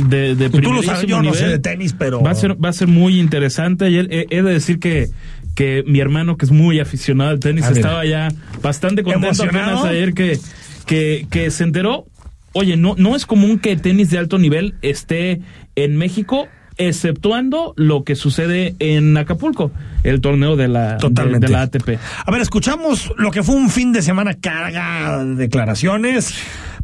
De, 0.09 0.35
de 0.35 0.49
Tú 0.49 0.73
lo 0.73 0.83
sabes, 0.83 1.05
yo 1.07 1.21
no 1.21 1.33
sé 1.33 1.43
nivel. 1.43 1.51
de 1.53 1.59
tenis, 1.59 1.95
pero... 1.97 2.21
Va 2.21 2.31
a 2.31 2.35
ser, 2.35 2.61
va 2.63 2.69
a 2.69 2.73
ser 2.73 2.87
muy 2.89 3.19
interesante. 3.19 3.85
Ayer 3.85 4.07
he, 4.11 4.25
he 4.29 4.41
de 4.41 4.51
decir 4.51 4.79
que, 4.79 5.07
que 5.55 5.83
mi 5.87 6.01
hermano, 6.01 6.35
que 6.35 6.43
es 6.45 6.51
muy 6.51 6.79
aficionado 6.81 7.29
al 7.29 7.39
tenis, 7.39 7.63
Ah, 7.65 7.71
estaba 7.73 8.05
ya 8.05 8.27
bastante 8.61 9.01
contento 9.03 9.43
apenas 9.43 9.83
ayer 9.85 10.13
que, 10.13 10.39
que, 10.85 11.25
que 11.29 11.51
se 11.51 11.63
enteró. 11.63 12.05
Oye, 12.51 12.75
no, 12.75 12.95
no 12.97 13.15
es 13.15 13.25
común 13.25 13.59
que 13.59 13.77
tenis 13.77 14.09
de 14.09 14.17
alto 14.17 14.37
nivel 14.37 14.75
esté 14.81 15.39
en 15.77 15.95
México, 15.95 16.49
exceptuando 16.77 17.73
lo 17.77 18.03
que 18.03 18.15
sucede 18.15 18.75
en 18.79 19.15
Acapulco, 19.17 19.71
el 20.03 20.21
torneo 20.21 20.55
de 20.55 20.67
la, 20.67 20.97
Totalmente. 20.97 21.47
de 21.47 21.53
la 21.53 21.61
ATP. 21.63 21.97
A 22.25 22.31
ver, 22.31 22.41
escuchamos 22.41 23.13
lo 23.17 23.31
que 23.31 23.43
fue 23.43 23.55
un 23.55 23.69
fin 23.69 23.91
de 23.93 24.01
semana 24.01 24.33
carga 24.35 25.23
de 25.23 25.35
declaraciones. 25.35 26.33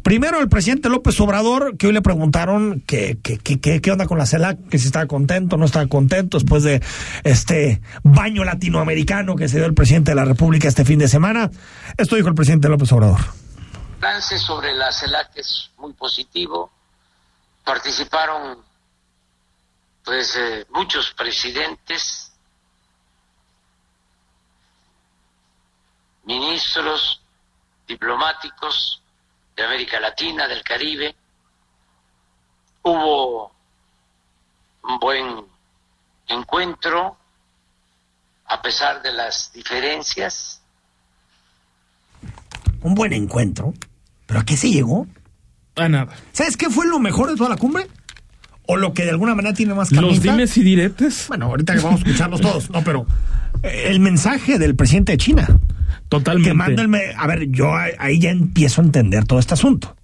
Primero, 0.02 0.40
el 0.40 0.48
presidente 0.48 0.88
López 0.88 1.20
Obrador, 1.20 1.76
que 1.76 1.88
hoy 1.88 1.92
le 1.92 2.00
preguntaron 2.02 2.80
que, 2.86 3.18
que, 3.22 3.36
que- 3.38 3.58
que- 3.60 3.80
qué 3.80 3.90
onda 3.90 4.06
con 4.06 4.16
la 4.16 4.26
CELAC, 4.26 4.68
que 4.68 4.78
si 4.78 4.86
estaba 4.86 5.06
contento, 5.06 5.56
no 5.56 5.64
estaba 5.64 5.86
contento 5.86 6.38
después 6.38 6.62
de 6.62 6.80
este 7.24 7.80
baño 8.04 8.44
latinoamericano 8.44 9.34
que 9.36 9.48
se 9.48 9.56
dio 9.58 9.66
el 9.66 9.74
presidente 9.74 10.12
de 10.12 10.14
la 10.14 10.24
República 10.24 10.68
este 10.68 10.84
fin 10.84 11.00
de 11.00 11.08
semana. 11.08 11.50
Esto 11.96 12.14
dijo 12.16 12.28
el 12.28 12.34
presidente 12.36 12.68
López 12.68 12.90
Obrador. 12.92 13.18
balance 14.00 14.38
sobre 14.38 14.72
la 14.74 14.92
CELAC 14.92 15.30
es 15.36 15.70
muy 15.78 15.92
positivo. 15.94 16.70
Participaron 17.64 18.58
pues 20.08 20.36
eh, 20.36 20.66
muchos 20.70 21.12
presidentes, 21.12 22.32
ministros, 26.24 27.20
diplomáticos 27.86 29.02
de 29.54 29.64
América 29.64 30.00
Latina, 30.00 30.48
del 30.48 30.62
Caribe. 30.62 31.14
Hubo 32.84 33.52
un 34.84 34.98
buen 34.98 35.44
encuentro 36.26 37.18
a 38.46 38.62
pesar 38.62 39.02
de 39.02 39.12
las 39.12 39.52
diferencias. 39.52 40.62
Un 42.80 42.94
buen 42.94 43.12
encuentro. 43.12 43.74
¿Pero 44.24 44.40
a 44.40 44.44
qué 44.46 44.56
se 44.56 44.70
llegó? 44.70 45.06
A 45.76 45.86
nada. 45.86 46.16
¿Sabes 46.32 46.56
qué 46.56 46.70
fue 46.70 46.86
lo 46.86 46.98
mejor 46.98 47.28
de 47.28 47.36
toda 47.36 47.50
la 47.50 47.58
cumbre? 47.58 47.90
¿O 48.70 48.76
lo 48.76 48.92
que 48.92 49.04
de 49.04 49.10
alguna 49.10 49.34
manera 49.34 49.54
tiene 49.54 49.72
más 49.72 49.90
Los 49.90 50.02
carnita? 50.02 50.30
dimes 50.32 50.56
y 50.58 50.62
diretes. 50.62 51.24
Bueno, 51.28 51.46
ahorita 51.46 51.74
que 51.74 51.80
vamos 51.80 52.02
a 52.02 52.04
escucharlos 52.04 52.40
todos. 52.42 52.70
No, 52.70 52.84
pero 52.84 53.06
eh, 53.62 53.84
el 53.86 53.98
mensaje 53.98 54.58
del 54.58 54.76
presidente 54.76 55.12
de 55.12 55.18
China. 55.18 55.48
Totalmente. 56.10 56.50
Que 56.50 56.54
manda 56.54 56.82
el 56.82 56.94
a 57.16 57.26
ver, 57.26 57.48
yo 57.50 57.70
ahí 57.74 58.18
ya 58.18 58.30
empiezo 58.30 58.82
a 58.82 58.84
entender 58.84 59.24
todo 59.24 59.38
este 59.38 59.54
asunto. 59.54 59.96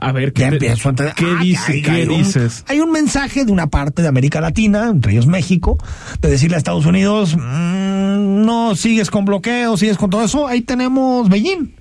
A 0.00 0.10
ver, 0.12 0.32
Ya 0.32 0.50
¿qué, 0.50 0.58
te- 0.58 0.66
empiezo 0.66 0.88
a 0.88 0.90
entender. 0.90 1.14
¿qué 1.14 1.26
Ah, 1.26 1.40
dice- 1.42 1.72
hay- 1.72 1.82
qué 1.82 1.90
hay 1.92 2.02
un- 2.08 2.18
dices? 2.18 2.64
hay 2.68 2.80
un 2.80 2.90
mensaje 2.92 3.44
de 3.44 3.52
una 3.52 3.68
parte 3.68 4.02
de 4.02 4.08
América 4.08 4.40
Latina, 4.40 4.88
entre 4.88 5.12
ellos 5.12 5.26
México, 5.28 5.78
de 6.20 6.28
decirle 6.28 6.56
a 6.56 6.58
Estados 6.58 6.86
Unidos, 6.86 7.36
"Mm, 7.36 8.44
no 8.44 8.74
sigues 8.76 9.10
con 9.10 9.24
bloqueo, 9.24 9.76
sigues 9.76 9.96
con 9.96 10.10
todo 10.10 10.24
eso. 10.24 10.46
Ahí 10.48 10.60
tenemos 10.62 11.28
Beijing, 11.28 11.74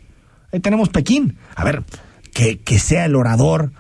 ahí 0.52 0.60
tenemos 0.60 0.90
Pekín. 0.90 1.36
A 1.56 1.64
ver, 1.64 1.84
que, 2.34 2.60
que 2.60 2.78
sea 2.80 3.06
el 3.06 3.16
orador 3.16 3.72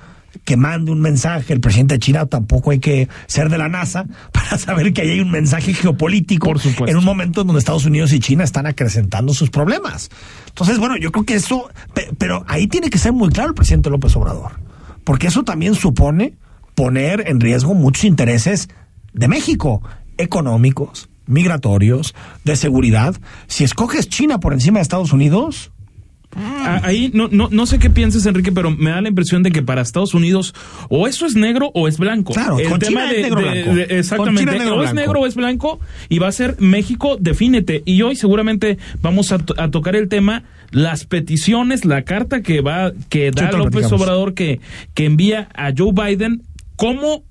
que 0.47 0.55
mande 0.55 0.91
un 0.91 1.01
mensaje, 1.01 1.51
el 1.51 1.59
presidente 1.59 1.95
de 1.95 1.99
China 1.99 2.25
tampoco 2.25 2.71
hay 2.71 2.79
que 2.79 3.09
ser 3.25 3.49
de 3.49 3.57
la 3.57 3.67
NASA 3.67 4.05
para 4.31 4.57
saber 4.57 4.93
que 4.93 5.01
ahí 5.01 5.09
hay 5.09 5.19
un 5.19 5.29
mensaje 5.29 5.73
geopolítico 5.73 6.53
en 6.87 6.95
un 6.95 7.03
momento 7.03 7.41
en 7.41 7.47
donde 7.47 7.59
Estados 7.59 7.85
Unidos 7.85 8.13
y 8.13 8.21
China 8.21 8.45
están 8.45 8.65
acrecentando 8.65 9.33
sus 9.33 9.49
problemas. 9.49 10.09
Entonces, 10.47 10.77
bueno, 10.79 10.95
yo 10.95 11.11
creo 11.11 11.25
que 11.25 11.33
eso, 11.35 11.69
pe- 11.93 12.11
pero 12.17 12.45
ahí 12.47 12.67
tiene 12.67 12.89
que 12.89 12.97
ser 12.97 13.11
muy 13.11 13.27
claro 13.27 13.49
el 13.49 13.55
presidente 13.55 13.89
López 13.89 14.15
Obrador, 14.15 14.53
porque 15.03 15.27
eso 15.27 15.43
también 15.43 15.75
supone 15.75 16.35
poner 16.75 17.25
en 17.27 17.41
riesgo 17.41 17.73
muchos 17.73 18.05
intereses 18.05 18.69
de 19.11 19.27
México, 19.27 19.81
económicos, 20.17 21.09
migratorios, 21.25 22.15
de 22.45 22.55
seguridad. 22.55 23.15
Si 23.47 23.65
escoges 23.65 24.07
China 24.07 24.39
por 24.39 24.53
encima 24.53 24.79
de 24.79 24.83
Estados 24.83 25.11
Unidos, 25.11 25.71
Ahí 26.35 27.09
no, 27.13 27.29
no, 27.31 27.47
no 27.49 27.65
sé 27.65 27.79
qué 27.79 27.89
pienses, 27.89 28.25
Enrique, 28.25 28.51
pero 28.51 28.69
me 28.69 28.89
da 28.91 29.01
la 29.01 29.07
impresión 29.07 29.41
de 29.43 29.51
que 29.51 29.63
para 29.63 29.81
Estados 29.81 30.13
Unidos 30.13 30.53
o 30.89 31.07
eso 31.07 31.25
es 31.25 31.35
negro 31.35 31.71
o 31.73 31.87
es 31.87 31.97
blanco. 31.97 32.33
Claro, 32.33 32.59
el 32.59 32.69
con 32.69 32.79
tema 32.79 33.01
China 33.07 33.11
de, 33.11 33.15
es 33.15 33.21
negro 33.23 33.41
de- 33.41 33.43
blanco. 33.63 33.75
de- 33.75 33.87
Con 33.87 33.97
exactamente. 33.97 34.39
China 34.41 34.51
negro 34.63 34.75
o 34.75 34.83
es 34.83 34.93
negro 34.93 35.19
o 35.21 35.25
es 35.25 35.35
blanco 35.35 35.79
y 36.09 36.19
va 36.19 36.27
a 36.27 36.31
ser 36.31 36.55
México, 36.59 37.17
defínete. 37.19 37.81
Y 37.85 38.01
hoy 38.03 38.15
seguramente 38.15 38.77
vamos 39.01 39.31
a, 39.31 39.37
a 39.57 39.71
tocar 39.71 39.95
el 39.95 40.09
tema, 40.09 40.43
las 40.71 41.05
peticiones, 41.05 41.85
la 41.85 42.03
carta 42.03 42.41
que 42.41 42.61
va, 42.61 42.91
que 43.09 43.31
da 43.31 43.51
López. 43.51 43.91
Obrador 43.91 44.33
que, 44.33 44.59
que 44.93 45.05
envía 45.05 45.49
a 45.55 45.71
Joe 45.75 45.91
Biden, 45.93 46.43
¿cómo 46.75 47.23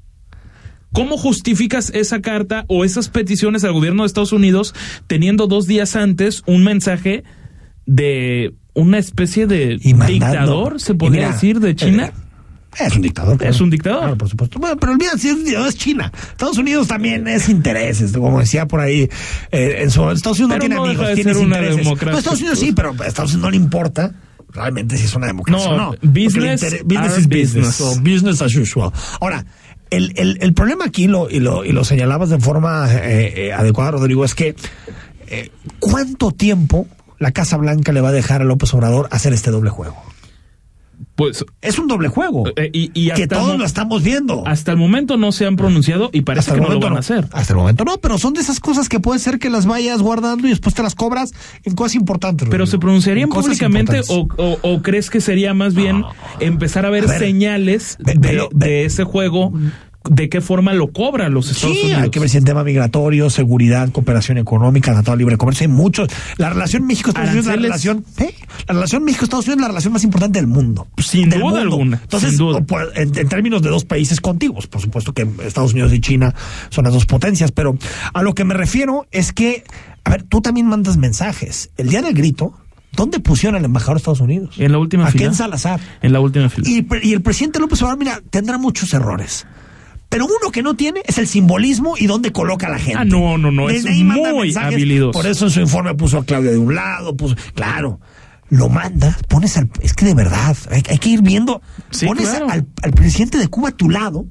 ¿Cómo 0.92 1.18
justificas 1.18 1.90
esa 1.90 2.22
carta 2.22 2.64
o 2.68 2.82
esas 2.82 3.10
peticiones 3.10 3.64
al 3.64 3.74
gobierno 3.74 4.02
de 4.02 4.06
Estados 4.06 4.32
Unidos 4.32 4.74
teniendo 5.06 5.46
dos 5.46 5.66
días 5.66 5.94
antes 5.94 6.42
un 6.46 6.64
mensaje 6.64 7.22
de 7.84 8.54
una 8.76 8.98
especie 8.98 9.46
de 9.48 9.78
mandando- 9.82 10.06
dictador, 10.06 10.80
se 10.80 10.94
podría 10.94 11.22
mira, 11.22 11.32
decir, 11.32 11.58
de 11.60 11.74
China? 11.74 12.12
Es 12.78 12.94
un 12.94 13.00
dictador. 13.02 13.42
Es 13.42 13.60
un 13.62 13.70
dictador. 13.70 14.00
Claro, 14.00 14.18
por 14.18 14.28
supuesto. 14.28 14.58
Bueno, 14.58 14.76
pero 14.76 14.92
olvida 14.92 15.12
si 15.16 15.28
es, 15.28 15.34
un 15.34 15.44
dictador, 15.44 15.68
es 15.68 15.76
China. 15.76 16.12
Estados 16.32 16.58
Unidos 16.58 16.86
también 16.86 17.26
es 17.26 17.48
intereses, 17.48 18.12
como 18.12 18.38
decía 18.38 18.66
por 18.66 18.80
ahí. 18.80 19.08
eh, 19.50 19.78
en 19.80 19.90
su, 19.90 20.08
Estados 20.10 20.38
Unidos 20.40 20.58
Pero 20.58 20.58
no 20.58 20.60
tiene 20.60 20.74
no 20.74 20.84
amigos, 20.84 21.06
tiene 21.14 21.40
intereses. 21.40 21.84
No, 21.86 22.18
Estados 22.18 22.40
Unidos 22.40 22.58
sí, 22.58 22.72
pero 22.72 22.94
a 23.00 23.06
Estados 23.06 23.30
Unidos 23.32 23.42
no 23.42 23.50
le 23.50 23.56
importa 23.56 24.14
realmente 24.52 24.96
si 24.98 25.04
es 25.06 25.14
una 25.14 25.26
democracia 25.26 25.68
No, 25.68 25.74
o 25.74 25.78
no. 25.78 25.90
Business 26.02 26.62
inter- 26.62 26.84
business 26.84 27.18
is 27.18 27.28
business. 27.28 27.54
business. 27.54 27.80
o 27.80 28.00
business 28.00 28.42
as 28.42 28.54
usual. 28.54 28.92
Ahora, 29.20 29.46
el, 29.88 30.12
el, 30.16 30.36
el 30.42 30.52
problema 30.52 30.84
aquí, 30.84 31.06
lo, 31.06 31.30
y, 31.30 31.40
lo, 31.40 31.64
y 31.64 31.72
lo 31.72 31.82
señalabas 31.82 32.28
de 32.28 32.38
forma 32.40 32.88
eh, 32.92 33.32
eh, 33.46 33.52
adecuada, 33.54 33.92
Rodrigo, 33.92 34.22
es 34.24 34.34
que 34.34 34.54
eh, 35.28 35.50
¿cuánto 35.80 36.30
tiempo 36.30 36.86
la 37.18 37.32
Casa 37.32 37.56
Blanca 37.56 37.92
le 37.92 38.00
va 38.00 38.08
a 38.10 38.12
dejar 38.12 38.42
a 38.42 38.44
López 38.44 38.72
Obrador 38.74 39.08
hacer 39.10 39.32
este 39.32 39.50
doble 39.50 39.70
juego? 39.70 39.96
Pues 41.14 41.44
es 41.62 41.78
un 41.78 41.88
doble 41.88 42.08
juego. 42.08 42.44
Eh, 42.56 42.70
y, 42.72 42.90
y 42.94 43.10
que 43.10 43.26
todos 43.26 43.58
lo 43.58 43.64
estamos 43.64 44.02
viendo. 44.02 44.46
Hasta 44.46 44.72
el 44.72 44.78
momento 44.78 45.16
no 45.18 45.30
se 45.32 45.46
han 45.46 45.56
pronunciado 45.56 46.08
y 46.12 46.22
parece 46.22 46.40
Hasta 46.50 46.54
el 46.54 46.60
que 46.60 46.66
no 46.68 46.74
lo 46.74 46.80
van 46.80 46.90
no. 46.92 46.96
a 46.96 47.00
hacer. 47.00 47.26
Hasta 47.32 47.52
el 47.52 47.58
momento 47.58 47.84
no, 47.84 47.98
pero 47.98 48.16
son 48.18 48.32
de 48.34 48.40
esas 48.40 48.60
cosas 48.60 48.88
que 48.88 48.98
puede 49.00 49.18
ser 49.18 49.38
que 49.38 49.48
las 49.50 49.66
vayas 49.66 50.00
guardando 50.02 50.46
y 50.46 50.50
después 50.50 50.74
te 50.74 50.82
las 50.82 50.94
cobras 50.94 51.32
en 51.64 51.74
cosas 51.74 51.96
importantes. 51.96 52.48
Pero 52.48 52.64
Rodrigo. 52.64 52.70
se 52.70 52.78
pronunciarían 52.78 53.28
públicamente 53.30 54.00
o, 54.08 54.26
o- 54.36 54.58
o 54.62 54.82
crees 54.82 55.08
que 55.10 55.20
sería 55.20 55.52
más 55.54 55.74
bien 55.74 56.02
empezar 56.40 56.84
a 56.86 56.90
ver, 56.90 57.04
A 57.04 57.08
ver, 57.08 57.18
señales 57.18 57.96
ve- 57.98 58.14
de, 58.14 58.18
velo, 58.18 58.48
de 58.52 58.84
ese 58.86 59.04
juego, 59.04 59.52
de 60.10 60.28
qué 60.28 60.40
forma 60.40 60.72
lo 60.72 60.88
cobran 60.92 61.32
los 61.34 61.50
Estados 61.50 61.76
Sí, 61.76 61.82
Unidos. 61.84 62.02
hay 62.02 62.10
que 62.10 62.20
ver 62.20 62.28
si 62.28 62.36
en 62.38 62.44
tema 62.44 62.64
migratorio, 62.64 63.30
seguridad, 63.30 63.90
cooperación 63.90 64.38
económica, 64.38 64.92
tratado 64.92 65.12
de 65.16 65.18
libre 65.18 65.36
comercio, 65.36 65.64
hay 65.66 65.72
muchos. 65.72 66.08
La 66.36 66.50
relación 66.50 66.86
México-Estados 66.86 67.28
Unidos 67.30 67.46
es 67.46 67.56
la 67.56 67.62
relación, 67.62 68.04
¿eh? 68.18 68.34
la 68.68 68.74
relación 68.74 69.04
México-Estados 69.04 69.46
Unidos 69.46 69.58
es 69.58 69.62
la 69.62 69.68
relación 69.68 69.92
más 69.92 70.04
importante 70.04 70.38
del 70.38 70.46
mundo. 70.48 70.86
Sin 70.98 71.28
Del 71.30 71.40
duda 71.40 71.50
mundo. 71.60 71.60
alguna, 71.60 72.00
Entonces, 72.02 72.30
sin 72.30 72.38
duda. 72.38 72.58
o 72.58 72.64
por- 72.64 72.92
en, 72.96 73.16
en 73.18 73.28
términos 73.28 73.62
de 73.62 73.70
dos 73.70 73.84
países 73.84 74.20
contiguos, 74.20 74.66
por 74.66 74.80
supuesto 74.80 75.12
que 75.12 75.26
Estados 75.44 75.72
Unidos 75.72 75.92
y 75.92 76.00
China 76.00 76.34
son 76.70 76.84
las 76.84 76.92
dos 76.94 77.06
potencias, 77.06 77.52
pero 77.52 77.76
a 78.12 78.22
lo 78.22 78.34
que 78.34 78.44
me 78.44 78.54
refiero 78.54 79.06
es 79.10 79.32
que, 79.32 79.64
a 80.04 80.10
ver, 80.10 80.22
tú 80.22 80.40
también 80.40 80.66
mandas 80.66 80.96
mensajes. 80.96 81.70
El 81.76 81.88
día 81.88 82.02
del 82.02 82.14
grito, 82.14 82.54
¿dónde 82.92 83.20
pusieron 83.20 83.56
al 83.58 83.64
embajador 83.64 83.96
de 83.96 83.98
Estados 83.98 84.20
Unidos? 84.20 84.54
En 84.58 84.72
la 84.72 84.78
última 84.78 85.04
Aquí 85.06 85.18
fila. 85.18 85.26
en 85.30 85.34
Salazar. 85.34 85.80
En 86.02 86.12
la 86.12 86.20
última 86.20 86.48
fila. 86.48 86.68
Y, 86.68 86.86
y 87.02 87.12
el 87.12 87.20
presidente 87.22 87.58
López 87.58 87.80
Obrador, 87.82 87.98
mira, 87.98 88.20
tendrá 88.30 88.58
muchos 88.58 88.92
errores. 88.94 89.46
Pero 90.16 90.28
uno 90.40 90.50
que 90.50 90.62
no 90.62 90.74
tiene 90.74 91.02
es 91.04 91.18
el 91.18 91.28
simbolismo 91.28 91.94
y 91.98 92.06
dónde 92.06 92.32
coloca 92.32 92.68
a 92.68 92.70
la 92.70 92.78
gente. 92.78 93.00
Ah, 93.00 93.04
no, 93.04 93.36
no, 93.36 93.50
no, 93.50 93.68
es 93.68 93.84
ahí 93.84 94.02
muy 94.02 94.56
habilidoso. 94.56 95.10
Por 95.10 95.26
eso 95.26 95.44
en 95.44 95.50
su 95.50 95.60
informe 95.60 95.94
puso 95.94 96.16
a 96.16 96.24
Claudia 96.24 96.52
de 96.52 96.56
un 96.56 96.74
lado, 96.74 97.14
puso. 97.14 97.36
Claro. 97.52 98.00
lo 98.48 98.70
mandas, 98.70 99.18
pones 99.28 99.58
al. 99.58 99.68
Es 99.82 99.92
que 99.92 100.06
de 100.06 100.14
verdad, 100.14 100.56
hay, 100.70 100.82
hay 100.88 100.96
que 100.96 101.10
ir 101.10 101.20
viendo. 101.20 101.60
Sí, 101.90 102.06
pones 102.06 102.30
claro. 102.30 102.48
al, 102.48 102.66
al 102.82 102.92
presidente 102.92 103.36
de 103.36 103.46
Cuba 103.48 103.68
a 103.68 103.72
tu 103.72 103.90
lado, 103.90 104.24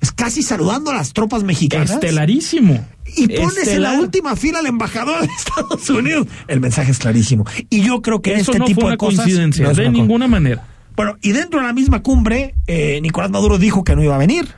es 0.00 0.12
casi 0.12 0.42
saludando 0.42 0.92
a 0.92 0.94
las 0.94 1.12
tropas 1.12 1.42
mexicanas. 1.42 1.90
Estelarísimo. 1.90 2.82
Y 3.14 3.28
pones 3.28 3.68
en 3.68 3.82
la 3.82 4.00
última 4.00 4.34
fila 4.34 4.60
al 4.60 4.66
embajador 4.66 5.20
de 5.20 5.26
Estados 5.38 5.90
Unidos. 5.90 6.26
El 6.46 6.60
mensaje 6.60 6.90
es 6.90 6.98
clarísimo. 7.00 7.44
Y 7.68 7.82
yo 7.82 8.00
creo 8.00 8.22
que 8.22 8.32
Eso 8.32 8.52
este 8.52 8.60
no 8.60 8.64
tipo 8.64 8.80
fue 8.80 8.92
de 8.92 8.96
cosas. 8.96 9.26
coincidencia, 9.26 9.66
no 9.66 9.74
de 9.74 9.90
ninguna 9.90 10.26
manera. 10.26 10.64
Bueno, 10.96 11.16
y 11.20 11.32
dentro 11.32 11.60
de 11.60 11.66
la 11.66 11.74
misma 11.74 12.02
cumbre, 12.02 12.54
eh, 12.66 12.98
Nicolás 13.02 13.30
Maduro 13.30 13.58
dijo 13.58 13.84
que 13.84 13.94
no 13.94 14.02
iba 14.02 14.14
a 14.14 14.18
venir. 14.18 14.48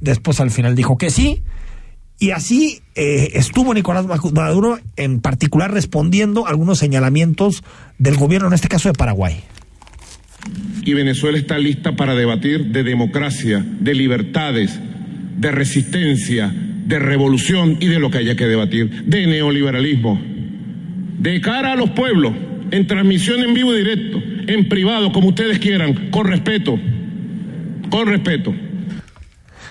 Después 0.00 0.40
al 0.40 0.50
final 0.50 0.74
dijo 0.74 0.98
que 0.98 1.10
sí. 1.10 1.42
Y 2.18 2.32
así 2.32 2.82
eh, 2.96 3.30
estuvo 3.34 3.72
Nicolás 3.72 4.04
Maduro 4.32 4.78
en 4.96 5.20
particular 5.20 5.72
respondiendo 5.72 6.46
a 6.46 6.50
algunos 6.50 6.78
señalamientos 6.78 7.64
del 7.98 8.16
gobierno, 8.16 8.48
en 8.48 8.54
este 8.54 8.68
caso 8.68 8.90
de 8.90 8.92
Paraguay. 8.92 9.42
y 10.84 10.92
Venezuela 10.92 11.38
está 11.38 11.58
lista 11.58 11.96
para 11.96 12.14
debatir 12.14 12.66
de 12.72 12.82
democracia, 12.82 13.64
de 13.80 13.94
libertades, 13.94 14.78
de 15.38 15.50
resistencia, 15.50 16.54
de 16.86 16.98
revolución 16.98 17.78
y 17.80 17.86
de 17.86 17.98
lo 17.98 18.10
que 18.10 18.18
haya 18.18 18.36
que 18.36 18.46
debatir, 18.46 19.04
de 19.04 19.26
neoliberalismo. 19.26 20.20
De 21.18 21.40
cara 21.40 21.72
a 21.72 21.76
los 21.76 21.90
pueblos, 21.90 22.34
en 22.70 22.86
transmisión 22.86 23.40
en 23.40 23.54
vivo 23.54 23.72
y 23.74 23.78
directo, 23.78 24.20
en 24.46 24.68
privado, 24.68 25.12
como 25.12 25.28
ustedes 25.28 25.58
quieran, 25.58 26.10
con 26.10 26.26
respeto, 26.26 26.78
con 27.90 28.08
respeto. 28.08 28.54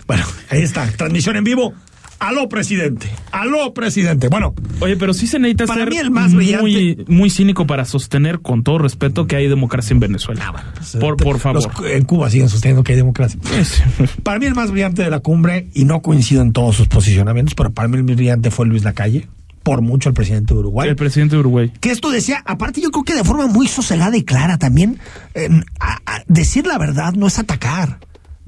Bueno, 0.09 0.25
ahí 0.49 0.61
está, 0.63 0.87
transmisión 0.87 1.35
en 1.37 1.43
vivo. 1.45 1.73
Aló, 2.19 2.49
presidente. 2.49 3.09
Aló, 3.31 3.73
presidente. 3.73 4.27
Bueno, 4.27 4.53
Oye, 4.81 4.97
pero 4.97 5.13
sí 5.13 5.25
se 5.25 5.39
necesita 5.39 5.67
Para 5.67 5.81
ser 5.83 5.89
mí 5.89 5.97
el 5.99 6.11
más 6.11 6.33
muy, 6.33 7.05
muy 7.07 7.29
cínico 7.29 7.65
para 7.65 7.85
sostener 7.85 8.39
con 8.41 8.63
todo 8.63 8.79
respeto 8.79 9.25
que 9.27 9.37
hay 9.37 9.47
democracia 9.47 9.93
en 9.93 10.01
Venezuela. 10.01 10.51
por, 10.99 11.15
por 11.15 11.39
favor. 11.39 11.63
Los- 11.63 11.91
en 11.91 12.03
Cuba 12.03 12.29
siguen 12.29 12.49
sosteniendo 12.49 12.83
que 12.83 12.91
hay 12.93 12.97
democracia. 12.97 13.39
Para 14.23 14.37
mí 14.39 14.47
el 14.47 14.55
más 14.55 14.69
brillante 14.71 15.01
de 15.03 15.09
la 15.11 15.19
cumbre, 15.19 15.69
y 15.73 15.85
no 15.85 16.01
coincido 16.01 16.41
en 16.41 16.51
todos 16.51 16.75
sus 16.75 16.87
posicionamientos, 16.89 17.53
pero 17.55 17.71
para 17.71 17.87
mí 17.87 17.95
el 17.97 18.03
más 18.03 18.15
brillante 18.17 18.51
fue 18.51 18.65
Luis 18.65 18.83
Lacalle, 18.83 19.29
por 19.63 19.81
mucho 19.81 20.09
el 20.09 20.15
presidente 20.15 20.53
de 20.53 20.59
Uruguay. 20.59 20.89
El 20.89 20.95
presidente 20.97 21.35
de 21.35 21.39
Uruguay. 21.39 21.71
Que 21.79 21.91
esto 21.91 22.09
decía, 22.11 22.43
aparte 22.45 22.81
yo 22.81 22.89
creo 22.91 23.03
que 23.05 23.13
de 23.13 23.23
forma 23.23 23.47
muy 23.47 23.67
sosegada 23.67 24.17
y 24.17 24.23
clara 24.23 24.57
también, 24.57 24.99
eh, 25.35 25.47
a- 25.79 25.99
a- 26.05 26.23
decir 26.27 26.65
la 26.67 26.77
verdad 26.77 27.13
no 27.13 27.27
es 27.27 27.39
atacar. 27.39 27.99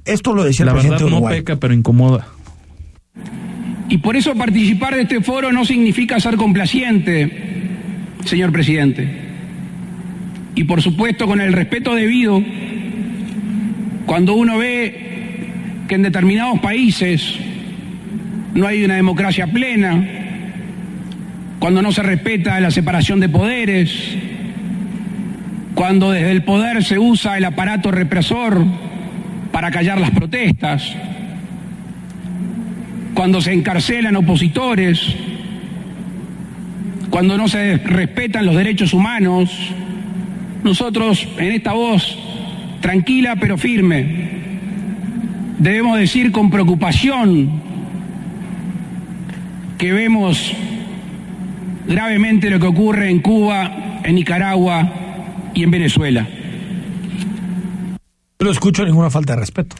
Esto 0.06 0.34
lo 0.34 0.44
decía 0.44 0.66
La 0.66 0.72
el 0.72 0.78
presidente 0.78 1.04
no 1.04 1.18
Uruguay. 1.18 1.38
peca, 1.40 1.56
pero 1.58 1.74
incomoda. 1.74 2.28
Y 3.90 3.98
por 3.98 4.16
eso 4.16 4.34
participar 4.36 4.96
de 4.96 5.02
este 5.02 5.22
foro 5.22 5.52
no 5.52 5.66
significa 5.66 6.20
ser 6.20 6.38
complaciente, 6.38 7.30
señor 8.26 8.52
presidente. 8.52 9.08
Y 10.56 10.64
por 10.64 10.82
supuesto 10.82 11.28
con 11.28 11.42
el 11.42 11.54
respeto 11.54 11.94
debido, 11.94 12.42
cuando 14.06 14.34
uno 14.36 14.58
ve 14.58 15.10
que 15.88 15.96
en 15.96 16.04
determinados 16.04 16.60
países 16.60 17.36
no 18.54 18.68
hay 18.68 18.84
una 18.84 18.96
democracia 18.96 19.48
plena, 19.48 20.08
cuando 21.60 21.82
no 21.82 21.92
se 21.92 22.02
respeta 22.02 22.60
la 22.60 22.72
separación 22.72 23.20
de 23.20 23.30
poderes, 23.30 24.18
cuando 25.76 26.12
desde 26.12 26.32
el 26.32 26.44
poder 26.44 26.84
se 26.84 26.98
usa 26.98 27.38
el 27.38 27.46
aparato 27.46 27.92
represor 27.92 28.66
para 29.62 29.70
callar 29.70 30.02
las 30.02 30.10
protestas, 30.10 30.92
cuando 33.14 33.40
se 33.42 33.54
encarcelan 33.54 34.16
opositores, 34.16 35.16
cuando 37.12 37.38
no 37.38 37.48
se 37.48 37.78
respetan 37.78 38.48
los 38.48 38.56
derechos 38.56 38.92
humanos, 38.92 39.52
nosotros 40.64 41.28
en 41.38 41.52
esta 41.52 41.74
voz 41.74 42.18
tranquila 42.80 43.36
pero 43.36 43.56
firme 43.56 44.32
debemos 45.60 46.00
decir 46.00 46.32
con 46.32 46.50
preocupación 46.50 47.62
que 49.78 49.94
vemos 49.94 50.54
gravemente 51.88 52.50
lo 52.50 52.60
que 52.60 52.66
ocurre 52.66 53.12
en 53.12 53.20
Cuba, 53.20 54.00
en 54.04 54.16
Nicaragua 54.16 54.92
y 55.54 55.62
en 55.62 55.70
Venezuela. 55.70 56.28
No 58.42 58.52
escucho 58.52 58.86
ninguna 58.86 59.10
falta 59.10 59.34
de 59.34 59.40
respeto. 59.40 59.76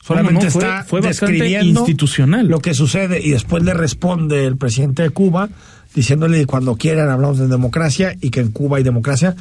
Solamente 0.00 0.44
no, 0.44 0.48
está 0.48 0.84
fue 0.84 1.00
describiendo 1.00 1.80
institucional. 1.80 2.46
lo 2.48 2.60
que 2.60 2.72
sucede 2.72 3.20
y 3.22 3.30
después 3.30 3.62
le 3.62 3.74
responde 3.74 4.46
el 4.46 4.56
presidente 4.56 5.02
de 5.02 5.10
Cuba 5.10 5.50
diciéndole 5.94 6.38
que 6.38 6.46
cuando 6.46 6.76
quieran 6.76 7.10
hablamos 7.10 7.38
de 7.38 7.48
democracia 7.48 8.16
y 8.20 8.30
que 8.30 8.40
en 8.40 8.50
Cuba 8.50 8.78
hay 8.78 8.82
democracia. 8.82 9.34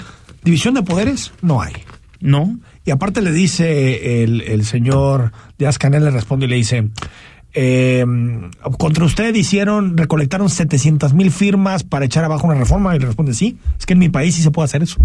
División 0.43 0.73
de 0.73 0.83
poderes 0.83 1.31
no 1.41 1.61
hay. 1.61 1.73
No. 2.19 2.59
Y 2.85 2.91
aparte 2.91 3.21
le 3.21 3.31
dice 3.31 4.23
el, 4.23 4.41
el 4.41 4.65
señor 4.65 5.31
Díaz 5.57 5.77
Canel, 5.77 6.03
le 6.03 6.11
responde 6.11 6.45
y 6.45 6.49
le 6.49 6.55
dice, 6.55 6.89
eh, 7.53 8.05
contra 8.77 9.05
usted 9.05 9.33
hicieron, 9.35 9.97
recolectaron 9.97 10.49
700 10.49 11.13
mil 11.13 11.31
firmas 11.31 11.83
para 11.83 12.05
echar 12.05 12.23
abajo 12.23 12.47
una 12.47 12.55
reforma 12.55 12.95
y 12.95 12.99
le 12.99 13.07
responde, 13.07 13.33
sí, 13.33 13.57
es 13.77 13.85
que 13.85 13.93
en 13.93 13.99
mi 13.99 14.09
país 14.09 14.35
sí 14.35 14.41
se 14.41 14.51
puede 14.51 14.65
hacer 14.65 14.83
eso. 14.83 14.97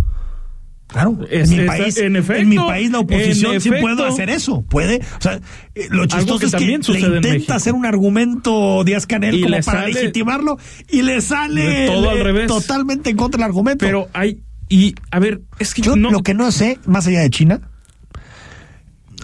Claro, 0.87 1.19
Es- 1.31 1.51
en, 1.51 1.63
mi 1.63 1.67
país, 1.67 1.97
en 1.97 2.49
mi 2.49 2.57
país 2.57 2.91
la 2.91 3.01
oposición 3.01 3.61
sí 3.61 3.69
efecto. 3.69 3.81
puede 3.81 4.07
hacer 4.09 4.31
eso, 4.31 4.63
puede. 4.63 5.01
O 5.19 5.21
sea, 5.21 5.41
eh, 5.75 5.89
lo 5.91 6.07
chistoso 6.07 6.45
es 6.45 6.53
que 6.53 6.57
también 6.59 6.83
le 6.87 7.01
intenta 7.17 7.57
hacer 7.57 7.73
un 7.73 7.85
argumento 7.87 8.85
Díaz 8.85 9.07
Canel 9.07 9.35
Y 9.35 9.43
como 9.43 9.57
para 9.61 9.63
sale- 9.63 9.93
legitimarlo 9.95 10.59
y 10.91 11.03
le 11.03 11.21
sale 11.21 11.87
todo 11.87 12.11
al 12.11 12.21
revés. 12.21 12.47
totalmente 12.47 13.11
en 13.11 13.17
contra 13.17 13.39
del 13.39 13.45
argumento. 13.47 13.85
Pero 13.85 14.09
hay. 14.13 14.41
Y, 14.69 14.95
a 15.11 15.19
ver, 15.19 15.43
es 15.59 15.75
que 15.75 15.83
Yo 15.83 15.97
no. 15.97 16.11
lo 16.11 16.23
que 16.23 16.35
no 16.35 16.51
sé, 16.53 16.79
más 16.87 17.07
allá 17.07 17.21
de 17.21 17.31
China, 17.31 17.61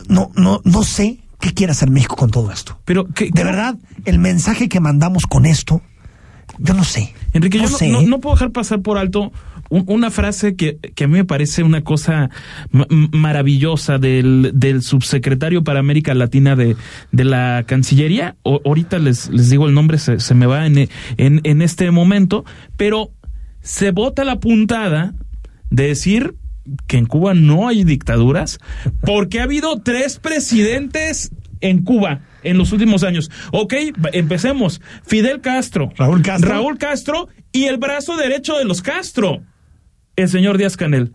no, 0.09 0.31
no, 0.37 0.61
no 0.65 0.83
sé 0.83 1.19
qué 1.41 1.53
quiere 1.55 1.73
hacer 1.73 1.91
México 1.91 2.17
con 2.17 2.31
todo 2.31 2.51
esto. 2.53 2.79
Pero 2.85 3.07
que, 3.07 3.31
de 3.31 3.45
verdad, 3.45 3.77
el 4.05 4.19
mensaje 4.19 4.69
que 4.69 4.81
mandamos 4.81 5.25
con 5.27 5.47
esto, 5.47 5.83
yo 6.61 6.75
no 6.75 6.85
sé. 6.85 7.15
Enrique, 7.33 7.59
no 7.59 7.65
yo 7.65 7.71
no, 7.71 7.77
sé. 7.79 7.89
no- 7.89 8.03
no 8.03 8.21
puedo 8.21 8.37
dejar 8.37 8.51
pasar 8.53 8.81
por 8.83 8.99
alto 8.99 9.33
un- 9.71 9.85
una 9.89 10.11
frase 10.11 10.57
que, 10.57 10.79
que 10.95 11.05
a 11.05 11.09
mí 11.09 11.15
me 11.15 11.25
parece 11.25 11.63
una 11.63 11.83
cosa 11.83 12.29
maravillosa 13.13 13.99
del, 13.99 14.51
del 14.55 14.83
subsecretario 14.83 15.63
para 15.65 15.81
América 15.81 16.15
Latina 16.15 16.57
de, 16.57 16.77
de 17.13 17.25
la 17.25 17.65
Cancillería. 17.67 18.37
O- 18.43 18.61
ahorita 18.65 18.99
les, 18.99 19.29
les 19.31 19.51
digo 19.51 19.67
el 19.69 19.75
nombre, 19.75 19.99
se, 19.99 20.21
se 20.21 20.35
me 20.35 20.47
va 20.47 20.67
en, 20.67 20.89
en, 21.17 21.41
en 21.45 21.63
este 21.63 21.91
momento, 21.91 22.45
pero 22.77 23.11
se 23.61 23.91
bota 23.91 24.25
la 24.25 24.41
puntada 24.41 25.15
de 25.71 25.87
decir 25.89 26.35
que 26.87 26.99
en 26.99 27.07
Cuba 27.07 27.35
no 27.35 27.69
hay 27.69 27.85
dictaduras, 27.85 28.59
porque 29.03 29.41
ha 29.41 29.45
habido 29.45 29.81
tres 29.81 30.19
presidentes 30.19 31.33
en 31.61 31.83
Cuba 31.83 32.21
en 32.43 32.59
los 32.59 32.73
últimos 32.73 33.03
años. 33.03 33.31
Ok, 33.53 33.75
empecemos. 34.13 34.81
Fidel 35.05 35.41
Castro. 35.41 35.93
Raúl 35.97 36.23
Castro. 36.23 36.51
Raúl 36.51 36.79
Castro 36.79 37.29
y 37.53 37.65
el 37.65 37.79
brazo 37.79 38.17
derecho 38.17 38.57
de 38.57 38.65
los 38.65 38.83
Castro, 38.83 39.43
el 40.17 40.29
señor 40.29 40.59
Díaz 40.59 40.77
Canel. 40.77 41.13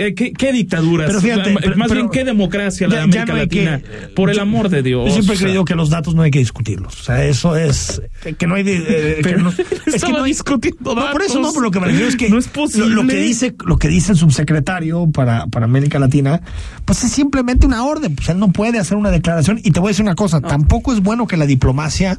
Eh, 0.00 0.14
¿qué, 0.14 0.32
qué 0.32 0.52
dictaduras? 0.52 1.06
Pero 1.08 1.20
fíjate, 1.20 1.52
más 1.52 1.62
pero- 1.62 1.74
bien 1.76 1.88
pero- 1.88 2.10
qué 2.10 2.24
democracia 2.24 2.88
la 2.88 2.94
Ya- 2.94 2.98
de 3.00 3.04
América 3.04 3.32
no 3.34 3.40
hay 3.40 3.48
que- 3.48 3.64
Latina. 3.64 4.08
Por 4.16 4.30
el 4.30 4.36
yo- 4.36 4.42
amor 4.42 4.68
de 4.68 4.82
Dios. 4.82 5.06
Yo 5.08 5.12
siempre 5.14 5.34
he 5.36 5.38
creído 5.38 5.64
que 5.64 5.74
los 5.74 5.90
datos 5.90 6.14
no 6.14 6.22
hay 6.22 6.30
que 6.30 6.38
discutirlos. 6.38 7.00
O 7.00 7.04
sea, 7.04 7.24
eso 7.24 7.56
es. 7.56 8.02
Que 8.38 8.46
no 8.46 8.54
hay. 8.54 8.64
eh, 8.66 9.20
que 9.22 9.36
no- 9.36 9.50
es 9.86 10.02
que 10.04 10.12
no 10.12 10.22
hay- 10.24 10.30
discutiendo 10.30 10.94
No, 10.94 11.10
por 11.12 11.22
eso 11.22 11.34
datos. 11.34 11.42
no, 11.42 11.52
pero 11.52 11.60
lo 11.62 11.70
que 11.70 11.80
me 11.80 11.86
refiero 11.86 12.08
es 12.08 12.16
que. 12.16 12.28
No 12.30 12.38
es 12.38 12.46
Lo, 12.46 12.52
posible. 12.52 12.88
lo 12.94 13.06
que 13.06 13.16
dice, 13.16 13.54
lo 13.64 13.76
que 13.78 13.88
dice 13.88 14.12
el 14.12 14.18
subsecretario 14.18 15.10
para, 15.10 15.46
para 15.46 15.66
América 15.66 15.98
Latina, 15.98 16.40
pues 16.84 17.04
es 17.04 17.12
simplemente 17.12 17.66
una 17.66 17.84
orden. 17.84 18.14
Pues 18.16 18.28
él 18.30 18.38
no 18.38 18.52
puede 18.52 18.78
hacer 18.78 18.96
una 18.96 19.10
declaración. 19.10 19.60
Y 19.62 19.70
te 19.72 19.80
voy 19.80 19.88
a 19.88 19.90
decir 19.90 20.04
una 20.04 20.14
cosa: 20.14 20.40
tampoco 20.40 20.92
es 20.92 21.00
bueno 21.00 21.26
que 21.26 21.36
la 21.36 21.46
diplomacia 21.46 22.18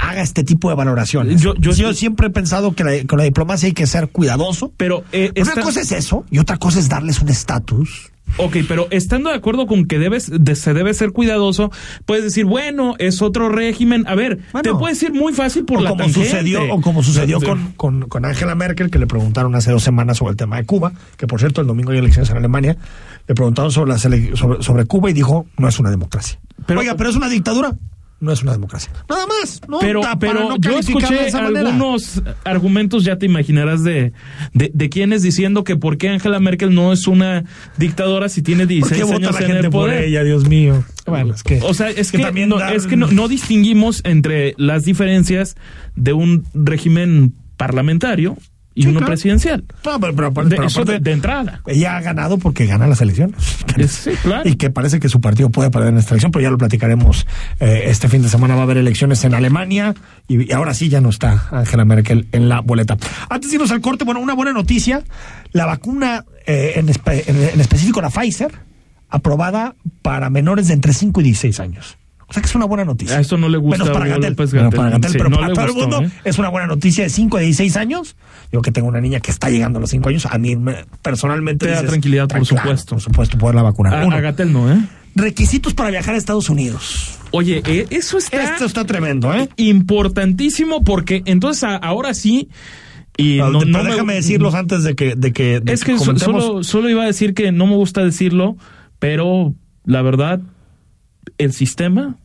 haga 0.00 0.22
este 0.22 0.44
tipo 0.44 0.68
de 0.70 0.74
valoraciones. 0.76 1.40
Yo- 1.40 1.54
yo- 1.56 1.92
siempre 1.94 2.28
he 2.28 2.30
pensado 2.30 2.72
que 2.74 2.84
la, 2.84 2.92
con 3.06 3.18
la 3.18 3.24
diplomacia 3.24 3.66
hay 3.66 3.72
que 3.74 3.86
ser 3.86 4.08
cuidadoso. 4.08 4.72
Pero 4.76 5.04
eh, 5.12 5.30
Una 5.36 5.42
esta- 5.50 5.60
cosa 5.62 5.80
es 5.80 5.92
eso, 5.92 6.24
y 6.30 6.38
otra 6.38 6.56
cosa 6.56 6.78
es 6.78 6.88
darles 6.88 7.20
un 7.20 7.28
estatus. 7.28 8.10
Ok, 8.36 8.58
pero 8.68 8.86
estando 8.92 9.28
de 9.30 9.34
acuerdo 9.36 9.66
con 9.66 9.86
que 9.86 9.98
debes, 9.98 10.30
de- 10.32 10.54
se 10.54 10.72
debe 10.72 10.94
ser 10.94 11.10
cuidadoso, 11.10 11.72
puedes 12.06 12.22
decir, 12.22 12.44
bueno, 12.44 12.94
es 12.98 13.22
otro 13.22 13.48
régimen. 13.48 14.04
A 14.06 14.14
ver, 14.14 14.38
te 14.62 14.72
puedes 14.72 15.02
ir 15.02 15.12
muy 15.12 15.32
fácil 15.32 15.64
por 15.64 15.78
o 15.78 15.80
la 15.82 15.90
como 15.90 16.04
tangente. 16.04 16.28
sucedió 16.30 16.62
o 16.72 16.80
como 16.80 17.02
sucedió 17.02 17.40
con, 17.40 17.72
con, 17.72 18.02
con 18.08 18.24
Angela 18.24 18.54
Merkel 18.54 18.88
que 18.88 19.00
le 19.00 19.08
preguntaron 19.08 19.54
hace 19.56 19.72
dos 19.72 19.82
semanas 19.82 20.18
sobre 20.18 20.30
el 20.30 20.36
tema 20.36 20.58
de 20.58 20.64
Cuba 20.64 20.92
que 21.16 21.26
por 21.26 21.40
cierto 21.40 21.60
el 21.60 21.66
domingo 21.66 21.90
hay 21.90 21.98
elecciones 21.98 22.30
en 22.30 22.36
Alemania 22.36 22.76
le 23.26 23.34
preguntaron 23.34 23.72
sobre, 23.72 23.94
ele- 23.94 24.36
sobre, 24.36 24.62
sobre 24.62 24.84
Cuba 24.84 25.10
y 25.10 25.12
dijo 25.12 25.46
no 25.58 25.66
es 25.68 25.78
una 25.80 25.90
democracia 25.90 26.38
oiga 26.68 26.94
pero 26.94 27.10
es 27.10 27.16
una 27.16 27.28
dictadura 27.28 27.74
no 28.20 28.32
es 28.32 28.42
una 28.42 28.52
democracia 28.52 28.92
nada 29.08 29.26
más 29.26 29.60
no 29.68 29.78
pero 29.80 30.00
Ta- 30.00 30.18
pero 30.18 30.48
no 30.50 30.56
yo 30.58 30.78
escuché 30.78 31.30
manera. 31.32 31.60
algunos 31.70 32.22
argumentos, 32.44 33.04
ya 33.04 33.16
te 33.16 33.26
imaginarás, 33.26 33.82
de, 33.82 34.12
de, 34.52 34.70
de 34.74 34.88
quienes 34.90 35.22
diciendo 35.22 35.64
que 35.64 35.76
por 35.76 35.96
qué 35.98 36.08
Angela 36.10 36.38
Merkel 36.40 36.74
no 36.74 36.92
es 36.92 37.06
una 37.06 37.44
dictadora 37.78 38.28
si 38.28 38.42
tiene 38.42 38.60
¿Por 38.64 38.68
16 38.68 38.98
qué 39.00 39.04
vota 39.04 39.16
años 39.28 39.32
la 39.34 39.40
en 39.40 39.46
gente 39.46 39.66
el 39.66 39.70
por 39.72 39.88
poder. 39.88 40.04
ella 40.04 40.22
Dios 40.22 40.46
mío 40.48 40.84
bueno 41.06 41.34
es 41.34 41.42
que 41.42 41.60
O 41.62 41.74
sea, 41.74 41.88
es 41.90 42.12
que 42.12 42.18
que, 42.18 42.24
también 42.24 42.48
no, 42.50 42.58
dar- 42.58 42.74
es 42.74 42.86
que 42.86 42.96
no, 42.96 43.06
no 43.10 43.26
distinguimos 43.28 44.02
entre 44.04 44.54
las 44.58 44.84
diferencias 44.84 45.56
de 45.96 46.12
un 46.12 46.44
régimen 46.54 47.32
parlamentario 47.56 48.36
y 48.74 48.86
uno 48.86 49.00
presidencial. 49.04 49.64
No, 49.84 49.98
pero, 50.00 50.14
pero, 50.14 50.30
de, 50.48 50.56
pero 50.56 50.66
eso 50.66 50.80
aparte, 50.82 50.92
de, 50.92 51.00
de 51.00 51.12
entrada. 51.12 51.60
ella 51.66 51.96
ha 51.96 52.00
ganado 52.00 52.38
porque 52.38 52.66
gana 52.66 52.86
las 52.86 53.00
elecciones. 53.00 53.36
Sí, 53.88 54.10
claro. 54.22 54.48
Y 54.48 54.54
que 54.54 54.70
parece 54.70 55.00
que 55.00 55.08
su 55.08 55.20
partido 55.20 55.50
puede 55.50 55.70
perder 55.70 55.88
en 55.90 55.98
esta 55.98 56.10
elección, 56.14 56.30
pero 56.32 56.42
ya 56.44 56.50
lo 56.50 56.58
platicaremos. 56.58 57.26
eh, 57.58 57.82
este 57.86 58.08
fin 58.08 58.22
de 58.22 58.28
semana 58.28 58.54
va 58.54 58.60
a 58.60 58.64
haber 58.64 58.78
elecciones 58.78 59.24
en 59.24 59.34
Alemania 59.34 59.94
y, 60.28 60.48
y 60.48 60.52
ahora 60.52 60.72
sí 60.74 60.88
ya 60.88 61.00
no 61.00 61.08
está 61.10 61.48
Angela 61.50 61.84
Merkel 61.84 62.28
en 62.32 62.48
la 62.48 62.60
boleta. 62.60 62.96
Antes 63.28 63.50
de 63.50 63.56
irnos 63.56 63.70
al 63.72 63.80
corte, 63.80 64.04
bueno, 64.04 64.20
una 64.20 64.34
buena 64.34 64.52
noticia. 64.52 65.02
La 65.52 65.66
vacuna, 65.66 66.24
eh, 66.46 66.72
en, 66.76 66.86
espe- 66.88 67.24
en- 67.26 67.50
en 67.54 67.60
específico 67.60 68.00
la 68.00 68.10
Pfizer, 68.10 68.52
aprobada 69.08 69.74
para 70.02 70.30
menores 70.30 70.68
de 70.68 70.74
entre 70.74 70.92
5 70.94 71.20
y 71.20 71.24
16 71.24 71.60
años. 71.60 71.96
O 72.30 72.32
sea 72.32 72.40
que 72.42 72.48
es 72.48 72.54
una 72.54 72.64
buena 72.66 72.84
noticia. 72.84 73.16
A 73.16 73.20
esto 73.20 73.36
no 73.36 73.48
le 73.48 73.58
gusta 73.58 73.82
Menos 73.84 73.92
para 73.98 74.06
Gatel. 74.08 74.34
Gatell. 74.36 74.70
para 74.70 74.90
Gatel, 74.90 75.10
Sí, 75.10 75.18
pero 75.18 75.30
no 75.30 75.36
para 75.38 75.52
todo 75.52 75.66
el 75.66 75.72
mundo 75.74 76.02
¿eh? 76.04 76.10
es 76.24 76.38
una 76.38 76.48
buena 76.48 76.68
noticia 76.68 77.02
de 77.04 77.10
5 77.10 77.36
a 77.36 77.40
16 77.40 77.76
años. 77.76 78.16
Yo 78.52 78.62
que 78.62 78.70
tengo 78.72 78.86
una 78.88 79.00
niña 79.00 79.18
que 79.20 79.30
está 79.32 79.50
llegando 79.50 79.78
a 79.78 79.80
los 79.80 79.90
5 79.90 80.08
años, 80.08 80.26
a 80.26 80.38
mí 80.38 80.54
me- 80.56 80.84
personalmente 81.02 81.66
Te 81.66 81.72
da 81.72 81.78
dices, 81.78 81.90
tranquilidad, 81.90 82.28
por 82.28 82.46
claro, 82.46 82.62
supuesto. 82.62 82.94
Por 82.94 83.00
supuesto, 83.02 83.36
poderla 83.38 83.62
vacunar. 83.62 83.94
A, 84.02 84.06
Uno. 84.06 84.14
a 84.16 84.20
Gatell 84.20 84.52
no, 84.52 84.72
¿eh? 84.72 84.78
Requisitos 85.16 85.74
para 85.74 85.90
viajar 85.90 86.14
a 86.14 86.18
Estados 86.18 86.48
Unidos. 86.48 87.18
Oye, 87.32 87.62
eh, 87.66 87.86
eso 87.90 88.16
está... 88.16 88.42
Esto 88.44 88.64
está 88.64 88.84
tremendo, 88.84 89.34
¿eh? 89.34 89.48
Importantísimo 89.56 90.82
porque 90.84 91.22
entonces 91.26 91.64
a- 91.64 91.76
ahora 91.76 92.14
sí... 92.14 92.48
Y 93.16 93.38
no, 93.38 93.50
no 93.50 93.82
me- 93.82 93.90
déjame 93.90 94.14
decirlos 94.14 94.54
antes 94.54 94.82
de 94.84 94.94
que, 94.94 95.14
de 95.16 95.32
que, 95.32 95.58
de 95.60 95.72
es 95.72 95.82
que 95.84 95.96
solo 95.98 96.88
iba 96.88 97.02
a 97.02 97.06
decir 97.06 97.34
que 97.34 97.50
no 97.52 97.66
me 97.66 97.74
gusta 97.74 98.02
decirlo, 98.04 98.56
pero 99.00 99.52
la 99.84 100.00
verdad, 100.00 100.40
el 101.36 101.52
sistema 101.52 102.16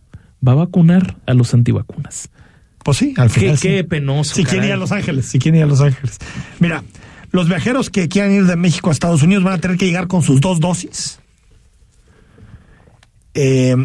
va 0.47 0.51
a 0.53 0.55
vacunar 0.55 1.17
a 1.25 1.33
los 1.33 1.53
antivacunas. 1.53 2.29
Pues 2.83 2.97
sí, 2.97 3.13
al 3.17 3.31
Qué, 3.31 3.39
final. 3.39 3.57
sí. 3.57 3.67
qué 3.67 3.83
penoso. 3.83 4.35
Si 4.35 4.43
quieren 4.43 4.63
ir 4.65 4.69
caray. 4.69 4.71
a 4.73 4.77
Los 4.77 4.91
Ángeles, 4.91 5.25
si 5.25 5.39
quieren 5.39 5.59
ir 5.59 5.63
a 5.63 5.67
Los 5.67 5.81
Ángeles. 5.81 6.17
Mira, 6.59 6.83
los 7.31 7.47
viajeros 7.49 7.89
que 7.89 8.07
quieran 8.07 8.31
ir 8.31 8.45
de 8.45 8.55
México 8.55 8.89
a 8.89 8.93
Estados 8.93 9.23
Unidos 9.23 9.43
van 9.43 9.53
a 9.53 9.57
tener 9.57 9.77
que 9.77 9.85
llegar 9.85 10.07
con 10.07 10.21
sus 10.21 10.39
dos 10.41 10.59
dosis. 10.59 11.19
Eh, 13.33 13.75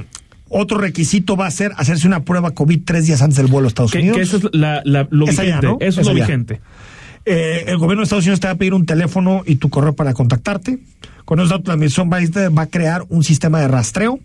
otro 0.49 0.79
requisito 0.79 1.37
va 1.37 1.47
a 1.47 1.51
ser 1.51 1.73
hacerse 1.77 2.07
una 2.07 2.25
prueba 2.25 2.53
COVID 2.53 2.81
tres 2.85 3.07
días 3.07 3.23
antes 3.23 3.37
del 3.37 3.47
vuelo 3.47 3.67
a 3.67 3.69
Estados 3.69 3.93
Que, 3.93 3.99
Unidos. 3.99 4.17
que 4.17 4.23
eso 4.23 4.37
es 4.39 4.45
la, 4.53 4.83
la- 4.85 5.07
lo 5.11 5.27
ya, 5.27 5.43
vigente. 5.43 5.67
¿no? 5.67 5.77
Eso 5.81 6.01
es 6.01 6.07
lo 6.07 6.13
ya. 6.17 6.25
vigente. 6.27 6.61
Eh, 7.25 7.65
el 7.69 7.77
gobierno 7.79 8.01
de 8.01 8.05
Estados 8.05 8.25
Unidos 8.25 8.41
te 8.41 8.47
va 8.49 8.53
a 8.55 8.57
pedir 8.57 8.75
un 8.75 8.87
teléfono 8.87 9.43
y 9.47 9.57
tu 9.57 9.71
correo 9.71 9.95
para 9.95 10.13
contactarte. 10.15 10.79
Con 11.25 11.39
esos 11.39 11.51
datos, 11.51 11.67
la 11.69 11.75
administración 11.75 12.11
va 12.57 12.63
a 12.63 12.67
crear 12.67 13.05
un 13.09 13.23
sistema 13.25 13.61
de 13.61 13.69
rastreo. 13.69 14.19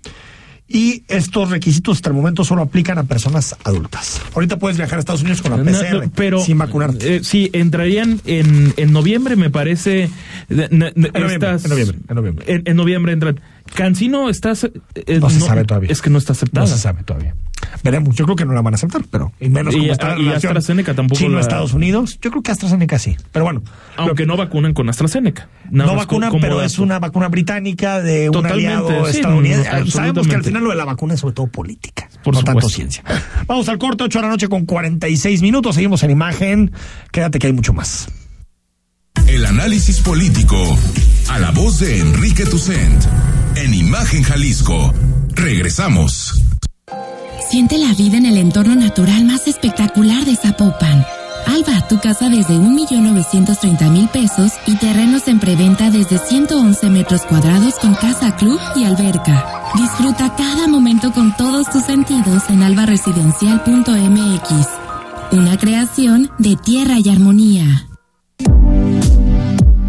Y 0.67 1.03
estos 1.09 1.51
requisitos 1.51 1.97
hasta 1.97 2.09
el 2.09 2.15
momento 2.15 2.43
solo 2.43 2.63
aplican 2.63 2.97
a 2.97 3.03
personas 3.03 3.55
adultas. 3.63 4.19
Ahorita 4.33 4.57
puedes 4.57 4.77
viajar 4.77 4.97
a 4.97 4.99
Estados 4.99 5.21
Unidos 5.21 5.43
con 5.43 5.51
la 5.51 5.57
PCR, 5.63 6.05
no, 6.05 6.11
pero 6.15 6.43
sin 6.43 6.57
vacunarte. 6.57 7.17
eh, 7.17 7.23
sí, 7.23 7.51
entrarían 7.53 8.19
en, 8.25 8.73
en 8.75 8.91
noviembre, 8.91 9.35
me 9.35 9.51
parece. 9.51 10.09
de- 10.49 10.67
ne- 10.71 10.91
En 10.95 11.21
noviembre, 11.21 11.49
en 11.63 11.69
noviembre, 11.69 11.97
en 12.09 12.15
noviembre. 12.15 12.45
En, 12.47 12.63
en 12.65 12.75
noviembre 12.75 13.13
entran. 13.13 13.39
Cancino 13.75 14.29
estás. 14.29 14.63
eh, 14.63 15.19
No 15.19 15.29
se 15.29 15.39
sabe 15.39 15.65
todavía. 15.65 15.91
Es 15.91 16.01
que 16.01 16.09
no 16.09 16.17
está 16.17 16.33
aceptada. 16.33 16.65
No 16.65 16.71
se 16.71 16.79
sabe 16.81 17.03
todavía. 17.03 17.35
Veremos, 17.83 18.15
yo 18.15 18.25
creo 18.25 18.35
que 18.35 18.45
no 18.45 18.53
la 18.53 18.61
van 18.61 18.73
a 18.73 18.75
aceptar, 18.75 19.03
pero 19.09 19.31
y 19.39 19.49
menos 19.49 19.73
Y- 19.75 19.79
como 19.79 19.91
está 19.91 20.15
la 20.15 20.21
y 20.21 20.29
AstraZeneca 20.35 20.93
tampoco 20.93 21.19
Chino 21.19 21.35
la- 21.35 21.41
Estados 21.41 21.73
Unidos. 21.73 22.19
Yo 22.21 22.31
creo 22.31 22.41
que 22.43 22.51
AstraZeneca 22.51 22.97
sí, 22.99 23.15
pero 23.31 23.45
bueno, 23.45 23.61
Aunque 23.97 24.25
no 24.25 24.37
vacunan 24.37 24.73
con 24.73 24.89
AstraZeneca. 24.89 25.47
No 25.69 25.95
vacunan, 25.95 26.31
pero 26.41 26.55
dato. 26.55 26.65
es 26.67 26.79
una 26.79 26.99
vacuna 26.99 27.27
británica 27.29 28.01
de 28.01 28.29
un 28.29 28.33
Totalmente, 28.33 28.65
aliado 28.67 29.05
sí, 29.07 29.17
estadounidense. 29.17 29.69
no, 29.79 29.87
Sabemos 29.87 30.27
que 30.27 30.35
al 30.35 30.43
final 30.43 30.63
lo 30.63 30.69
de 30.71 30.75
la 30.75 30.85
vacuna 30.85 31.13
es 31.13 31.19
sobre 31.19 31.33
todo 31.35 31.47
política, 31.47 32.09
Por 32.23 32.33
no 32.33 32.43
tanto 32.43 32.69
ciencia. 32.69 33.03
Vamos 33.47 33.69
al 33.69 33.77
corte, 33.77 34.03
8 34.03 34.19
de 34.19 34.23
la 34.23 34.29
noche 34.29 34.47
con 34.47 34.65
46 34.65 35.41
minutos. 35.41 35.75
Seguimos 35.75 36.01
en 36.03 36.11
imagen. 36.11 36.71
Quédate 37.11 37.39
que 37.39 37.47
hay 37.47 37.53
mucho 37.53 37.73
más. 37.73 38.07
El 39.27 39.45
análisis 39.45 40.01
político 40.01 40.55
a 41.29 41.39
la 41.39 41.51
voz 41.51 41.79
de 41.79 41.99
Enrique 41.99 42.45
Tucent 42.45 43.03
en 43.55 43.73
Imagen 43.73 44.23
Jalisco. 44.23 44.93
Regresamos. 45.33 46.41
Siente 47.49 47.77
la 47.77 47.93
vida 47.93 48.17
en 48.17 48.25
el 48.25 48.37
entorno 48.37 48.75
natural 48.75 49.23
más 49.23 49.47
espectacular 49.47 50.25
de 50.25 50.35
Zapopan. 50.35 51.05
Alba, 51.45 51.87
tu 51.87 51.99
casa 51.99 52.27
desde 52.27 52.55
1.930.000 52.55 54.09
pesos 54.09 54.53
y 54.65 54.75
terrenos 54.77 55.27
en 55.27 55.39
preventa 55.39 55.91
desde 55.91 56.17
111 56.17 56.89
metros 56.89 57.21
cuadrados 57.21 57.75
con 57.75 57.93
casa 57.93 58.35
club 58.35 58.59
y 58.75 58.83
alberca. 58.83 59.45
Disfruta 59.75 60.35
cada 60.35 60.67
momento 60.67 61.13
con 61.13 61.37
todos 61.37 61.69
tus 61.69 61.83
sentidos 61.83 62.49
en 62.49 62.63
albaresidencial.mx. 62.63 64.67
Una 65.31 65.57
creación 65.57 66.31
de 66.39 66.55
tierra 66.55 66.95
y 67.03 67.09
armonía. 67.09 67.87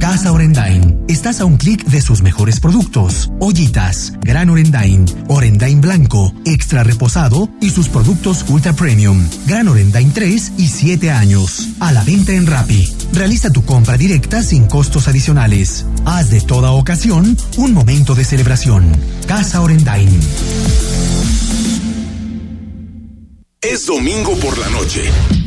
Casa 0.08 0.30
Orendain. 0.30 1.04
Estás 1.08 1.40
a 1.40 1.46
un 1.46 1.56
clic 1.56 1.84
de 1.86 2.00
sus 2.00 2.22
mejores 2.22 2.60
productos. 2.60 3.32
Ollitas, 3.40 4.12
Gran 4.20 4.50
Orendain, 4.50 5.04
Orendain 5.26 5.80
Blanco, 5.80 6.32
Extra 6.44 6.84
Reposado 6.84 7.48
y 7.60 7.70
sus 7.70 7.88
productos 7.88 8.44
Ultra 8.46 8.72
Premium. 8.72 9.28
Gran 9.48 9.66
Orendain 9.66 10.12
3 10.12 10.52
y 10.58 10.68
7 10.68 11.10
años. 11.10 11.70
A 11.80 11.90
la 11.90 12.04
venta 12.04 12.34
en 12.34 12.46
Rappi. 12.46 12.88
Realiza 13.14 13.50
tu 13.50 13.64
compra 13.64 13.96
directa 13.96 14.44
sin 14.44 14.66
costos 14.66 15.08
adicionales. 15.08 15.84
Haz 16.04 16.30
de 16.30 16.40
toda 16.40 16.70
ocasión 16.70 17.36
un 17.56 17.74
momento 17.74 18.14
de 18.14 18.24
celebración. 18.24 18.92
Casa 19.26 19.60
Orendain. 19.60 20.08
Es 23.60 23.86
domingo 23.86 24.36
por 24.38 24.56
la 24.56 24.68
noche 24.68 25.02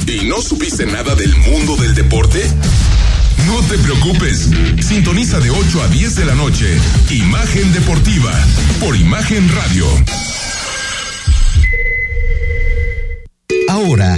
y 0.05 0.26
no 0.26 0.41
supiste 0.41 0.86
nada 0.86 1.16
del 1.16 1.34
mundo 1.38 1.78
del 1.78 1.95
deporte. 1.95 2.41
No 3.50 3.64
te 3.64 3.80
preocupes. 3.80 4.47
Sintoniza 4.80 5.39
de 5.39 5.50
8 5.50 5.82
a 5.82 5.88
10 5.88 6.16
de 6.18 6.26
la 6.26 6.36
noche. 6.36 6.78
Imagen 7.10 7.74
Deportiva 7.74 8.32
por 8.80 8.95
Imagen 8.95 9.50
Radio. 9.50 9.88
Ahora, 13.68 14.18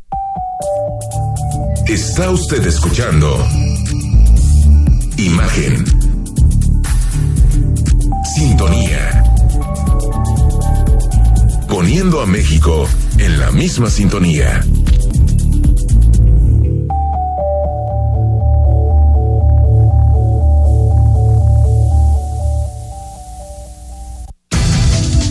Está 1.87 2.29
usted 2.31 2.65
escuchando 2.65 3.37
Imagen. 5.17 5.85
Sintonía. 8.35 9.23
Poniendo 11.67 12.21
a 12.21 12.25
México 12.25 12.87
en 13.17 13.39
la 13.39 13.51
misma 13.51 13.89
sintonía. 13.89 14.63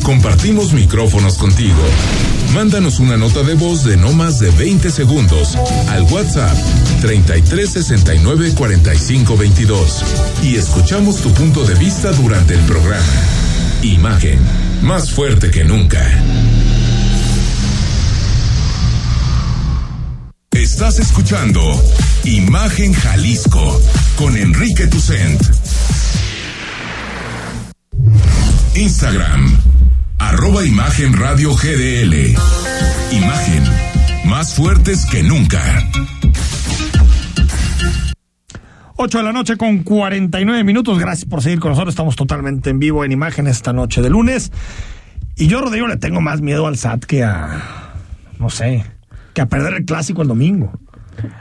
Compartimos 0.02 0.72
micrófonos 0.72 1.38
contigo. 1.38 1.82
Mándanos 2.54 2.98
una 2.98 3.16
nota 3.16 3.42
de 3.42 3.54
voz 3.54 3.84
de 3.84 3.96
no 3.96 4.12
más 4.12 4.38
de 4.40 4.50
20 4.50 4.90
segundos 4.90 5.56
al 5.88 6.02
WhatsApp 6.04 6.56
33 7.00 7.70
69 7.70 8.52
45 8.56 9.36
22 9.36 10.04
y 10.42 10.56
escuchamos 10.56 11.20
tu 11.22 11.32
punto 11.32 11.64
de 11.64 11.74
vista 11.76 12.12
durante 12.12 12.54
el 12.54 12.60
programa. 12.60 13.04
Imagen, 13.82 14.38
más 14.82 15.10
fuerte 15.10 15.50
que 15.50 15.64
nunca. 15.64 16.06
Estás 20.50 20.98
escuchando 20.98 21.60
Imagen 22.24 22.92
Jalisco 22.92 23.80
con 24.16 24.36
Enrique 24.36 24.86
Tucent. 24.88 25.40
Instagram, 28.74 29.58
arroba 30.20 30.64
Imagen 30.64 31.14
Radio 31.14 31.54
GDL. 31.54 32.36
Imagen, 33.10 33.62
más 34.26 34.54
fuertes 34.54 35.06
que 35.06 35.22
nunca. 35.22 35.60
8 38.96 39.18
de 39.18 39.24
la 39.24 39.32
noche 39.32 39.56
con 39.56 39.82
49 39.82 40.62
minutos. 40.62 40.98
Gracias 40.98 41.28
por 41.28 41.42
seguir 41.42 41.58
con 41.58 41.70
nosotros. 41.70 41.92
Estamos 41.92 42.16
totalmente 42.16 42.68
en 42.68 42.78
vivo 42.78 43.04
en 43.04 43.12
imagen 43.12 43.46
esta 43.46 43.72
noche 43.72 44.02
de 44.02 44.10
lunes. 44.10 44.52
Y 45.36 45.46
yo, 45.46 45.62
Rodrigo, 45.62 45.88
le 45.88 45.96
tengo 45.96 46.20
más 46.20 46.42
miedo 46.42 46.66
al 46.66 46.76
SAT 46.76 47.04
que 47.04 47.24
a. 47.24 47.94
No 48.38 48.50
sé. 48.50 48.84
Que 49.32 49.40
a 49.40 49.46
perder 49.46 49.72
el 49.72 49.84
clásico 49.86 50.20
el 50.20 50.28
domingo. 50.28 50.78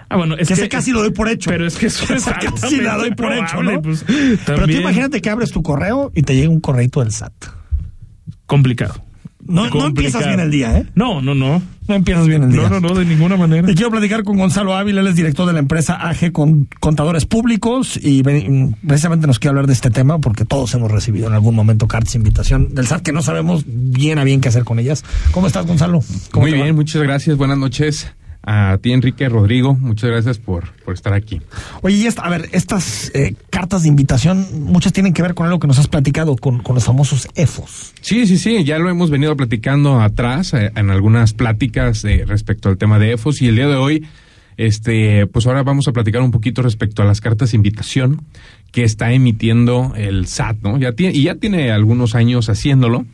Ah, 0.07 0.15
bueno, 0.15 0.35
es 0.35 0.47
que, 0.47 0.53
que 0.55 0.61
ese 0.61 0.69
casi 0.69 0.91
lo 0.91 1.01
doy 1.01 1.11
por 1.11 1.27
hecho. 1.27 1.49
Pero 1.49 1.67
es 1.67 1.75
que 1.75 1.87
eso 1.87 2.11
es 2.13 2.25
casi 2.25 2.77
la 2.77 2.95
doy 2.95 3.13
por 3.13 3.33
hecho, 3.33 3.61
¿no? 3.61 3.81
Pues, 3.81 4.05
pero 4.45 4.65
tú 4.65 4.71
imagínate 4.71 5.21
que 5.21 5.29
abres 5.29 5.51
tu 5.51 5.61
correo 5.61 6.11
y 6.15 6.21
te 6.21 6.35
llega 6.35 6.49
un 6.49 6.61
correito 6.61 7.01
del 7.01 7.11
SAT. 7.11 7.58
Complicado. 8.49 8.95
No, 9.45 9.69
no 9.69 9.85
empiezas 9.85 10.25
bien 10.25 10.39
el 10.39 10.49
día, 10.49 10.75
¿eh? 10.75 10.87
No, 10.95 11.21
no, 11.21 11.35
no. 11.35 11.61
No 11.87 11.95
empiezas 11.95 12.27
bien 12.27 12.43
el 12.43 12.51
día. 12.51 12.63
No, 12.63 12.79
no, 12.79 12.89
no, 12.89 12.95
de 12.95 13.05
ninguna 13.05 13.37
manera. 13.37 13.69
Y 13.71 13.75
quiero 13.75 13.91
platicar 13.91 14.23
con 14.23 14.37
Gonzalo 14.37 14.75
Ávila, 14.75 15.01
él 15.01 15.07
es 15.07 15.15
director 15.15 15.45
de 15.45 15.53
la 15.53 15.59
empresa 15.59 15.95
AG 15.95 16.31
con 16.31 16.67
Contadores 16.79 17.27
Públicos 17.27 17.99
y 18.01 18.23
precisamente 18.23 19.27
nos 19.27 19.37
quiere 19.37 19.51
hablar 19.51 19.67
de 19.67 19.73
este 19.73 19.91
tema 19.91 20.17
porque 20.17 20.45
todos 20.45 20.73
hemos 20.73 20.91
recibido 20.91 21.27
en 21.27 21.33
algún 21.33 21.53
momento 21.53 21.87
cartas 21.87 22.13
de 22.13 22.17
invitación 22.17 22.73
del 22.73 22.87
SAT 22.87 23.03
que 23.03 23.13
no 23.13 23.21
sabemos 23.21 23.65
bien 23.67 24.17
a 24.17 24.23
bien 24.23 24.41
qué 24.41 24.49
hacer 24.49 24.63
con 24.63 24.79
ellas. 24.79 25.05
¿Cómo 25.31 25.45
estás, 25.45 25.67
Gonzalo? 25.67 25.99
Muy 26.33 26.51
bien, 26.51 26.73
muchas 26.73 27.03
gracias. 27.03 27.37
Buenas 27.37 27.59
noches 27.59 28.11
a 28.41 28.77
ti, 28.81 28.91
Enrique 28.93 29.27
Rodrigo, 29.29 29.75
muchas 29.75 30.09
gracias 30.09 30.37
por, 30.37 30.71
por 30.85 30.93
estar 30.93 31.13
aquí. 31.13 31.41
Oye, 31.81 31.97
y 31.97 32.05
esta, 32.07 32.23
a 32.23 32.29
ver, 32.29 32.49
estas 32.51 33.11
eh, 33.13 33.35
cartas 33.49 33.83
de 33.83 33.89
invitación, 33.89 34.47
muchas 34.63 34.93
tienen 34.93 35.13
que 35.13 35.21
ver 35.21 35.33
con 35.33 35.45
algo 35.45 35.59
que 35.59 35.67
nos 35.67 35.77
has 35.79 35.87
platicado, 35.87 36.35
con, 36.35 36.59
con 36.59 36.75
los 36.75 36.85
famosos 36.85 37.27
EFOS. 37.35 37.93
Sí, 38.01 38.25
sí, 38.27 38.37
sí, 38.37 38.63
ya 38.63 38.79
lo 38.79 38.89
hemos 38.89 39.09
venido 39.09 39.35
platicando 39.35 39.99
atrás, 39.99 40.53
eh, 40.53 40.71
en 40.75 40.89
algunas 40.89 41.33
pláticas 41.33 42.01
de, 42.01 42.25
respecto 42.25 42.69
al 42.69 42.77
tema 42.77 42.97
de 42.97 43.13
EFOS, 43.13 43.41
y 43.41 43.47
el 43.47 43.55
día 43.55 43.67
de 43.67 43.75
hoy, 43.75 44.07
este, 44.57 45.27
pues 45.27 45.45
ahora 45.47 45.63
vamos 45.63 45.87
a 45.87 45.93
platicar 45.93 46.21
un 46.21 46.31
poquito 46.31 46.61
respecto 46.61 47.01
a 47.01 47.05
las 47.05 47.21
cartas 47.21 47.51
de 47.51 47.57
invitación 47.57 48.25
que 48.71 48.83
está 48.83 49.11
emitiendo 49.13 49.93
el 49.95 50.27
SAT, 50.27 50.57
¿no? 50.63 50.77
Ya 50.77 50.93
tiene, 50.93 51.15
y 51.15 51.23
ya 51.23 51.35
tiene 51.35 51.71
algunos 51.71 52.15
años 52.15 52.49
haciéndolo. 52.49 53.05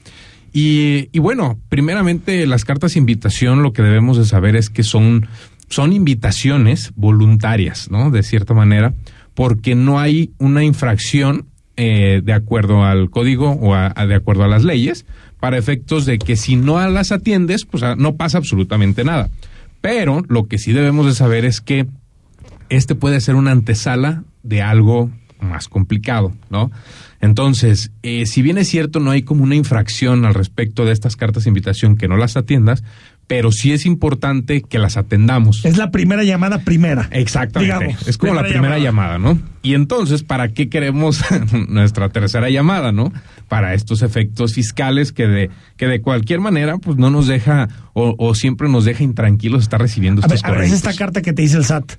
Y, 0.57 1.09
y, 1.11 1.19
bueno, 1.19 1.59
primeramente 1.67 2.47
las 2.47 2.63
cartas 2.63 2.93
de 2.93 2.99
invitación 2.99 3.61
lo 3.61 3.73
que 3.73 3.81
debemos 3.81 4.17
de 4.17 4.23
saber 4.23 4.55
es 4.55 4.69
que 4.69 4.83
son, 4.83 5.27
son 5.67 5.91
invitaciones 5.91 6.93
voluntarias, 6.95 7.91
¿no? 7.91 8.09
De 8.09 8.23
cierta 8.23 8.53
manera, 8.53 8.93
porque 9.33 9.75
no 9.75 9.99
hay 9.99 10.31
una 10.37 10.63
infracción 10.63 11.47
eh, 11.75 12.21
de 12.23 12.31
acuerdo 12.31 12.85
al 12.85 13.09
código 13.09 13.51
o 13.51 13.75
de 13.75 14.15
acuerdo 14.15 14.45
a 14.45 14.47
las 14.47 14.63
leyes, 14.63 15.05
para 15.41 15.57
efectos 15.57 16.05
de 16.05 16.19
que 16.19 16.37
si 16.37 16.55
no 16.55 16.79
las 16.89 17.11
atiendes, 17.11 17.65
pues 17.65 17.83
ah, 17.83 17.95
no 17.97 18.15
pasa 18.15 18.37
absolutamente 18.37 19.03
nada. 19.03 19.29
Pero 19.81 20.23
lo 20.29 20.47
que 20.47 20.57
sí 20.57 20.71
debemos 20.71 21.05
de 21.05 21.15
saber 21.15 21.43
es 21.43 21.59
que 21.59 21.85
este 22.69 22.95
puede 22.95 23.19
ser 23.19 23.35
una 23.35 23.51
antesala 23.51 24.23
de 24.41 24.61
algo 24.61 25.11
más 25.41 25.67
complicado, 25.67 26.31
¿no? 26.49 26.71
Entonces, 27.25 27.91
eh, 28.03 28.25
si 28.25 28.41
bien 28.41 28.57
es 28.57 28.67
cierto, 28.67 28.99
no 28.99 29.11
hay 29.11 29.23
como 29.23 29.43
una 29.43 29.55
infracción 29.55 30.25
al 30.25 30.33
respecto 30.33 30.85
de 30.85 30.93
estas 30.93 31.15
cartas 31.15 31.43
de 31.43 31.49
invitación 31.49 31.97
que 31.97 32.07
no 32.07 32.17
las 32.17 32.37
atiendas, 32.37 32.83
pero 33.27 33.51
sí 33.51 33.73
es 33.73 33.85
importante 33.85 34.61
que 34.61 34.77
las 34.77 34.97
atendamos. 34.97 35.65
Es 35.65 35.77
la 35.77 35.89
primera 35.89 36.23
llamada 36.23 36.59
primera. 36.59 37.07
Exactamente. 37.11 37.97
es 38.05 38.17
como 38.17 38.35
la 38.35 38.43
primera 38.43 38.77
llamada. 38.77 39.17
¿no? 39.17 39.39
Y 39.63 39.73
entonces, 39.73 40.23
¿para 40.23 40.49
qué 40.49 40.69
queremos 40.69 41.23
nuestra 41.69 42.09
tercera 42.09 42.49
llamada, 42.49 42.91
no? 42.91 43.11
Para 43.47 43.73
estos 43.73 44.03
efectos 44.03 44.53
fiscales 44.53 45.11
que 45.11 45.27
de, 45.27 45.49
que 45.77 45.87
de 45.87 46.01
cualquier 46.01 46.39
manera, 46.39 46.77
pues 46.77 46.97
no 46.97 47.09
nos 47.09 47.27
deja 47.27 47.69
o, 47.93 48.35
siempre 48.35 48.69
nos 48.69 48.85
deja 48.85 49.03
intranquilos 49.03 49.63
estar 49.63 49.81
recibiendo 49.81 50.21
estos 50.21 50.43
a 50.43 50.51
ver, 50.51 50.61
es 50.61 50.73
esta 50.73 50.93
carta 50.93 51.21
que 51.21 51.33
te 51.33 51.41
dice 51.41 51.57
el 51.57 51.65
SAT. 51.65 51.93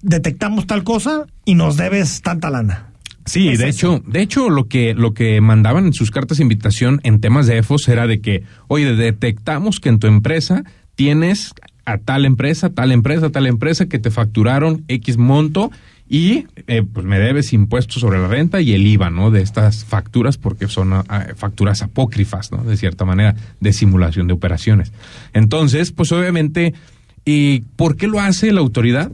Detectamos 0.00 0.66
tal 0.66 0.84
cosa 0.84 1.26
y 1.44 1.56
nos 1.56 1.76
debes 1.76 2.22
tanta 2.22 2.48
lana. 2.48 2.91
Sí, 3.24 3.56
de 3.56 3.68
hecho, 3.68 4.02
de 4.06 4.20
hecho 4.20 4.50
lo 4.50 4.66
que 4.66 4.94
lo 4.94 5.14
que 5.14 5.40
mandaban 5.40 5.86
en 5.86 5.92
sus 5.92 6.10
cartas 6.10 6.38
de 6.38 6.42
invitación 6.42 7.00
en 7.04 7.20
temas 7.20 7.46
de 7.46 7.58
EFOS 7.58 7.88
era 7.88 8.06
de 8.06 8.20
que, 8.20 8.42
oye, 8.68 8.94
detectamos 8.96 9.80
que 9.80 9.88
en 9.90 9.98
tu 9.98 10.06
empresa 10.06 10.64
tienes 10.96 11.54
a 11.84 11.98
tal 11.98 12.24
empresa, 12.24 12.70
tal 12.70 12.92
empresa, 12.92 13.30
tal 13.30 13.46
empresa 13.46 13.86
que 13.86 13.98
te 13.98 14.10
facturaron 14.10 14.84
X 14.88 15.18
monto 15.18 15.70
y 16.08 16.46
eh, 16.66 16.82
pues 16.82 17.06
me 17.06 17.18
debes 17.18 17.52
impuestos 17.52 18.00
sobre 18.00 18.20
la 18.20 18.28
renta 18.28 18.60
y 18.60 18.74
el 18.74 18.86
IVA, 18.86 19.10
¿no? 19.10 19.30
De 19.30 19.40
estas 19.40 19.84
facturas 19.84 20.36
porque 20.36 20.68
son 20.68 20.92
ah, 20.92 21.26
facturas 21.36 21.82
apócrifas, 21.82 22.52
¿no? 22.52 22.62
De 22.64 22.76
cierta 22.76 23.04
manera, 23.04 23.34
de 23.60 23.72
simulación 23.72 24.26
de 24.26 24.34
operaciones. 24.34 24.92
Entonces, 25.32 25.90
pues 25.90 26.12
obviamente, 26.12 26.74
¿y 27.24 27.60
por 27.76 27.96
qué 27.96 28.08
lo 28.08 28.20
hace 28.20 28.52
la 28.52 28.60
autoridad? 28.60 29.10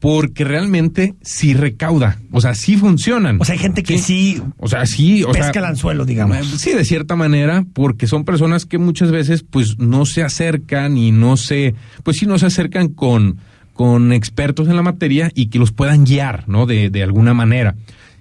Porque 0.00 0.44
realmente 0.44 1.14
sí 1.22 1.54
recauda, 1.54 2.18
o 2.30 2.40
sea, 2.40 2.54
sí 2.54 2.76
funcionan. 2.76 3.38
O 3.40 3.44
sea, 3.44 3.54
hay 3.54 3.58
gente 3.58 3.82
que 3.82 3.98
sí, 3.98 4.40
o 4.58 4.68
sea, 4.68 4.86
sí, 4.86 5.24
o 5.24 5.32
pesca 5.32 5.58
el 5.58 5.64
anzuelo, 5.64 6.04
digamos. 6.04 6.46
Sí, 6.46 6.72
de 6.72 6.84
cierta 6.84 7.16
manera, 7.16 7.64
porque 7.72 8.06
son 8.06 8.24
personas 8.24 8.64
que 8.64 8.78
muchas 8.78 9.10
veces 9.10 9.42
pues 9.42 9.78
no 9.78 10.06
se 10.06 10.22
acercan 10.22 10.96
y 10.96 11.10
no 11.10 11.36
se, 11.36 11.74
pues 12.04 12.18
sí 12.18 12.26
no 12.26 12.38
se 12.38 12.46
acercan 12.46 12.88
con 12.88 13.38
con 13.78 14.12
expertos 14.12 14.66
en 14.66 14.74
la 14.74 14.82
materia 14.82 15.30
y 15.36 15.46
que 15.46 15.60
los 15.60 15.70
puedan 15.70 16.04
guiar, 16.04 16.48
¿no? 16.48 16.66
De, 16.66 16.90
de 16.90 17.04
alguna 17.04 17.32
manera. 17.32 17.76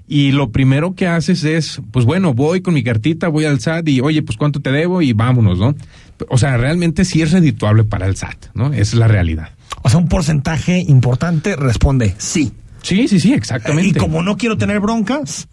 Y 0.07 0.32
lo 0.32 0.51
primero 0.51 0.93
que 0.93 1.07
haces 1.07 1.43
es, 1.43 1.82
pues 1.91 2.05
bueno, 2.05 2.36
voy 2.36 2.61
con 2.61 2.75
mi 2.75 2.84
cartita, 2.84 3.28
voy 3.28 3.45
al 3.45 3.59
SAT 3.59 3.89
y, 3.89 3.99
oye, 3.99 4.21
pues 4.21 4.38
cuánto 4.38 4.59
te 4.59 4.71
debo 4.71 5.01
y 5.01 5.13
vámonos, 5.13 5.57
¿no? 5.57 5.75
O 6.30 6.38
sea, 6.38 6.57
realmente 6.57 7.05
sí 7.05 7.23
es 7.23 7.32
redituable 7.32 7.84
para 7.84 8.05
el 8.05 8.15
SAT, 8.15 8.53
¿no? 8.53 8.67
Esa 8.67 8.82
es 8.82 8.93
la 8.93 9.07
realidad. 9.07 9.49
O 9.88 9.89
sea, 9.89 9.99
un 9.99 10.09
porcentaje 10.09 10.79
importante 10.79 11.55
responde 11.55 12.13
sí. 12.17 12.51
Sí, 12.81 13.07
sí, 13.07 13.21
sí, 13.21 13.33
exactamente. 13.33 13.88
Y 13.88 13.93
como 13.93 14.21
no 14.21 14.35
quiero 14.35 14.57
tener 14.57 14.81
broncas, 14.81 15.47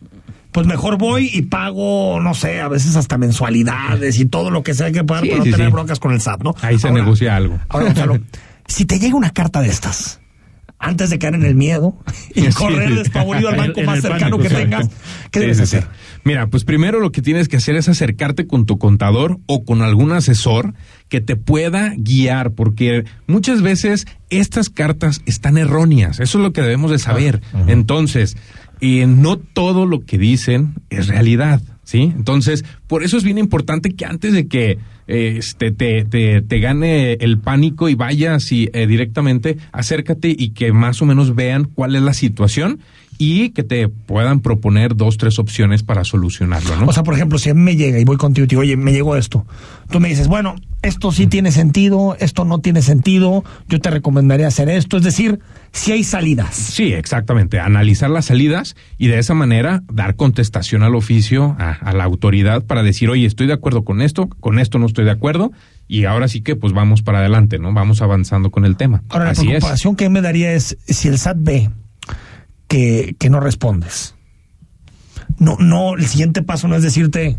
pues 0.51 0.67
mejor 0.67 0.99
voy 0.99 1.31
y 1.33 1.43
pago, 1.43 2.21
no 2.21 2.35
sé, 2.35 2.61
a 2.61 2.67
veces 2.67 2.97
hasta 2.97 3.17
mensualidades 3.17 4.19
y 4.19 4.25
todo 4.25 4.51
lo 4.51 4.65
que 4.65 4.75
sea 4.75 4.91
que 4.91 5.05
pagar 5.05 5.29
para 5.29 5.39
no 5.39 5.45
tener 5.45 5.71
broncas 5.71 6.01
con 6.01 6.13
el 6.13 6.21
SAT, 6.21 6.43
¿no? 6.43 6.53
Ahí 6.63 6.81
se 6.81 6.91
negocia 6.91 7.37
algo. 7.37 7.61
Ahora, 7.69 7.87
Gonzalo, 7.87 8.19
si 8.67 8.85
te 8.87 8.99
llega 8.99 9.15
una 9.15 9.31
carta 9.31 9.61
de 9.61 9.69
estas, 9.69 10.21
antes 10.85 11.11
de 11.11 11.19
caer 11.19 11.35
en 11.35 11.45
el 11.45 11.55
miedo 11.55 11.97
y 12.35 12.47
correr 12.51 12.95
despavorido 12.95 13.49
al 13.49 13.57
banco 13.57 13.83
más 13.87 14.03
cercano 14.03 14.39
que 14.39 14.51
tengas, 14.51 14.91
¿qué 15.31 15.41
debes 15.41 15.61
hacer? 15.61 15.87
Mira, 16.25 16.49
pues 16.49 16.65
primero 16.65 17.01
lo 17.01 17.11
que 17.11 17.23
tienes 17.23 17.49
que 17.49 17.57
hacer 17.57 17.77
es 17.77 17.89
acercarte 17.89 18.47
con 18.47 18.67
tu 18.67 18.79
contador 18.79 19.39
o 19.47 19.65
con 19.65 19.83
algún 19.83 20.13
asesor 20.13 20.75
que 21.09 21.21
te 21.21 21.37
pueda 21.37 21.95
guiar, 21.97 22.53
porque 22.53 23.05
muchas 23.27 23.63
veces 23.63 24.07
estas 24.31 24.71
cartas 24.71 25.23
están 25.27 25.59
erróneas. 25.59 26.21
Eso 26.21 26.39
es 26.39 26.45
lo 26.45 26.53
que 26.53 26.63
debemos 26.63 26.91
de 26.91 26.99
saber. 26.99 27.41
Ah, 27.53 27.65
Entonces, 27.67 28.37
y 28.81 29.07
no 29.07 29.39
todo 29.39 29.87
lo 29.87 30.05
que 30.05 30.19
dicen 30.19 30.75
es 30.91 31.09
realidad. 31.09 31.63
¿sí? 31.85 32.13
Entonces, 32.17 32.65
por 32.87 33.05
eso 33.05 33.17
es 33.17 33.25
bien 33.25 33.39
importante 33.39 33.91
que 33.91 34.05
antes 34.05 34.33
de 34.33 34.49
que 34.49 34.79
este, 35.07 35.71
te, 35.71 36.05
te, 36.05 36.43
te 36.43 36.59
gane 36.61 37.15
el 37.15 37.39
pánico 37.39 37.89
y 37.89 37.95
vayas 37.95 38.51
y, 38.53 38.69
eh, 38.73 38.87
directamente, 38.87 39.59
acércate 39.73 40.35
y 40.37 40.51
que 40.51 40.73
más 40.73 41.03
o 41.03 41.07
menos 41.07 41.35
vean 41.35 41.65
cuál 41.65 41.97
es 41.97 42.03
la 42.03 42.15
situación 42.15 42.81
y 43.19 43.51
que 43.51 43.63
te 43.63 43.89
puedan 43.89 44.41
proponer 44.41 44.97
dos, 44.97 45.17
tres 45.17 45.39
opciones 45.39 45.83
para 45.83 46.05
solucionarlo, 46.05 46.77
¿no? 46.77 46.87
O 46.87 46.93
sea, 46.93 47.03
por 47.03 47.15
ejemplo, 47.15 47.39
si 47.39 47.51
a 47.51 47.55
mí 47.55 47.61
me 47.61 47.77
llega 47.77 47.99
y 47.99 48.05
voy 48.05 48.17
contigo 48.17 48.45
y 48.45 48.49
te 48.49 48.53
digo, 48.53 48.63
oye, 48.63 48.77
me 48.77 48.93
llegó 48.93 49.17
esto, 49.17 49.47
tú 49.91 50.01
me 50.01 50.09
dices, 50.09 50.29
bueno, 50.29 50.57
esto 50.83 51.13
sí 51.13 51.27
tiene 51.27 51.51
sentido, 51.51 52.17
esto 52.21 52.45
no 52.45 52.59
tiene 52.59 52.83
sentido, 52.83 53.45
yo 53.69 53.81
te 53.81 53.91
recomendaría 53.91 54.47
hacer 54.47 54.69
esto, 54.69 54.99
es 54.99 55.03
decir, 55.03 55.41
si 55.73 55.93
hay 55.93 56.05
salidas. 56.05 56.55
Sí, 56.55 56.93
exactamente, 56.93 57.59
analizar 57.59 58.11
las 58.11 58.27
salidas 58.27 58.77
y 58.99 59.09
de 59.09 59.19
esa 59.19 59.35
manera 59.35 59.83
dar 59.93 60.17
contestación 60.17 60.83
al 60.83 60.95
oficio, 60.95 61.57
a, 61.59 61.93
la 61.93 62.05
autoridad 62.05 62.65
para 62.65 62.83
decir, 62.83 63.09
oye, 63.09 63.27
estoy 63.27 63.47
de 63.47 63.55
acuerdo 63.55 63.85
con 63.85 64.03
esto, 64.03 64.29
con 64.29 64.59
esto 64.59 64.79
no 64.79 64.87
estoy 64.87 65.05
de 65.05 65.13
acuerdo, 65.13 65.53
y 65.89 66.05
ahora 66.05 66.29
sí 66.29 66.43
que 66.43 66.57
pues 66.57 66.73
vamos 66.73 67.03
para 67.03 67.19
adelante, 67.19 67.59
¿no? 67.59 67.73
Vamos 67.73 68.03
avanzando 68.03 68.51
con 68.51 68.65
el 68.65 68.77
tema. 68.77 69.03
Ahora, 69.09 69.27
la 69.27 69.33
preocupación 69.35 69.97
que 69.97 70.09
me 70.09 70.21
daría 70.21 70.53
es 70.53 70.77
si 70.87 71.09
el 71.09 71.19
SAT 71.19 71.37
ve 71.41 71.71
que, 72.75 73.15
que 73.21 73.31
no 73.31 73.39
respondes. 73.39 74.17
No, 75.39 75.57
no, 75.61 75.95
el 75.95 76.07
siguiente 76.07 76.43
paso 76.43 76.67
no 76.67 76.75
es 76.75 76.83
decirte, 76.83 77.39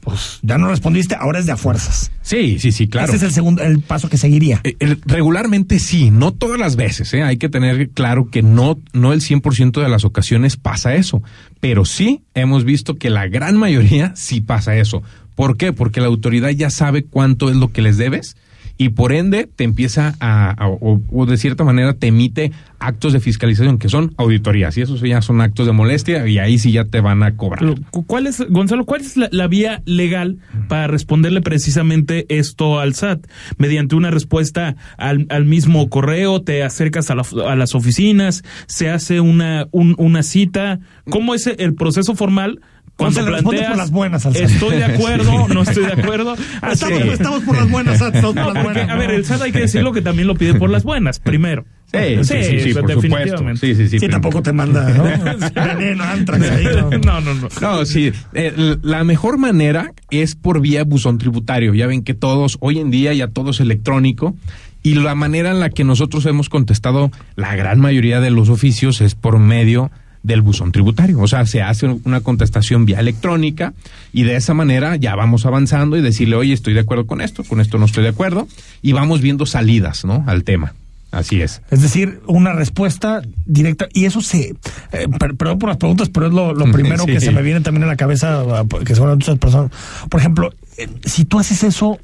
pues 0.00 0.38
ya 0.40 0.56
no 0.56 0.68
respondiste, 0.68 1.14
ahora 1.14 1.40
es 1.40 1.44
de 1.44 1.52
a 1.52 1.58
fuerzas. 1.58 2.10
Sí, 2.22 2.58
sí, 2.58 2.72
sí, 2.72 2.88
claro. 2.88 3.08
Ese 3.08 3.16
es 3.16 3.22
el 3.22 3.32
segundo, 3.32 3.62
el 3.62 3.80
paso 3.80 4.08
que 4.08 4.16
seguiría. 4.16 4.62
Eh, 4.64 4.96
regularmente 5.04 5.78
sí, 5.78 6.10
no 6.10 6.32
todas 6.32 6.58
las 6.58 6.76
veces, 6.76 7.12
¿eh? 7.12 7.22
hay 7.22 7.36
que 7.36 7.50
tener 7.50 7.90
claro 7.90 8.30
que 8.30 8.40
no, 8.42 8.78
no 8.94 9.12
el 9.12 9.20
100% 9.20 9.82
de 9.82 9.88
las 9.90 10.06
ocasiones 10.06 10.56
pasa 10.56 10.94
eso, 10.94 11.22
pero 11.60 11.84
sí 11.84 12.22
hemos 12.32 12.64
visto 12.64 12.96
que 12.96 13.10
la 13.10 13.28
gran 13.28 13.58
mayoría 13.58 14.14
sí 14.16 14.40
pasa 14.40 14.74
eso. 14.76 15.02
¿Por 15.34 15.58
qué? 15.58 15.74
Porque 15.74 16.00
la 16.00 16.06
autoridad 16.06 16.48
ya 16.48 16.70
sabe 16.70 17.04
cuánto 17.04 17.50
es 17.50 17.56
lo 17.56 17.72
que 17.72 17.82
les 17.82 17.98
debes 17.98 18.36
y 18.82 18.88
por 18.88 19.12
ende 19.12 19.48
te 19.54 19.62
empieza 19.62 20.16
a, 20.18 20.56
o, 20.80 21.26
de 21.26 21.36
cierta 21.36 21.62
manera 21.62 21.94
te 21.94 22.08
emite 22.08 22.50
actos 22.80 23.12
de 23.12 23.20
fiscalización 23.20 23.78
que 23.78 23.88
son 23.88 24.12
auditorías 24.16 24.76
y 24.76 24.80
esos 24.80 25.00
ya 25.02 25.22
son 25.22 25.40
actos 25.40 25.66
de 25.66 25.72
molestia 25.72 26.26
y 26.26 26.38
ahí 26.38 26.58
sí 26.58 26.72
ya 26.72 26.84
te 26.84 27.00
van 27.00 27.22
a 27.22 27.36
cobrar. 27.36 27.62
¿Cuál 28.08 28.26
es, 28.26 28.44
Gonzalo, 28.50 28.84
cuál 28.84 29.02
es 29.02 29.16
la, 29.16 29.46
vía 29.46 29.82
legal 29.84 30.38
para 30.68 30.88
responderle 30.88 31.42
precisamente 31.42 32.26
esto 32.28 32.80
al 32.80 32.94
SAT? 32.94 33.24
Mediante 33.56 33.94
una 33.94 34.10
respuesta 34.10 34.74
al, 34.96 35.26
al 35.30 35.44
mismo 35.44 35.88
correo, 35.88 36.42
te 36.42 36.64
acercas 36.64 37.08
a, 37.12 37.14
a, 37.14 37.54
las 37.54 37.76
oficinas, 37.76 38.42
se 38.66 38.90
hace 38.90 39.20
una, 39.20 39.68
una 39.70 40.24
cita. 40.24 40.80
¿Cómo 41.08 41.34
es 41.34 41.46
el 41.46 41.74
proceso 41.74 42.16
formal 42.16 42.60
cuando 42.96 43.20
se 43.20 43.30
le 43.30 43.42
planteas, 43.42 43.68
por 43.68 43.76
las 43.76 43.90
buenas 43.90 44.26
al 44.26 44.34
SAT. 44.34 44.42
estoy 44.50 44.76
de 44.76 44.84
acuerdo, 44.84 45.48
no 45.48 45.62
estoy 45.62 45.86
de 45.86 45.92
acuerdo. 45.92 46.34
Así 46.60 46.84
Estamos, 46.84 47.00
es. 47.02 47.12
estamos 47.12 47.42
por 47.42 47.56
las 47.56 47.70
buenas, 47.70 47.98
SAT, 47.98 48.14
estamos 48.16 48.34
por 48.34 48.44
No, 48.44 48.52
las 48.52 48.64
porque, 48.64 48.78
buenas. 48.80 48.94
a 48.96 48.98
ver, 48.98 49.10
¿no? 49.10 49.16
el 49.16 49.24
SAT 49.24 49.42
hay 49.42 49.52
que 49.52 49.60
decirlo 49.60 49.92
que 49.92 50.02
también 50.02 50.28
lo 50.28 50.34
pide 50.34 50.54
por 50.54 50.70
las 50.70 50.84
buenas, 50.84 51.18
primero. 51.18 51.64
Sí, 51.92 51.98
sí, 52.24 52.42
sí, 52.44 52.60
sí, 52.60 52.72
por 52.74 52.86
definitivamente. 52.86 53.36
supuesto. 53.36 53.66
Sí, 53.66 53.74
sí, 53.74 53.88
sí. 53.88 53.98
Sí, 53.98 54.08
tampoco 54.08 54.42
te 54.42 54.52
manda, 54.54 54.88
¿no? 54.96 55.04
Veneno, 55.04 56.04
antrax 56.04 56.50
ahí, 56.50 56.64
¿no? 56.76 56.90
No, 56.90 57.20
no, 57.20 57.34
no. 57.34 57.48
No, 57.60 57.84
sí. 57.84 58.12
Eh, 58.32 58.76
la 58.82 59.04
mejor 59.04 59.36
manera 59.36 59.92
es 60.10 60.34
por 60.34 60.60
vía 60.62 60.84
buzón 60.84 61.18
tributario. 61.18 61.74
Ya 61.74 61.86
ven 61.86 62.02
que 62.02 62.14
todos, 62.14 62.56
hoy 62.60 62.78
en 62.78 62.90
día 62.90 63.12
ya 63.12 63.28
todo 63.28 63.50
es 63.50 63.60
electrónico. 63.60 64.34
Y 64.82 64.94
la 64.94 65.14
manera 65.14 65.50
en 65.50 65.60
la 65.60 65.68
que 65.70 65.84
nosotros 65.84 66.24
hemos 66.26 66.48
contestado 66.48 67.10
la 67.36 67.54
gran 67.56 67.78
mayoría 67.78 68.20
de 68.20 68.30
los 68.30 68.48
oficios 68.48 69.00
es 69.00 69.14
por 69.14 69.38
medio 69.38 69.90
del 70.22 70.42
buzón 70.42 70.70
tributario. 70.72 71.18
O 71.20 71.26
sea, 71.28 71.46
se 71.46 71.62
hace 71.62 71.86
una 72.04 72.20
contestación 72.20 72.84
vía 72.84 73.00
electrónica 73.00 73.74
y 74.12 74.22
de 74.22 74.36
esa 74.36 74.54
manera 74.54 74.96
ya 74.96 75.14
vamos 75.16 75.46
avanzando 75.46 75.96
y 75.96 76.02
decirle, 76.02 76.36
oye, 76.36 76.52
estoy 76.52 76.74
de 76.74 76.80
acuerdo 76.80 77.06
con 77.06 77.20
esto, 77.20 77.42
con 77.44 77.60
esto 77.60 77.78
no 77.78 77.86
estoy 77.86 78.02
de 78.04 78.10
acuerdo. 78.10 78.46
Y 78.82 78.92
vamos 78.92 79.20
viendo 79.20 79.46
salidas, 79.46 80.04
¿no? 80.04 80.24
Al 80.26 80.44
tema. 80.44 80.74
Así 81.10 81.42
es. 81.42 81.60
Es 81.70 81.82
decir, 81.82 82.20
una 82.26 82.54
respuesta 82.54 83.20
directa. 83.44 83.86
Y 83.92 84.06
eso 84.06 84.22
se. 84.22 84.54
eh, 84.92 85.08
per- 85.18 85.34
perdón 85.34 85.58
por 85.58 85.68
las 85.68 85.76
preguntas, 85.76 86.08
pero 86.08 86.28
es 86.28 86.32
lo, 86.32 86.54
lo 86.54 86.64
primero 86.72 87.04
Sí. 87.04 87.12
que 87.12 87.20
se 87.20 87.32
me 87.32 87.42
viene 87.42 87.60
también 87.60 87.84
a 87.84 87.86
la 87.86 87.96
cabeza, 87.96 88.40
ah, 88.40 88.64
que 88.84 88.94
seguramente 88.94 89.26
muchas 89.26 89.38
personas. 89.38 89.70
Por 90.08 90.20
ejemplo, 90.20 90.54
eh, 90.78 90.88
si 91.04 91.24
tú 91.26 91.38
haces 91.38 91.64
eso, 91.64 91.98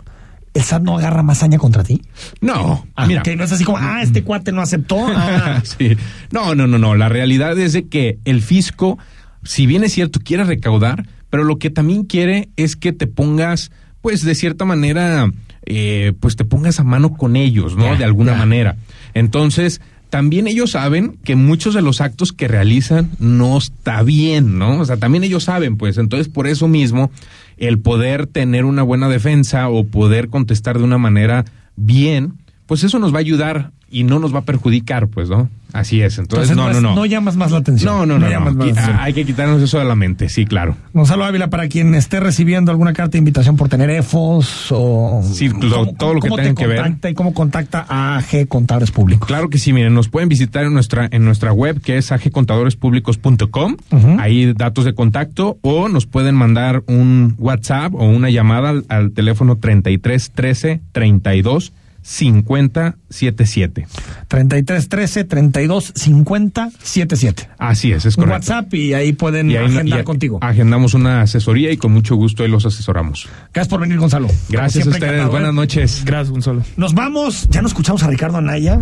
¿el 0.55 0.63
SAT 0.63 0.83
no 0.83 0.99
agarra 0.99 1.23
más 1.23 1.45
contra 1.59 1.85
ti? 1.85 2.03
No, 2.41 2.87
Ah, 2.97 3.07
mira. 3.07 3.23
que 3.23 3.37
no 3.37 3.45
es 3.45 3.53
así 3.53 3.65
como, 3.65 3.79
ah, 3.79 4.03
este 4.03 4.23
cuate 4.23 4.53
no 4.53 4.61
aceptó. 4.61 4.99
Ah. 5.09 5.63
Sí. 5.65 5.97
No, 6.31 6.55
no, 6.55 6.67
no, 6.67 6.79
no. 6.79 6.95
La 6.95 7.09
realidad 7.09 7.59
es 7.59 7.73
de 7.73 7.87
que 7.89 8.19
el 8.25 8.43
fisco, 8.43 8.99
si 9.45 9.67
bien 9.67 9.85
es 9.85 9.93
cierto, 9.93 10.21
quiere 10.23 10.45
recaudar, 10.45 11.07
pero 11.31 11.45
lo 11.45 11.59
que 11.59 11.71
también 11.71 12.05
quiere 12.05 12.49
es 12.57 12.77
que 12.77 12.93
te 12.93 13.07
pongas, 13.07 13.71
pues, 14.01 14.23
de 14.25 14.35
cierta 14.35 14.65
manera, 14.65 15.31
eh, 15.67 16.13
pues 16.21 16.37
te 16.37 16.45
pongas 16.45 16.81
a 16.81 16.85
mano 16.85 17.15
con 17.17 17.37
ellos, 17.37 17.77
¿no? 17.77 17.97
De 17.97 18.05
alguna 18.05 18.35
manera. 18.35 18.77
Entonces, 19.15 19.81
también 20.11 20.47
ellos 20.47 20.71
saben 20.71 21.19
que 21.25 21.37
muchos 21.37 21.75
de 21.75 21.83
los 21.83 22.01
actos 22.01 22.33
que 22.33 22.49
realizan 22.49 23.11
no 23.19 23.59
está 23.59 24.03
bien, 24.03 24.59
¿no? 24.59 24.81
O 24.81 24.85
sea, 24.87 24.97
también 24.97 25.23
ellos 25.25 25.45
saben, 25.45 25.77
pues, 25.77 25.99
entonces 25.99 26.29
por 26.29 26.47
eso 26.47 26.67
mismo 26.67 27.11
el 27.59 27.81
poder 27.81 28.27
tener 28.27 28.65
una 28.65 28.83
buena 28.83 29.09
defensa 29.09 29.69
o 29.69 29.85
poder 29.87 30.29
contestar 30.29 30.79
de 30.79 30.85
una 30.85 30.99
manera 30.99 31.45
bien, 31.77 32.39
pues 32.67 32.85
eso 32.85 32.99
nos 32.99 33.13
va 33.13 33.19
a 33.19 33.21
ayudar 33.21 33.73
y 33.91 34.05
no 34.05 34.19
nos 34.19 34.35
va 34.35 34.41
a 34.41 34.43
perjudicar, 34.43 35.09
pues, 35.09 35.29
¿no? 35.29 35.49
Así 35.73 36.01
es. 36.01 36.19
Entonces, 36.19 36.51
Entonces, 36.51 36.77
no, 36.77 36.89
no, 36.89 36.95
no. 36.95 37.01
no 37.03 37.05
llamas 37.07 37.37
más 37.37 37.51
la 37.51 37.59
atención. 37.59 37.95
No, 37.95 38.07
no, 38.07 38.19
no. 38.19 38.31
llamas 38.31 38.55
no. 38.55 38.59
más 38.61 38.67
la 38.69 38.73
Qui- 38.73 38.77
atención. 38.79 38.97
Hay 39.01 39.13
que 39.13 39.27
quitarnos 39.27 39.61
eso 39.63 39.79
de 39.79 39.85
la 39.85 39.95
mente, 39.95 40.31
sí, 40.31 40.47
claro. 40.47 40.77
Gonzalo 40.95 41.25
Ávila, 41.25 41.51
para 41.51 41.69
quien 41.69 41.95
esté 41.95 42.21
recibiendo 42.21 42.71
alguna 42.71 42.95
carta 42.95 43.13
de 43.13 43.19
invitación 43.19 43.57
por 43.57 43.69
tener 43.69 43.91
EFOS 43.91 44.69
o. 44.73 45.23
Sí, 45.31 45.49
lo- 45.49 45.87
todo 45.93 46.15
lo 46.15 46.21
que 46.21 46.29
cómo 46.29 46.37
tenga 46.37 46.55
te 46.55 46.63
que 46.63 46.67
ver. 46.67 46.79
contacta 46.83 47.11
y 47.11 47.15
cómo 47.15 47.35
contacta 47.35 47.85
a 47.87 48.17
AG 48.17 48.49
Contables 48.49 48.91
Públicos? 48.91 49.27
Claro 49.29 49.51
que 49.51 49.59
sí, 49.59 49.75
miren, 49.75 49.93
nos 49.93 50.09
pueden 50.09 50.31
visitar 50.31 50.65
en 50.65 50.73
nuestra 50.73 51.07
en 51.11 51.25
nuestra 51.27 51.53
web 51.53 51.81
que 51.83 51.99
es 51.99 52.13
agcontadorespublicos.com, 52.13 53.77
Ujú. 53.91 54.17
ahí 54.21 54.53
datos 54.55 54.85
de 54.85 54.95
contacto 54.95 55.59
o 55.63 55.89
nos 55.89 56.07
pueden 56.07 56.35
mandar 56.35 56.83
un 56.87 57.35
WhatsApp 57.39 57.95
o 57.95 58.05
una 58.09 58.31
llamada 58.31 58.71
al, 58.71 58.85
al 58.89 59.13
teléfono 59.13 59.57
33 59.57 60.31
13 60.33 60.81
32 60.93 61.73
50 62.03 62.97
77. 63.11 63.87
33 64.29 64.89
13 64.89 65.25
32 65.25 65.93
50 65.95 66.71
77. 66.83 67.49
Así 67.59 67.93
es, 67.93 68.05
es 68.07 68.17
correcto. 68.17 68.35
WhatsApp 68.35 68.73
y 68.75 68.95
ahí 68.95 69.13
pueden 69.13 69.51
Y 69.51 69.57
ahí- 69.57 69.67
agendar 69.67 70.01
y- 70.01 70.05
contigo. 70.05 70.39
Agendamos 70.43 70.95
una 70.95 71.23
asesoría 71.23 71.71
y 71.73 71.77
con 71.77 71.93
mucho 71.93 72.17
gusto 72.17 72.43
ahí 72.43 72.49
los 72.51 72.65
asesoramos. 72.67 73.29
Gracias 73.53 73.69
por 73.69 73.81
venir, 73.81 73.99
Gonzalo. 73.99 74.29
Gracias 74.49 74.87
a 74.87 74.91
ustedes, 74.91 75.05
encantado, 75.13 75.31
buenas 75.31 75.51
¿eh? 75.51 75.55
noches. 75.55 76.03
Gracias, 76.05 76.31
Gonzalo. 76.31 76.63
Nos 76.77 76.95
vamos, 76.95 77.49
ya 77.51 77.63
no 77.63 77.69
escuchamos 77.69 78.03
a 78.03 78.09
Ricardo 78.09 78.39
Anaya, 78.39 78.81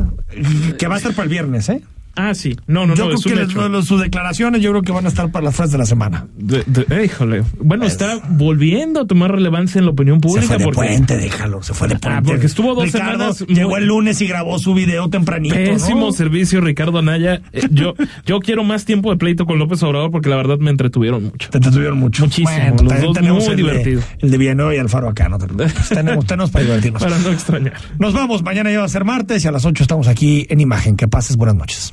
que 0.78 0.86
va 0.86 0.94
a 0.94 0.98
estar 0.98 1.12
para 1.12 1.24
el 1.24 1.30
viernes, 1.30 1.68
¿eh? 1.68 1.82
Ah, 2.16 2.34
sí. 2.34 2.56
No, 2.66 2.86
no, 2.86 2.94
yo 2.94 3.04
no, 3.04 3.10
creo 3.10 3.18
es 3.18 3.24
que 3.24 3.68
les- 3.70 3.86
sus 3.86 4.00
declaraciones 4.00 4.62
yo 4.62 4.70
creo 4.70 4.82
que 4.82 4.90
van 4.92 5.04
a 5.04 5.08
estar 5.08 5.30
para 5.30 5.44
las 5.44 5.54
frases 5.54 5.72
de 5.72 5.78
la 5.78 5.86
semana. 5.86 6.26
De- 6.36 6.64
de- 6.66 7.04
híjole. 7.04 7.44
Bueno, 7.60 7.84
está 7.84 8.18
volviendo 8.30 9.00
a 9.00 9.06
tomar 9.06 9.32
relevancia 9.32 9.78
en 9.78 9.84
la 9.84 9.90
opinión 9.92 10.20
pública. 10.20 10.40
se 10.42 10.46
fue 10.48 10.58
de 10.58 10.64
porque, 10.64 10.76
puente, 10.88 11.16
déjalo, 11.18 11.62
se 11.62 11.74
fue 11.74 11.88
de 11.88 11.98
puente. 11.98 12.18
Ah, 12.18 12.22
porque 12.24 12.46
estuvo 12.46 12.74
dos 12.74 12.84
Ricardo 12.84 13.32
semanas 13.34 13.40
Llegó 13.48 13.70
muy- 13.70 13.80
el 13.80 13.86
lunes 13.86 14.20
y 14.22 14.26
grabó 14.26 14.58
su 14.58 14.72
video 14.74 15.08
tempranito. 15.10 15.54
Pésimo 15.54 16.06
¿no? 16.06 16.12
servicio, 16.12 16.60
Ricardo 16.60 16.98
Anaya. 16.98 17.42
Eh, 17.52 17.68
yo, 17.70 17.94
yo 18.24 18.40
quiero 18.40 18.64
más 18.64 18.84
tiempo 18.84 19.10
de 19.10 19.16
pleito 19.18 19.44
con 19.46 19.58
López 19.58 19.82
Obrador 19.82 20.10
porque 20.10 20.28
la 20.30 20.36
verdad 20.36 20.58
me 20.58 20.70
entretuvieron 20.70 21.24
mucho. 21.24 21.50
Te 21.50 21.58
entretuvieron 21.58 21.98
mucho. 21.98 22.24
Muchísimo. 22.24 22.50
Bueno, 22.74 22.94
los 22.94 23.02
dos 23.02 23.12
tenemos 23.14 23.44
muy 23.44 23.50
el 23.52 23.56
de- 23.56 23.62
divertidos. 23.62 24.04
el 24.20 24.30
de 24.30 24.38
Villanueva 24.38 24.74
y 24.74 24.78
Alfaro 24.78 25.08
acá, 25.08 25.28
no 25.28 25.38
te 25.38 25.46
tenemos, 25.94 26.24
tenemos 26.26 26.50
para 26.50 26.64
divertirnos. 26.64 27.02
Para 27.06 27.18
no 27.18 27.28
extrañar. 27.30 27.74
Nos 27.98 28.14
vamos, 28.14 28.42
mañana 28.42 28.70
ya 28.72 28.78
va 28.80 28.84
a 28.86 28.88
ser 28.88 29.04
martes 29.04 29.44
y 29.44 29.48
a 29.48 29.50
las 29.52 29.64
8 29.64 29.82
estamos 29.82 30.08
aquí 30.08 30.46
en 30.48 30.60
Imagen. 30.60 30.96
Que 30.96 31.08
pases 31.08 31.36
buenas 31.36 31.56
noches. 31.56 31.92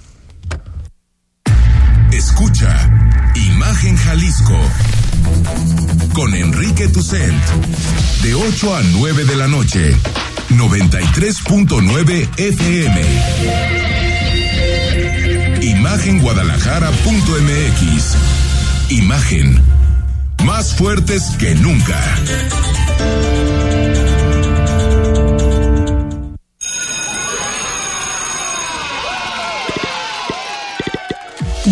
Imagen 3.36 3.96
Jalisco 3.96 4.60
con 6.14 6.36
Enrique 6.36 6.90
Tucent 6.90 7.42
de 8.22 8.36
8 8.36 8.76
a 8.76 8.84
9 8.84 9.24
de 9.24 9.36
la 9.38 9.48
noche 9.48 9.96
93.9 10.50 12.28
FM 12.38 13.02
Imagenguadalajara.mx 15.62 18.16
Imagen 18.90 19.62
más 20.44 20.76
fuertes 20.76 21.24
que 21.40 21.56
nunca 21.56 21.98